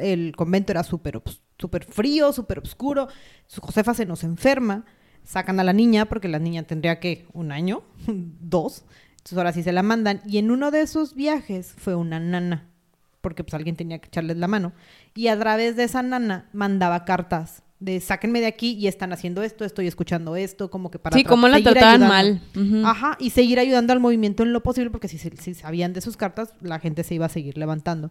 el 0.02 0.34
convento 0.36 0.72
era 0.72 0.82
súper 0.82 1.22
súper 1.58 1.84
frío, 1.84 2.32
súper 2.32 2.58
oscuro. 2.58 3.08
Su 3.46 3.60
Josefa 3.60 3.94
se 3.94 4.06
nos 4.06 4.24
enferma. 4.24 4.84
Sacan 5.22 5.58
a 5.58 5.64
la 5.64 5.72
niña, 5.72 6.04
porque 6.06 6.28
la 6.28 6.38
niña 6.38 6.64
tendría 6.64 7.00
que 7.00 7.26
un 7.32 7.50
año, 7.52 7.82
dos. 8.06 8.84
Entonces 9.12 9.38
ahora 9.38 9.52
sí 9.52 9.62
se 9.62 9.72
la 9.72 9.82
mandan. 9.82 10.20
Y 10.26 10.36
en 10.36 10.50
uno 10.50 10.70
de 10.70 10.82
esos 10.82 11.14
viajes 11.14 11.74
fue 11.78 11.94
una 11.94 12.20
nana, 12.20 12.68
porque 13.22 13.42
pues 13.42 13.54
alguien 13.54 13.76
tenía 13.76 13.98
que 14.00 14.08
echarles 14.08 14.36
la 14.36 14.48
mano. 14.48 14.74
Y 15.14 15.28
a 15.28 15.38
través 15.38 15.76
de 15.76 15.84
esa 15.84 16.02
nana 16.02 16.50
mandaba 16.52 17.06
cartas 17.06 17.62
de 17.84 18.00
sáquenme 18.00 18.40
de 18.40 18.46
aquí 18.46 18.72
y 18.72 18.86
están 18.86 19.12
haciendo 19.12 19.42
esto, 19.42 19.64
estoy 19.64 19.86
escuchando 19.86 20.36
esto, 20.36 20.70
como 20.70 20.90
que 20.90 20.98
para 20.98 21.16
Sí, 21.16 21.24
cómo 21.24 21.48
la 21.48 21.60
trataban 21.62 22.02
ayudando. 22.02 22.40
mal. 22.54 22.84
Ajá, 22.84 23.16
y 23.20 23.30
seguir 23.30 23.58
ayudando 23.58 23.92
al 23.92 24.00
movimiento 24.00 24.42
en 24.42 24.52
lo 24.52 24.62
posible, 24.62 24.90
porque 24.90 25.08
si, 25.08 25.18
si 25.18 25.54
sabían 25.54 25.92
de 25.92 26.00
sus 26.00 26.16
cartas, 26.16 26.54
la 26.60 26.78
gente 26.78 27.04
se 27.04 27.14
iba 27.14 27.26
a 27.26 27.28
seguir 27.28 27.58
levantando. 27.58 28.10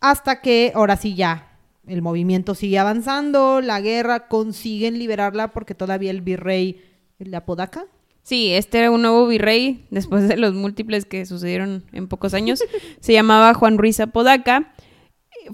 Hasta 0.00 0.40
que 0.40 0.72
ahora 0.74 0.96
sí 0.96 1.14
ya 1.14 1.48
el 1.86 2.02
movimiento 2.02 2.54
sigue 2.54 2.78
avanzando, 2.78 3.60
la 3.60 3.80
guerra, 3.80 4.28
consiguen 4.28 4.98
liberarla 4.98 5.52
porque 5.52 5.74
todavía 5.74 6.10
el 6.10 6.20
virrey, 6.20 6.80
el 7.18 7.34
Apodaca, 7.34 7.86
Sí, 8.24 8.52
este 8.52 8.78
era 8.78 8.92
un 8.92 9.02
nuevo 9.02 9.26
virrey 9.26 9.84
después 9.90 10.28
de 10.28 10.36
los 10.36 10.54
múltiples 10.54 11.04
que 11.06 11.26
sucedieron 11.26 11.82
en 11.92 12.06
pocos 12.06 12.34
años. 12.34 12.62
Se 13.00 13.12
llamaba 13.12 13.52
Juan 13.52 13.78
Ruiz 13.78 13.98
Apodaca. 13.98 14.72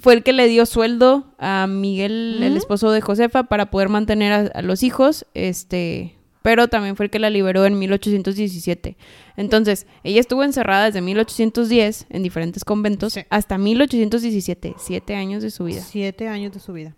Fue 0.01 0.15
el 0.15 0.23
que 0.23 0.33
le 0.33 0.47
dio 0.49 0.67
sueldo 0.67 1.35
a 1.39 1.67
Miguel, 1.69 2.43
el 2.43 2.57
esposo 2.57 2.91
de 2.91 3.01
Josefa, 3.01 3.45
para 3.45 3.71
poder 3.71 3.89
mantener 3.89 4.33
a, 4.33 4.39
a 4.59 4.63
los 4.63 4.83
hijos. 4.83 5.27
Este, 5.35 6.15
pero 6.43 6.69
también 6.69 6.95
fue 6.97 7.07
el 7.07 7.11
que 7.11 7.19
la 7.19 7.31
liberó 7.31 7.65
en 7.67 7.79
1817. 7.79 8.97
Entonces, 9.37 9.87
ella 10.05 10.21
estuvo 10.21 10.45
encerrada 10.45 10.87
desde 10.87 11.01
1810 11.01 12.07
en 12.11 12.23
diferentes 12.23 12.65
conventos 12.65 13.13
Sí. 13.15 13.21
hasta 13.31 13.57
1817, 13.59 14.75
siete 14.79 15.15
años 15.15 15.43
de 15.43 15.51
su 15.51 15.65
vida. 15.65 15.81
siete 15.81 16.29
años 16.29 16.53
de 16.53 16.61
su 16.61 16.73
vida. 16.73 16.95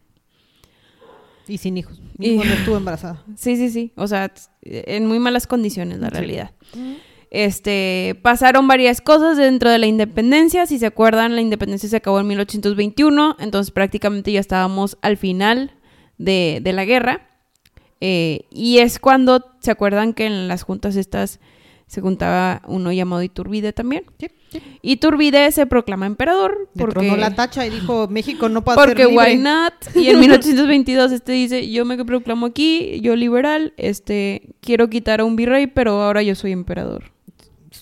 Y 1.49 1.59
sin 1.59 1.77
hijos. 1.79 2.01
Y- 2.19 2.37
cuando 2.37 2.55
estuvo 2.55 2.77
embarazada. 2.77 3.25
Sí, 3.37 3.57
sí, 3.57 3.71
sí. 3.71 3.93
O 3.97 4.07
sea, 4.07 4.33
en 4.63 5.07
muy 5.07 5.19
malas 5.19 5.47
condiciones, 5.47 5.99
la 5.99 6.11
realidad. 6.11 6.53
Este, 7.31 8.19
pasaron 8.23 8.67
varias 8.67 9.01
cosas 9.01 9.37
dentro 9.37 9.71
de 9.71 9.79
la 9.79 9.87
independencia. 9.87 10.67
Si 10.67 10.79
se 10.79 10.87
acuerdan, 10.87 11.37
la 11.37 11.41
independencia 11.41 11.89
se 11.89 11.97
acabó 11.97 12.19
en 12.21 12.27
1821, 12.27 13.37
entonces 13.39 13.71
prácticamente 13.71 14.33
ya 14.33 14.41
estábamos 14.41 14.99
al 15.01 15.17
final 15.17 15.73
de, 16.19 16.59
de 16.63 16.73
la 16.73 16.85
guerra. 16.85 17.29
Eh, 18.01 18.47
y 18.51 18.79
es 18.79 18.99
cuando, 18.99 19.45
¿se 19.61 19.71
acuerdan 19.71 20.15
que 20.15 20.27
en 20.27 20.49
las 20.49 20.63
juntas 20.63 20.97
estas 20.97 21.39
se 21.87 22.01
juntaba 22.01 22.63
uno 22.67 22.93
llamado 22.93 23.23
Iturbide 23.23 23.73
también? 23.73 24.05
Sí, 24.19 24.29
sí. 24.51 24.63
Iturbide 24.83 25.51
se 25.53 25.67
proclama 25.67 26.07
emperador 26.07 26.69
porque... 26.77 26.95
tronó 26.95 27.17
la 27.17 27.35
tacha 27.35 27.67
y 27.67 27.71
dijo, 27.71 28.09
México 28.09 28.49
no 28.49 28.63
puede 28.65 28.77
Porque 28.77 29.03
ser 29.03 29.11
libre. 29.11 29.33
why 29.35 29.37
not? 29.37 29.75
Y 29.95 30.09
en 30.09 30.19
1822 30.21 31.13
este 31.13 31.33
dice, 31.33 31.71
yo 31.71 31.85
me 31.85 32.03
proclamo 32.05 32.47
aquí, 32.47 33.01
yo 33.03 33.15
liberal, 33.17 33.75
este, 33.77 34.55
quiero 34.61 34.89
quitar 34.89 35.21
a 35.21 35.25
un 35.25 35.37
virrey, 35.37 35.67
pero 35.67 36.01
ahora 36.03 36.23
yo 36.23 36.35
soy 36.35 36.53
emperador. 36.53 37.13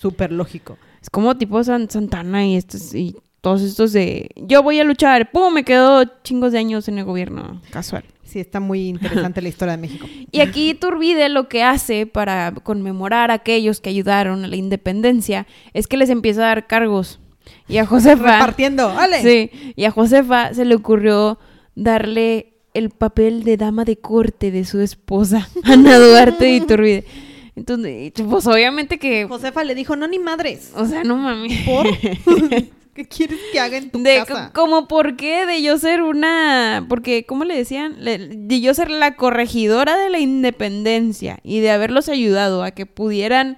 Súper 0.00 0.32
lógico. 0.32 0.76
Es 1.02 1.10
como 1.10 1.36
tipo 1.36 1.62
San- 1.64 1.90
Santana 1.90 2.46
y 2.46 2.56
estos 2.56 2.94
y 2.94 3.16
todos 3.40 3.62
estos 3.62 3.92
de, 3.92 4.30
yo 4.36 4.62
voy 4.62 4.80
a 4.80 4.84
luchar, 4.84 5.30
pum, 5.30 5.54
me 5.54 5.64
quedo 5.64 6.04
chingos 6.24 6.52
de 6.52 6.58
años 6.58 6.88
en 6.88 6.98
el 6.98 7.04
gobierno, 7.04 7.60
casual. 7.70 8.04
Sí, 8.24 8.40
está 8.40 8.60
muy 8.60 8.88
interesante 8.88 9.40
la 9.40 9.48
historia 9.48 9.72
de 9.76 9.80
México. 9.80 10.06
Y 10.32 10.40
aquí 10.40 10.74
Turbide 10.74 11.28
lo 11.30 11.48
que 11.48 11.62
hace 11.62 12.04
para 12.06 12.52
conmemorar 12.52 13.30
a 13.30 13.34
aquellos 13.34 13.80
que 13.80 13.88
ayudaron 13.90 14.44
a 14.44 14.48
la 14.48 14.56
independencia 14.56 15.46
es 15.72 15.86
que 15.86 15.96
les 15.96 16.10
empieza 16.10 16.42
a 16.42 16.46
dar 16.48 16.66
cargos. 16.66 17.20
Y 17.68 17.78
a 17.78 17.86
Josefa. 17.86 18.32
Repartiendo, 18.38 18.92
vale. 18.94 19.22
Sí. 19.22 19.72
Y 19.76 19.84
a 19.84 19.90
Josefa 19.92 20.52
se 20.52 20.64
le 20.66 20.74
ocurrió 20.74 21.38
darle 21.74 22.52
el 22.74 22.90
papel 22.90 23.44
de 23.44 23.56
dama 23.56 23.84
de 23.84 23.96
corte 23.96 24.50
de 24.50 24.64
su 24.64 24.80
esposa, 24.80 25.48
Ana 25.64 25.98
Duarte 25.98 26.44
de 26.44 26.56
Iturbide. 26.56 27.04
Entonces, 27.58 28.12
pues 28.28 28.46
obviamente 28.46 28.98
que. 28.98 29.26
Josefa 29.26 29.64
le 29.64 29.74
dijo, 29.74 29.96
no, 29.96 30.06
ni 30.08 30.18
madres. 30.18 30.72
O 30.76 30.86
sea, 30.86 31.04
no 31.04 31.16
mami. 31.16 31.48
¿Por? 31.66 31.86
¿Qué 32.94 33.06
quieres 33.06 33.38
que 33.52 33.60
haga 33.60 33.76
en 33.76 33.90
tu 33.90 34.02
De, 34.02 34.16
casa? 34.26 34.50
co- 34.52 34.60
como 34.64 34.88
por 34.88 35.14
qué 35.16 35.46
de 35.46 35.62
yo 35.62 35.78
ser 35.78 36.02
una, 36.02 36.84
porque 36.88 37.24
¿cómo 37.26 37.44
le 37.44 37.56
decían? 37.56 37.94
Le- 38.04 38.18
de 38.18 38.60
yo 38.60 38.74
ser 38.74 38.90
la 38.90 39.14
corregidora 39.14 39.96
de 39.96 40.10
la 40.10 40.18
independencia 40.18 41.38
y 41.44 41.60
de 41.60 41.70
haberlos 41.70 42.08
ayudado 42.08 42.64
a 42.64 42.72
que 42.72 42.86
pudieran 42.86 43.56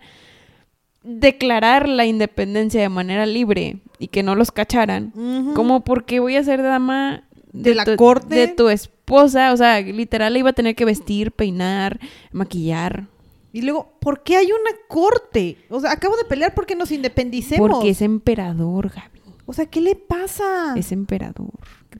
declarar 1.02 1.88
la 1.88 2.04
independencia 2.04 2.80
de 2.82 2.88
manera 2.90 3.24
libre 3.24 3.78
y 3.98 4.08
que 4.08 4.22
no 4.22 4.34
los 4.34 4.50
cacharan. 4.52 5.12
Ujú. 5.14 5.54
Como 5.54 5.84
por 5.84 6.04
qué 6.04 6.20
voy 6.20 6.36
a 6.36 6.44
ser 6.44 6.62
dama 6.62 7.24
De 7.52 7.74
la 7.74 7.84
tu- 7.86 7.96
corte. 7.96 8.34
de 8.34 8.48
tu 8.48 8.68
esposa, 8.68 9.52
o 9.52 9.56
sea, 9.56 9.80
literal 9.80 10.36
iba 10.36 10.50
a 10.50 10.54
tener 10.54 10.74
que 10.74 10.84
vestir, 10.84 11.32
peinar, 11.32 11.98
maquillar, 12.32 13.06
Y 13.52 13.62
luego, 13.62 13.92
¿por 14.00 14.22
qué 14.22 14.36
hay 14.36 14.46
una 14.46 14.70
corte? 14.88 15.58
O 15.68 15.80
sea, 15.80 15.92
acabo 15.92 16.16
de 16.16 16.24
pelear 16.24 16.54
porque 16.54 16.74
nos 16.76 16.90
independicemos. 16.92 17.68
porque 17.70 17.90
es 17.90 18.02
emperador, 18.02 18.90
Gaby. 18.90 19.20
O 19.46 19.52
sea, 19.52 19.66
¿qué 19.66 19.80
le 19.80 19.96
pasa? 19.96 20.74
Es 20.76 20.92
emperador. 20.92 21.50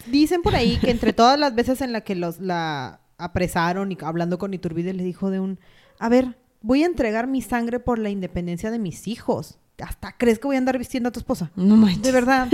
Dicen 0.06 0.42
por 0.42 0.54
ahí 0.54 0.78
que 0.78 0.90
entre 0.90 1.12
todas 1.12 1.38
las 1.38 1.54
veces 1.54 1.80
en 1.80 1.92
las 1.92 2.02
que 2.02 2.14
los 2.14 2.38
la 2.38 3.00
apresaron 3.18 3.90
y 3.90 3.98
hablando 4.00 4.38
con 4.38 4.54
Iturbide 4.54 4.94
le 4.94 5.02
dijo 5.02 5.30
de 5.30 5.40
un, 5.40 5.58
a 5.98 6.08
ver, 6.08 6.38
voy 6.62 6.84
a 6.84 6.86
entregar 6.86 7.26
mi 7.26 7.42
sangre 7.42 7.80
por 7.80 7.98
la 7.98 8.10
independencia 8.10 8.70
de 8.70 8.78
mis 8.78 9.08
hijos. 9.08 9.58
Hasta 9.78 10.16
crees 10.16 10.38
que 10.38 10.46
voy 10.46 10.56
a 10.56 10.58
andar 10.58 10.78
vistiendo 10.78 11.08
a 11.08 11.12
tu 11.12 11.18
esposa. 11.20 11.50
No 11.56 11.76
manches. 11.76 12.02
De 12.02 12.12
verdad. 12.12 12.48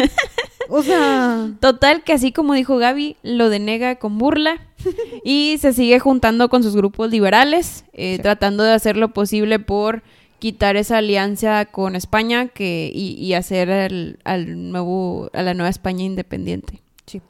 O 0.69 0.83
sea, 0.83 1.51
Total, 1.61 2.03
que 2.03 2.13
así 2.13 2.33
como 2.33 2.55
dijo 2.55 2.77
Gaby, 2.77 3.17
lo 3.23 3.51
denega 3.51 3.97
con 3.97 4.19
burla 4.19 4.61
y 5.25 5.57
se 5.61 5.73
sigue 5.73 5.99
juntando 5.99 6.49
con 6.49 6.63
sus 6.63 6.75
grupos 6.77 7.11
liberales, 7.11 7.85
eh, 7.93 8.17
Sí. 8.17 8.23
tratando 8.23 8.63
de 8.65 8.73
hacer 8.73 8.97
lo 8.97 9.13
posible 9.13 9.59
por 9.59 10.03
quitar 10.39 10.77
esa 10.77 10.99
alianza 10.99 11.65
con 11.67 11.97
España 11.97 12.49
que, 12.49 12.91
y, 12.95 13.13
y 13.15 13.33
hacer 13.35 13.71
al, 13.71 14.19
al 14.25 14.71
nuevo, 14.71 15.31
a 15.33 15.43
la 15.43 15.55
nueva 15.55 15.71
España 15.71 16.05
independiente. 16.05 16.81
sí, 17.07 17.21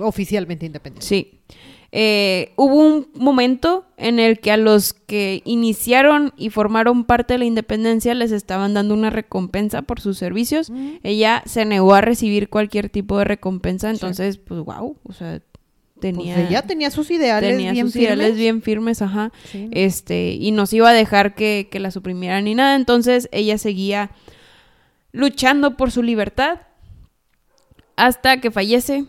oficialmente 0.00 0.66
independiente. 0.66 1.06
Sí. 1.06 1.30
Eh, 1.90 2.52
hubo 2.56 2.74
un 2.74 3.08
momento 3.14 3.86
en 3.96 4.18
el 4.18 4.40
que 4.40 4.50
a 4.50 4.58
los 4.58 4.92
que 4.92 5.40
iniciaron 5.46 6.34
y 6.36 6.50
formaron 6.50 7.04
parte 7.04 7.32
de 7.34 7.38
la 7.38 7.44
independencia 7.46 8.12
les 8.12 8.30
estaban 8.30 8.74
dando 8.74 8.92
una 8.92 9.08
recompensa 9.08 9.80
por 9.80 9.98
sus 10.00 10.18
servicios. 10.18 10.68
Mm. 10.68 10.96
Ella 11.02 11.42
se 11.46 11.64
negó 11.64 11.94
a 11.94 12.02
recibir 12.02 12.50
cualquier 12.50 12.90
tipo 12.90 13.16
de 13.18 13.24
recompensa, 13.24 13.88
entonces, 13.88 14.36
pues, 14.36 14.60
wow, 14.60 14.98
o 15.02 15.12
sea, 15.14 15.40
tenía, 16.00 16.34
Pues 16.34 16.48
ella 16.48 16.62
tenía 16.62 16.90
sus 16.90 17.10
ideales 17.10 17.50
tenía 17.50 17.72
bien 17.72 17.86
sus 17.86 17.96
ideales 17.96 18.26
firmes. 18.26 18.38
bien 18.38 18.62
firmes, 18.62 19.02
ajá. 19.02 19.32
Sí. 19.50 19.68
Este, 19.72 20.32
y 20.32 20.50
no 20.52 20.66
se 20.66 20.76
iba 20.76 20.90
a 20.90 20.92
dejar 20.92 21.34
que, 21.34 21.68
que 21.70 21.80
la 21.80 21.90
suprimieran 21.90 22.44
ni 22.44 22.54
nada, 22.54 22.74
entonces 22.76 23.28
ella 23.32 23.58
seguía 23.58 24.10
luchando 25.12 25.76
por 25.76 25.90
su 25.90 26.02
libertad 26.02 26.60
hasta 27.96 28.40
que 28.40 28.50
fallece 28.50 29.04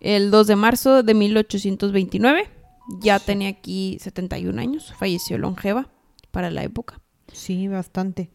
el 0.00 0.30
2 0.30 0.46
de 0.46 0.56
marzo 0.56 1.02
de 1.02 1.14
1829. 1.14 2.48
Ya 3.00 3.18
tenía 3.20 3.48
aquí 3.50 3.98
71 4.00 4.60
años, 4.60 4.92
falleció 4.98 5.38
longeva 5.38 5.88
para 6.32 6.50
la 6.50 6.64
época. 6.64 7.00
Sí, 7.32 7.68
bastante. 7.68 8.30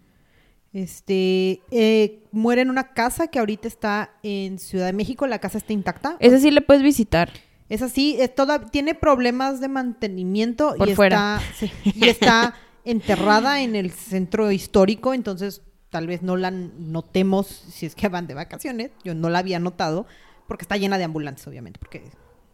Este, 0.71 1.61
eh, 1.71 2.23
muere 2.31 2.61
en 2.61 2.69
una 2.69 2.93
casa 2.93 3.27
que 3.27 3.39
ahorita 3.39 3.67
está 3.67 4.11
en 4.23 4.59
Ciudad 4.59 4.85
de 4.85 4.93
México. 4.93 5.25
La 5.27 5.39
casa 5.39 5.57
está 5.57 5.73
intacta. 5.73 6.17
Ese 6.19 6.39
sí 6.39 6.51
le 6.51 6.61
puedes 6.61 6.83
visitar. 6.83 7.31
Es 7.69 7.81
así, 7.81 8.15
es 8.19 8.33
toda, 8.35 8.65
tiene 8.67 8.93
problemas 8.95 9.59
de 9.59 9.67
mantenimiento 9.69 10.75
Por 10.77 10.89
y 10.89 10.95
fuera. 10.95 11.39
está, 11.41 11.53
sí, 11.57 11.71
y 11.95 12.07
está 12.09 12.53
enterrada 12.83 13.61
en 13.61 13.75
el 13.75 13.91
centro 13.91 14.51
histórico, 14.51 15.13
entonces 15.13 15.61
tal 15.89 16.07
vez 16.07 16.21
no 16.21 16.35
la 16.37 16.51
notemos 16.51 17.47
si 17.47 17.85
es 17.85 17.95
que 17.95 18.07
van 18.09 18.27
de 18.27 18.33
vacaciones. 18.35 18.91
Yo 19.03 19.15
no 19.15 19.29
la 19.29 19.39
había 19.39 19.59
notado 19.59 20.05
porque 20.47 20.63
está 20.63 20.77
llena 20.77 20.97
de 20.97 21.05
ambulantes, 21.05 21.47
obviamente, 21.47 21.79
porque 21.79 22.03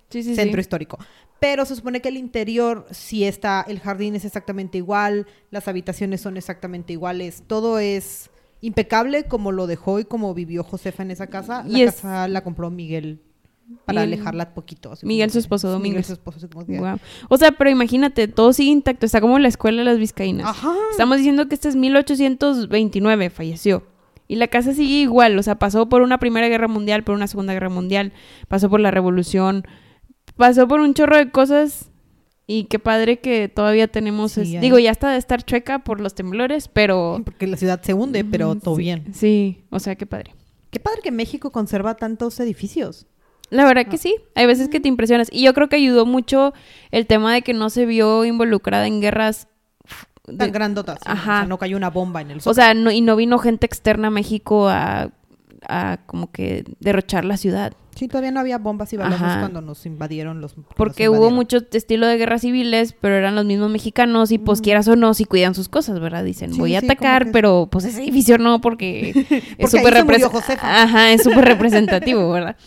Sí, 0.10 0.24
sí, 0.24 0.36
centro 0.36 0.56
sí. 0.58 0.62
histórico. 0.62 0.98
Pero 1.40 1.66
se 1.66 1.76
supone 1.76 2.02
que 2.02 2.10
el 2.10 2.18
interior 2.18 2.86
sí 2.92 3.24
está, 3.26 3.66
el 3.68 3.80
jardín 3.80 4.16
es 4.16 4.26
exactamente 4.26 4.78
igual, 4.78 5.26
las 5.50 5.68
habitaciones 5.68 6.22
son 6.22 6.38
exactamente 6.38 6.94
iguales, 6.94 7.44
todo 7.48 7.80
es 7.80 8.30
impecable 8.62 9.24
como 9.24 9.52
lo 9.52 9.68
dejó 9.68 10.00
y 10.00 10.06
como 10.06 10.34
vivió 10.34 10.64
Josefa 10.64 11.02
en 11.04 11.12
esa 11.12 11.28
casa. 11.28 11.64
La 11.66 11.78
Y 11.78 11.82
es- 11.84 11.96
casa 11.96 12.28
la 12.28 12.44
compró 12.44 12.70
Miguel 12.70 13.22
para 13.86 14.02
Miguel- 14.02 14.14
alejarla 14.20 14.54
poquito. 14.54 14.92
así 14.92 15.06
Miguel, 15.06 15.30
su 15.32 15.40
esposo, 15.40 15.68
Miguel, 15.68 15.80
Domínguez. 15.80 16.08
su 16.08 16.14
esposo, 16.14 16.48
Guau. 16.54 16.98
O 17.30 17.38
sea, 17.38 17.52
pero 17.52 17.70
imagínate, 17.70 18.28
todo 18.28 18.54
sigue 18.54 18.72
intacto. 18.72 19.06
Está 19.06 19.22
como 19.22 19.38
en 19.38 19.44
la 19.44 19.50
escuela 19.50 19.80
de 19.80 19.86
las 19.86 19.98
vizcaínas. 19.98 20.48
Ajá. 20.48 20.74
Estamos 20.92 21.18
diciendo 21.18 21.48
que 21.48 21.56
este 21.56 21.70
es 21.70 21.76
1829, 21.76 23.30
falleció. 23.30 23.84
Y 24.28 24.36
la 24.36 24.48
casa 24.48 24.74
sigue 24.74 25.02
igual, 25.02 25.38
o 25.38 25.44
sea, 25.44 25.56
pasó 25.60 25.90
por 25.90 26.02
una 26.02 26.18
Primera 26.18 26.48
Guerra 26.48 26.68
Mundial, 26.70 27.04
por 27.04 27.16
una 27.16 27.28
Segunda 27.28 27.54
Guerra 27.54 27.70
Mundial, 27.70 28.14
pasó 28.48 28.70
por 28.70 28.80
la 28.80 28.90
Revolución, 28.92 29.66
pasó 30.38 30.68
por 30.68 30.80
un 30.80 30.94
chorro 30.94 31.18
de 31.18 31.32
cosas. 31.32 31.90
Y 32.48 32.66
qué 32.66 32.80
padre 32.80 33.20
que 33.20 33.48
todavía 33.50 33.88
tenemos, 33.88 34.34
Sí, 34.34 34.42
es- 34.42 34.48
hay- 34.56 34.60
digo, 34.60 34.78
ya 34.80 34.92
está 34.92 35.10
de 35.12 35.18
estar 35.18 35.44
chueca 35.44 35.80
por 35.80 36.02
los 36.02 36.16
temblores, 36.16 36.68
pero... 36.68 37.22
Porque 37.24 37.48
la 37.48 37.56
ciudad 37.56 37.82
se 37.82 37.94
hunde, 37.94 38.26
pero 38.26 38.56
todo 38.56 38.76
sí, 38.76 38.82
bien. 38.84 39.06
Sí, 39.14 39.64
o 39.70 39.80
sea, 39.80 39.96
qué 39.96 40.06
padre. 40.06 40.34
Qué 40.70 40.80
padre 40.80 41.00
que 41.04 41.12
México 41.12 41.52
conserva 41.52 41.96
tantos 41.96 42.40
edificios. 42.42 43.08
La 43.52 43.66
verdad 43.66 43.86
que 43.86 43.98
sí, 44.00 44.16
hay 44.34 44.48
veces 44.48 44.68
que 44.70 44.80
te 44.80 44.88
impresionas. 44.88 45.28
Y 45.32 45.44
yo 45.44 45.54
creo 45.54 45.70
que 45.70 45.76
ayudó 45.76 46.06
mucho 46.08 46.54
el 46.90 47.06
tema 47.06 47.34
de 47.34 47.44
que 47.44 47.54
no 47.54 47.70
se 47.70 47.86
vio 47.86 48.26
involucrada 48.26 48.88
en 48.88 49.00
guerras. 49.02 49.48
Tan 50.38 50.52
grandotas. 50.52 51.00
Ajá. 51.06 51.34
O 51.34 51.38
sea, 51.42 51.46
no 51.48 51.58
cayó 51.60 51.78
una 51.78 51.90
bomba 51.90 52.22
en 52.22 52.32
el 52.32 52.38
o 52.38 52.42
sol. 52.42 52.56
sea, 52.56 52.74
no, 52.74 52.90
y 52.92 53.02
no 53.02 53.16
vino 53.16 53.38
gente 53.40 53.66
externa 53.66 54.08
a 54.08 54.12
México 54.12 54.70
a, 54.70 55.12
a 55.68 55.98
como 56.06 56.32
que 56.32 56.64
derrochar 56.80 57.26
la 57.26 57.36
ciudad. 57.38 57.74
sí, 57.96 58.08
todavía 58.08 58.32
no 58.32 58.40
había 58.40 58.58
bombas 58.58 58.94
y 58.94 58.98
balazos 58.98 59.22
Ajá. 59.28 59.40
cuando 59.42 59.62
nos 59.62 59.86
invadieron 59.86 60.40
los. 60.40 60.54
que 60.54 60.62
Porque 60.78 61.06
nos 61.08 61.18
hubo 61.18 61.32
mucho 61.32 61.58
estilo 61.74 62.08
de 62.08 62.16
guerras 62.18 62.42
civiles, 62.42 62.96
pero 63.02 63.16
eran 63.16 63.36
los 63.36 63.44
mismos 63.46 63.70
mexicanos 63.70 64.32
y 64.32 64.38
pues 64.38 64.62
quieras 64.62 64.88
o 64.88 64.96
no, 64.96 65.14
si 65.14 65.26
cuidan 65.26 65.56
sus 65.56 65.68
cosas, 65.68 66.00
¿verdad? 66.00 66.24
Dicen, 66.24 66.54
Sí, 66.54 66.60
voy 66.60 66.76
a 66.76 66.80
sí, 66.80 66.86
atacar, 66.86 67.26
que- 67.26 67.32
pero 67.32 67.68
pues 67.70 67.84
ese 67.86 68.02
edificio 68.02 68.38
no, 68.38 68.62
porque 68.62 69.10
es 69.58 69.72
súper 69.72 69.94
ahí 69.96 70.00
se 70.02 70.04
murió 70.06 70.28
represen- 70.30 70.32
Josefa. 70.32 70.84
Ajá, 70.84 71.12
es 71.12 71.24
súper 71.24 71.44
representativo, 71.46 72.32
¿verdad? 72.32 72.56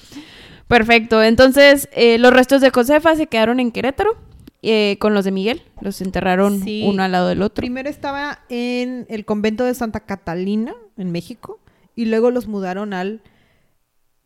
Perfecto. 0.68 1.22
Entonces, 1.22 1.88
eh, 1.92 2.18
los 2.18 2.32
restos 2.32 2.60
de 2.60 2.70
Josefa 2.70 3.14
se 3.16 3.26
quedaron 3.26 3.60
en 3.60 3.70
Querétaro 3.70 4.16
eh, 4.62 4.96
con 4.98 5.12
los 5.14 5.24
de 5.24 5.30
Miguel. 5.30 5.62
Los 5.80 6.00
enterraron 6.00 6.62
Sí. 6.62 6.84
uno 6.86 7.02
al 7.02 7.12
lado 7.12 7.28
del 7.28 7.42
otro. 7.42 7.60
Primero 7.60 7.88
estaba 7.90 8.40
en 8.48 9.06
el 9.10 9.24
convento 9.24 9.64
de 9.64 9.74
Santa 9.74 10.00
Catalina, 10.00 10.74
en 10.96 11.12
México, 11.12 11.60
y 11.94 12.06
luego 12.06 12.30
los 12.30 12.46
mudaron 12.48 12.92
al 12.94 13.20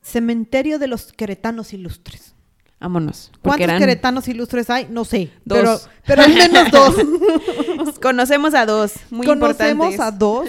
cementerio 0.00 0.78
de 0.78 0.86
los 0.86 1.12
queretanos 1.12 1.72
ilustres. 1.72 2.34
Vámonos. 2.80 3.32
¿Cuántos 3.42 3.64
eran- 3.64 3.78
queretanos 3.80 4.28
ilustres 4.28 4.70
hay? 4.70 4.86
No 4.88 5.04
sé. 5.04 5.30
Dos. 5.44 5.58
Pero, 5.58 5.78
pero 6.06 6.22
al 6.22 6.32
menos 6.34 6.70
dos. 6.70 6.94
Conocemos 8.00 8.54
a 8.54 8.64
dos, 8.66 8.92
muy 9.10 9.26
Conocemos 9.26 9.90
importantes. 9.92 10.00
a 10.00 10.10
dos. 10.12 10.48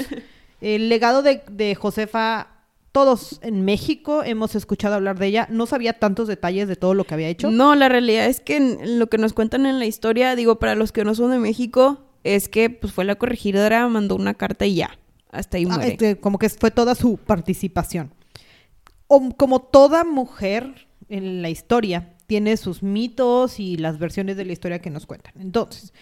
El 0.61 0.89
legado 0.89 1.23
de, 1.23 1.41
de 1.51 1.73
Josefa, 1.73 2.47
todos 2.91 3.39
en 3.43 3.63
México 3.65 4.23
hemos 4.23 4.55
escuchado 4.55 4.95
hablar 4.95 5.19
de 5.19 5.27
ella. 5.27 5.47
No 5.51 5.65
sabía 5.65 5.93
tantos 5.99 6.27
detalles 6.27 6.67
de 6.67 6.75
todo 6.75 6.93
lo 6.93 7.03
que 7.05 7.13
había 7.13 7.27
hecho. 7.27 7.51
No, 7.51 7.75
la 7.75 7.89
realidad 7.89 8.25
es 8.25 8.39
que 8.39 8.57
en- 8.57 8.99
lo 8.99 9.07
que 9.07 9.17
nos 9.17 9.33
cuentan 9.33 9.65
en 9.65 9.79
la 9.79 9.85
historia, 9.85 10.35
digo, 10.35 10.59
para 10.59 10.75
los 10.75 10.91
que 10.91 11.03
no 11.05 11.13
son 11.15 11.31
de 11.31 11.39
México, 11.39 12.05
es 12.23 12.49
que 12.49 12.69
pues 12.69 12.91
fue 12.93 13.05
la 13.05 13.15
corregidora, 13.15 13.87
mandó 13.87 14.15
una 14.15 14.33
carta 14.33 14.65
y 14.65 14.75
ya. 14.75 14.97
Hasta 15.31 15.57
ahí 15.57 15.65
Ah, 15.69 15.75
muere. 15.75 15.91
este, 15.91 16.19
como 16.19 16.39
que 16.39 16.49
fue 16.49 16.71
toda 16.71 16.95
su 16.95 17.17
participación. 17.17 18.11
O- 19.07 19.29
como 19.35 19.61
toda 19.61 20.03
mujer 20.03 20.87
en 21.09 21.41
la 21.41 21.49
historia, 21.49 22.15
tiene 22.27 22.57
sus 22.57 22.83
mitos 22.83 23.59
y 23.59 23.77
las 23.77 23.97
versiones 23.99 24.37
de 24.37 24.45
la 24.45 24.53
historia 24.53 24.79
que 24.79 24.89
nos 24.89 25.05
cuentan. 25.05 25.33
Entonces, 25.39 25.93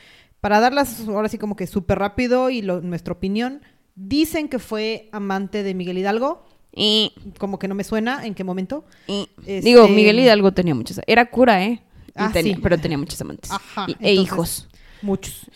para 0.41 0.59
darlas 0.59 1.07
ahora 1.07 1.29
sí 1.29 1.38
como 1.38 1.55
que 1.55 1.67
súper 1.67 1.99
rápido 1.99 2.49
y 2.49 2.61
lo- 2.61 2.81
nuestra 2.81 3.13
opinión, 3.13 3.61
dicen 3.95 4.47
que 4.49 4.59
fue 4.59 5.09
amante 5.11 5.63
de 5.63 5.73
Miguel 5.73 5.97
Hidalgo. 5.97 6.45
Y, 6.80 7.11
Como 7.39 7.57
que 7.57 7.67
no 7.67 7.73
me 7.75 7.84
suena 7.84 8.25
en 8.25 8.36
qué 8.36 8.43
momento. 8.43 8.86
y- 9.07 9.28
Este- 9.39 9.61
Digo, 9.61 9.88
Miguel 9.88 10.19
Hidalgo 10.19 10.51
tenía 10.53 10.75
muchas. 10.75 11.01
Era 11.07 11.25
cura, 11.32 11.63
¿eh? 11.63 11.82
Ah, 12.15 12.30
tenía- 12.32 12.55
sí. 12.55 12.61
Pero 12.61 12.78
tenía 12.78 12.97
muchos 12.97 13.19
amantes. 13.21 13.51
Ajá, 13.51 13.86
Y- 13.88 13.95
e 13.99 14.13
hijos. 14.13 14.67
Muchos. 15.01 15.47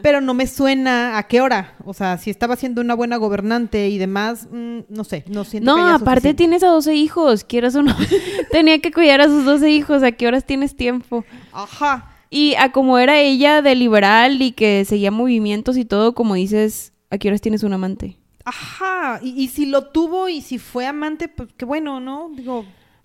Pero 0.00 0.22
no 0.22 0.32
me 0.32 0.46
suena 0.46 1.18
a 1.18 1.24
qué 1.24 1.42
hora. 1.42 1.74
O 1.84 1.92
sea, 1.92 2.16
si 2.16 2.30
estaba 2.30 2.56
siendo 2.56 2.80
una 2.80 2.94
buena 2.94 3.16
gobernante 3.18 3.90
y 3.90 3.98
demás, 3.98 4.48
mm, 4.50 4.78
no 4.88 5.04
sé, 5.04 5.24
no 5.28 5.44
siento 5.44 5.74
que 5.74 5.80
No, 5.80 5.84
haya 5.86 5.94
aparte 5.96 6.20
suficiente. 6.30 6.36
tienes 6.38 6.62
a 6.62 6.68
12 6.68 6.94
hijos, 6.94 7.44
quieras 7.44 7.74
o 7.76 7.82
no. 7.82 7.94
Tenía 8.50 8.78
que 8.80 8.90
cuidar 8.90 9.20
a 9.20 9.26
sus 9.26 9.44
12 9.44 9.70
hijos. 9.70 10.02
¿A 10.02 10.12
qué 10.12 10.26
horas 10.26 10.46
tienes 10.46 10.74
tiempo? 10.76 11.26
Ajá. 11.52 12.08
Y 12.30 12.54
a 12.54 12.72
como 12.72 12.98
era 12.98 13.20
ella 13.20 13.60
de 13.60 13.74
liberal 13.74 14.40
y 14.40 14.52
que 14.52 14.86
seguía 14.86 15.10
movimientos 15.10 15.76
y 15.76 15.84
todo, 15.84 16.14
como 16.14 16.34
dices, 16.34 16.94
¿a 17.10 17.18
qué 17.18 17.28
horas 17.28 17.42
tienes 17.42 17.62
un 17.62 17.74
amante? 17.74 18.16
Ajá, 18.44 19.20
y, 19.22 19.42
y 19.42 19.48
si 19.48 19.66
lo 19.66 19.86
tuvo 19.88 20.28
y 20.28 20.40
si 20.40 20.58
fue 20.58 20.86
amante, 20.86 21.28
pues 21.28 21.48
qué 21.56 21.64
bueno, 21.64 22.00
¿no? 22.00 22.30
Digo, 22.34 22.64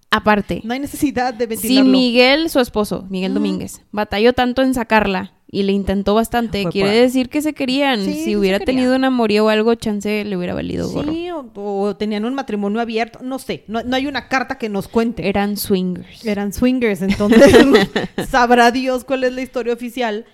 Aparte, 0.09 0.61
no 0.63 0.73
hay 0.73 0.79
necesidad 0.79 1.33
de 1.33 1.43
si 1.45 1.49
ventilarlo. 1.49 1.91
Miguel, 1.91 2.49
su 2.49 2.59
esposo, 2.59 3.05
Miguel 3.09 3.33
Domínguez, 3.33 3.81
batalló 3.91 4.31
tanto 4.31 4.61
en 4.61 4.73
sacarla 4.73 5.33
y 5.49 5.63
le 5.63 5.73
intentó 5.73 6.15
bastante, 6.15 6.63
Fue 6.63 6.71
quiere 6.71 6.91
decir 6.91 7.29
que 7.29 7.41
se 7.41 7.53
querían. 7.53 8.03
Sí, 8.03 8.13
si 8.23 8.35
hubiera 8.38 8.59
tenido 8.59 8.95
un 8.95 9.03
amorío 9.03 9.45
o 9.45 9.49
algo, 9.49 9.75
chance 9.75 10.23
le 10.23 10.38
hubiera 10.38 10.53
valido 10.53 10.89
gorro. 10.89 11.11
Sí, 11.11 11.29
o, 11.29 11.51
o 11.55 11.95
tenían 11.97 12.23
un 12.23 12.33
matrimonio 12.35 12.79
abierto, 12.79 13.19
no 13.21 13.38
sé, 13.38 13.65
no, 13.67 13.83
no 13.83 13.95
hay 13.97 14.07
una 14.07 14.29
carta 14.29 14.57
que 14.57 14.69
nos 14.69 14.88
cuente. 14.88 15.27
Eran 15.27 15.57
swingers. 15.57 16.25
Eran 16.25 16.53
swingers, 16.53 17.01
entonces 17.01 17.53
sabrá 18.29 18.71
Dios 18.71 19.03
cuál 19.03 19.25
es 19.25 19.33
la 19.33 19.41
historia 19.41 19.73
oficial, 19.73 20.25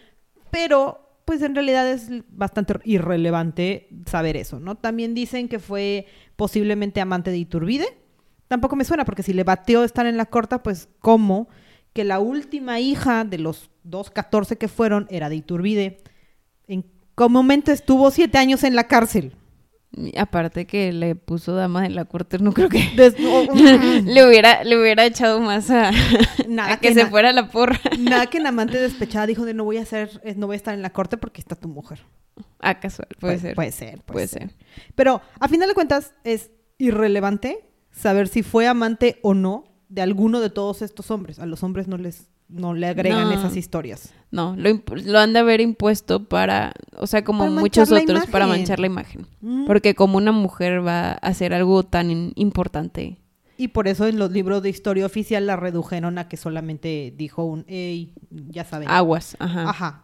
pero 0.52 1.03
pues 1.26 1.42
en 1.42 1.56
realidad 1.56 1.90
es 1.90 2.10
bastante 2.30 2.76
irrelevante 2.84 3.88
saber 4.06 4.38
eso, 4.38 4.60
¿no? 4.60 4.76
También 4.76 5.14
dicen 5.14 5.48
que 5.48 5.60
fue 5.60 6.08
posiblemente 6.36 7.02
amante 7.02 7.32
de 7.32 7.38
Iturbide. 7.38 7.98
Tampoco 8.48 8.76
me 8.76 8.86
suena 8.86 9.06
porque 9.06 9.24
si 9.24 9.34
le 9.34 9.44
bateó 9.44 9.84
estar 9.84 10.06
en 10.06 10.18
la 10.18 10.26
corta, 10.26 10.64
pues 10.64 10.90
cómo 11.00 11.48
que 11.94 12.04
la 12.04 12.20
última 12.20 12.80
hija 12.80 13.24
de 13.24 13.38
los 13.38 13.70
dos 13.84 14.10
14 14.10 14.58
que 14.58 14.68
fueron 14.68 15.08
era 15.10 15.30
de 15.30 15.36
Iturbide. 15.38 16.02
En 16.68 16.84
qué 17.16 17.30
momento 17.30 17.72
estuvo 17.72 18.12
siete 18.12 18.38
años 18.38 18.64
en 18.64 18.76
la 18.76 18.88
cárcel. 18.88 19.36
Aparte 20.18 20.66
que 20.66 20.92
le 20.92 21.16
puso 21.16 21.54
dama 21.54 21.86
en 21.86 21.94
la 21.96 22.06
corte, 22.06 22.40
no 22.40 22.52
creo 22.52 22.68
que 22.70 22.80
Des- 22.98 23.20
no, 23.20 23.44
le 24.04 24.28
hubiera 24.28 24.64
le 24.64 24.80
hubiera 24.82 25.06
echado 25.06 25.40
más 25.40 25.70
a, 25.70 25.92
Nada 26.48 26.74
a 26.74 26.80
que, 26.80 26.88
que 26.90 26.94
se 26.96 27.06
fuera 27.06 27.32
la 27.32 27.50
porra. 27.50 27.80
Nada 28.00 28.26
que 28.28 28.38
en 28.40 28.48
amante 28.48 28.80
despechada 28.80 29.28
dijo 29.28 29.46
de 29.46 29.54
no 29.54 29.64
voy 29.66 29.78
a 29.78 29.82
hacer, 29.84 30.20
eh, 30.24 30.34
no 30.36 30.48
voy 30.48 30.56
a 30.56 30.58
estar 30.58 30.74
en 30.74 30.82
la 30.82 30.92
corte 30.92 31.18
porque 31.18 31.42
está 31.42 31.56
tu 31.56 31.68
mujer. 31.68 32.00
Ah, 32.60 32.80
casual, 32.80 33.08
puede, 33.20 33.36
Puede- 33.38 33.40
ser. 33.42 33.56
Puede 33.56 33.72
ser, 33.72 33.90
puede, 34.02 34.04
Puede 34.06 34.28
ser. 34.28 34.42
ser. 34.50 34.58
Pero 34.96 35.22
a 35.40 35.48
final 35.48 35.68
de 35.70 35.76
cuentas 35.76 36.14
es 36.24 36.50
irrelevante 36.80 37.70
saber 37.92 38.28
si 38.28 38.42
fue 38.42 38.68
amante 38.68 39.20
o 39.22 39.34
no 39.36 39.66
de 39.90 40.02
alguno 40.02 40.40
de 40.42 40.50
todos 40.50 40.82
estos 40.82 41.12
hombres. 41.12 41.38
A 41.40 41.46
los 41.46 41.62
hombres 41.62 41.88
no 41.88 41.98
les 41.98 42.30
no 42.50 42.74
le 42.74 42.88
agregan 42.88 43.24
No. 43.30 43.32
esas 43.32 43.56
historias. 43.58 44.14
No, 44.32 44.56
lo, 44.58 44.70
lo 45.06 45.20
han 45.20 45.34
de 45.34 45.40
haber 45.40 45.62
impuesto 45.62 46.24
para, 46.28 46.74
o 46.98 47.06
sea, 47.08 47.24
como 47.24 47.48
muchos 47.48 47.92
otros, 47.92 48.26
para 48.28 48.48
manchar 48.48 48.80
la 48.80 48.88
imagen. 48.88 49.28
Mm. 49.42 49.66
Porque 49.66 49.94
como 49.96 50.18
una 50.18 50.32
mujer 50.32 50.86
va 50.86 51.12
a 51.12 51.14
hacer 51.14 51.54
algo 51.54 51.84
tan 51.84 52.32
importante. 52.36 53.20
Y 53.58 53.68
por 53.68 53.88
eso 53.88 54.08
en 54.08 54.18
los 54.18 54.32
libros 54.32 54.64
de 54.64 54.70
historia 54.70 55.06
oficial 55.06 55.46
la 55.46 55.56
redujeron 55.56 56.18
a 56.18 56.28
que 56.28 56.38
solamente 56.38 57.14
dijo 57.16 57.44
un, 57.44 57.64
hey, 57.68 58.14
ya 58.32 58.64
saben. 58.66 58.90
Aguas, 58.90 59.38
ajá. 59.40 59.70
Ajá. 59.70 60.04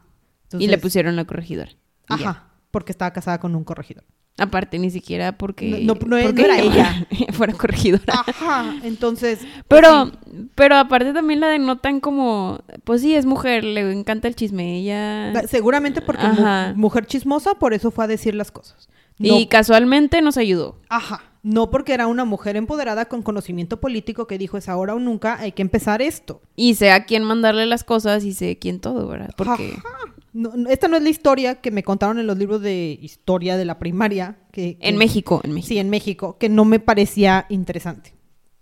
y 0.57 0.67
le 0.67 0.77
pusieron 0.77 1.15
la 1.15 1.25
corregidora. 1.25 1.71
ya. 1.71 2.15
Ajá, 2.15 2.49
porque 2.71 2.91
estaba 2.91 3.11
casada 3.11 3.39
con 3.39 3.55
un 3.55 3.63
corregidor. 3.63 4.03
Aparte, 4.39 4.79
ni 4.79 4.89
siquiera 4.89 5.37
porque... 5.37 5.81
No- 5.83 5.93
no- 5.95 6.17
no 6.17 6.23
porque 6.23 6.41
era 6.43 6.59
ella. 6.61 7.07
fuera 7.33 7.53
corregidora. 7.53 8.13
Ajá, 8.25 8.75
entonces... 8.83 9.39
pues 9.67 9.81
Pero, 9.81 10.05
sí. 10.07 10.47
pero 10.55 10.77
aparte 10.77 11.13
también 11.13 11.39
la 11.39 11.47
denotan 11.49 11.99
como, 11.99 12.59
pues 12.83 13.01
sí, 13.01 13.15
es 13.15 13.25
mujer, 13.25 13.63
le 13.63 13.91
encanta 13.91 14.27
el 14.27 14.35
chisme, 14.35 14.77
ella... 14.79 15.33
Seguramente 15.47 16.01
porque 16.01 16.25
mu- 16.27 16.75
mujer 16.75 17.05
chismosa, 17.05 17.55
por 17.55 17.73
eso 17.73 17.91
fue 17.91 18.05
a 18.05 18.07
decir 18.07 18.35
las 18.35 18.51
cosas. 18.51 18.89
No, 19.17 19.37
Y 19.37 19.47
casualmente 19.47 20.21
nos 20.21 20.37
ayudó. 20.37 20.77
Ajá. 20.87 21.23
No 21.43 21.69
porque 21.69 21.93
era 21.93 22.07
una 22.07 22.25
mujer 22.25 22.55
empoderada 22.57 23.05
con 23.05 23.21
conocimiento 23.21 23.79
político 23.79 24.27
que 24.27 24.37
dijo 24.37 24.57
es 24.57 24.67
ahora 24.69 24.93
o 24.95 24.99
nunca, 24.99 25.37
hay 25.39 25.51
que 25.53 25.61
empezar 25.61 26.01
esto. 26.01 26.41
Y 26.55 26.75
sé 26.75 26.91
a 26.91 27.05
quién 27.05 27.23
mandarle 27.23 27.65
las 27.65 27.83
cosas 27.83 28.23
y 28.25 28.33
sé 28.33 28.57
quién 28.59 28.79
todo, 28.79 29.07
¿verdad? 29.07 29.31
Porque... 29.37 29.73
Ajá. 29.77 30.13
No, 30.33 30.55
no, 30.55 30.69
esta 30.69 30.87
no 30.87 30.97
es 30.97 31.03
la 31.03 31.09
historia 31.09 31.55
que 31.55 31.71
me 31.71 31.83
contaron 31.83 32.19
en 32.19 32.27
los 32.27 32.37
libros 32.37 32.61
de 32.61 32.97
historia 33.01 33.57
de 33.57 33.65
la 33.65 33.79
primaria. 33.79 34.37
Que, 34.51 34.77
que- 34.77 34.87
En 34.89 34.97
México, 34.97 35.41
en 35.43 35.53
México. 35.53 35.67
Sí, 35.67 35.77
en 35.79 35.89
México, 35.89 36.37
que 36.37 36.49
no 36.49 36.65
me 36.65 36.79
parecía 36.79 37.45
interesante. 37.49 38.13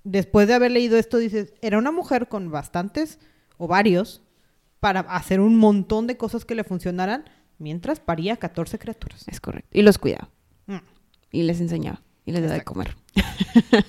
Después 0.04 0.48
de 0.48 0.54
haber 0.54 0.72
leído 0.72 0.98
esto, 0.98 1.18
dices, 1.18 1.54
era 1.62 1.78
una 1.78 1.92
mujer 1.92 2.28
con 2.30 2.50
bastantes 2.50 3.20
ovarios 3.58 4.22
para 4.80 5.02
hacer 5.02 5.40
un 5.42 5.58
montón 5.58 6.08
de 6.08 6.16
cosas 6.18 6.46
que 6.46 6.56
le 6.56 6.64
funcionaran 6.64 7.26
mientras 7.58 8.00
paría 8.00 8.38
14 8.38 8.80
criaturas. 8.80 9.26
Es 9.28 9.42
correcto. 9.42 9.70
Y 9.74 9.82
los 9.82 9.98
cuidaba. 9.98 10.30
Mm. 10.68 10.78
Y 11.32 11.44
les 11.44 11.60
enseñaba. 11.60 12.02
Y 12.28 12.34
les 12.34 12.42
daba 12.42 12.56
de 12.56 12.64
comer. 12.64 12.94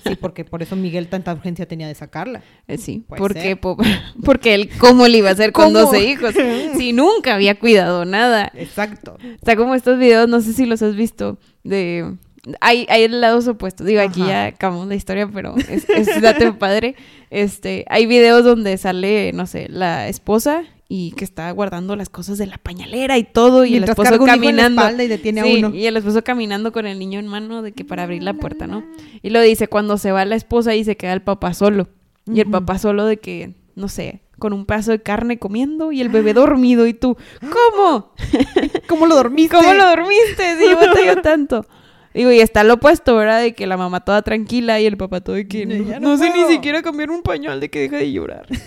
Sí, 0.07 0.15
porque 0.19 0.45
por 0.45 0.63
eso 0.63 0.77
Miguel 0.77 1.09
tanta 1.09 1.33
urgencia 1.33 1.67
tenía 1.67 1.87
de 1.89 1.93
sacarla. 1.93 2.41
Eh, 2.69 2.77
sí. 2.77 3.03
Puede 3.07 3.19
Porque, 3.19 3.55
po- 3.57 3.77
porque 4.23 4.53
él, 4.55 4.69
¿cómo 4.79 5.07
le 5.07 5.17
iba 5.17 5.27
a 5.29 5.33
hacer 5.33 5.51
con 5.51 5.65
¿Cómo? 5.65 5.79
12 5.79 6.03
hijos? 6.09 6.33
Si 6.77 6.93
nunca 6.93 7.35
había 7.35 7.59
cuidado 7.59 8.05
nada. 8.05 8.49
Exacto. 8.55 9.17
Está 9.35 9.57
como 9.57 9.75
estos 9.75 9.99
videos, 9.99 10.29
no 10.29 10.39
sé 10.39 10.53
si 10.53 10.65
los 10.65 10.81
has 10.81 10.95
visto, 10.95 11.37
de... 11.65 12.15
Hay, 12.61 12.87
hay 12.89 13.03
el 13.03 13.19
lado 13.19 13.39
opuesto. 13.51 13.83
Digo, 13.83 13.99
aquí 14.01 14.21
Ajá. 14.21 14.29
ya 14.29 14.45
acabamos 14.45 14.87
la 14.87 14.95
historia, 14.95 15.27
pero 15.31 15.55
es, 15.57 15.87
es 15.89 16.21
dato 16.21 16.57
padre. 16.57 16.95
Este, 17.29 17.83
hay 17.89 18.05
videos 18.05 18.45
donde 18.45 18.77
sale, 18.77 19.33
no 19.33 19.45
sé, 19.45 19.67
la 19.69 20.07
esposa 20.07 20.63
y 20.91 21.11
que 21.11 21.23
está 21.23 21.51
guardando 21.51 21.95
las 21.95 22.09
cosas 22.09 22.39
de 22.39 22.47
la 22.47 22.57
pañalera 22.57 23.17
y 23.19 23.23
todo, 23.23 23.63
y 23.63 23.71
Mientras 23.71 23.95
el 23.95 24.03
esposo 24.03 24.15
en 24.21 24.27
la 24.27 24.33
caminando. 24.33 24.81
espalda 24.81 25.03
y 25.03 25.07
detiene 25.07 25.41
a 25.41 25.43
Sí, 25.43 25.55
uno. 25.63 25.75
Y 25.75 25.85
el 25.85 25.95
esposo 25.95 26.23
caminando 26.23 26.71
con 26.71 26.87
el 26.87 26.97
niño 26.97 27.19
en 27.19 27.27
mano 27.27 27.61
de 27.61 27.73
que 27.73 27.85
para 27.85 28.03
abrir 28.03 28.23
la 28.23 28.33
puerta, 28.33 28.65
¿no? 28.65 28.83
Y 29.21 29.29
lo 29.29 29.39
dice, 29.39 29.67
cuando 29.67 29.99
se 29.99 30.11
va 30.11 30.25
la 30.25 30.35
esposa 30.35 30.73
y 30.75 30.83
se 30.83 30.97
queda 30.97 31.13
el 31.13 31.21
papá 31.21 31.53
solo. 31.53 31.87
Y 32.25 32.39
el 32.41 32.49
papá 32.49 32.79
solo 32.79 33.05
de 33.05 33.17
que, 33.17 33.53
no 33.75 33.87
sé, 33.87 34.21
con 34.39 34.51
un 34.51 34.65
pedazo 34.65 34.91
de 34.91 35.01
carne 35.01 35.37
comiendo 35.37 35.91
y 35.91 36.01
el 36.01 36.09
bebé 36.09 36.33
dormido 36.33 36.87
y 36.87 36.93
tú, 36.95 37.17
¿cómo? 37.39 38.13
¿Cómo 38.87 39.05
lo 39.05 39.15
dormiste? 39.15 39.55
¿Cómo 39.55 39.73
lo 39.73 39.85
dormiste? 39.85 40.57
Sí, 40.59 40.73
batalló 40.73 41.21
tanto. 41.21 41.65
Digo, 42.13 42.31
y 42.31 42.39
está 42.39 42.63
lo 42.63 42.75
opuesto, 42.75 43.15
¿verdad? 43.15 43.41
De 43.41 43.53
que 43.53 43.67
la 43.67 43.77
mamá 43.77 44.03
toda 44.03 44.21
tranquila 44.23 44.79
y 44.79 44.85
el 44.87 44.97
papá 44.97 45.21
todo 45.21 45.35
de 45.35 45.47
que 45.47 45.65
no, 45.65 45.75
no 45.75 45.99
no 45.99 46.17
sé 46.17 46.25
ni 46.31 46.31
puedo". 46.41 46.49
siquiera 46.49 46.81
cambiar 46.81 47.11
un 47.11 47.21
pañal 47.21 47.59
de 47.59 47.69
que 47.69 47.81
deja 47.81 47.97
de 47.97 48.11
llorar. 48.11 48.47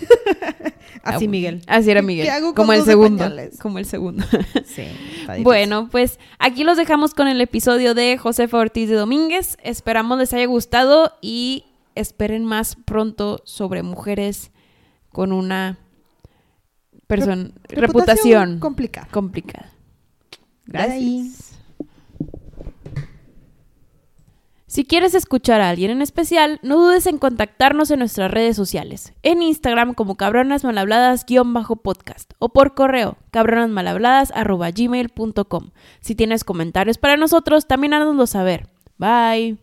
Ah, 1.05 1.15
Así, 1.15 1.25
bueno. 1.25 1.31
Miguel. 1.31 1.61
Así 1.67 1.91
era 1.91 1.99
¿Qué 1.99 2.05
Miguel. 2.07 2.29
hago 2.29 2.53
como 2.53 2.71
el 2.71 2.79
12 2.79 2.91
segundo. 2.91 3.25
Como 3.61 3.77
el 3.79 3.85
segundo. 3.85 4.23
Sí. 4.65 4.83
Bueno, 5.41 5.89
pues 5.91 6.17
aquí 6.39 6.63
los 6.63 6.77
dejamos 6.77 7.13
con 7.13 7.27
el 7.27 7.41
episodio 7.41 7.93
de 7.93 8.17
Josefa 8.17 8.57
Ortiz 8.57 8.87
de 8.89 8.95
Domínguez. 8.95 9.57
Esperamos 9.63 10.17
les 10.17 10.31
haya 10.33 10.45
gustado 10.45 11.13
y 11.21 11.65
esperen 11.95 12.45
más 12.45 12.77
pronto 12.85 13.41
sobre 13.43 13.83
mujeres 13.83 14.51
con 15.09 15.33
una 15.33 15.77
persona 17.07 17.49
reputación, 17.67 18.59
complicada. 18.59 19.07
complicada. 19.11 19.71
Bye. 20.67 20.73
Gracias. 20.87 21.59
Si 24.73 24.83
quieres 24.85 25.13
escuchar 25.13 25.61
a 25.61 25.69
alguien 25.69 25.91
en 25.91 26.01
especial, 26.01 26.59
no 26.63 26.77
dudes 26.77 27.05
en 27.05 27.19
contactarnos 27.19 27.91
en 27.91 27.99
nuestras 27.99 28.31
redes 28.31 28.55
sociales. 28.55 29.13
En 29.21 29.43
Instagram 29.43 29.93
como 29.93 30.17
cabronasmalhabladas-podcast 30.17 32.33
o 32.39 32.49
por 32.49 32.73
correo 32.73 33.19
cabronasmalhabladas.gmail.com. 33.29 35.69
Si 35.99 36.15
tienes 36.15 36.43
comentarios 36.43 36.97
para 36.97 37.17
nosotros, 37.17 37.67
también 37.67 37.93
háznoslo 37.93 38.25
saber. 38.25 38.67
Bye. 38.97 39.59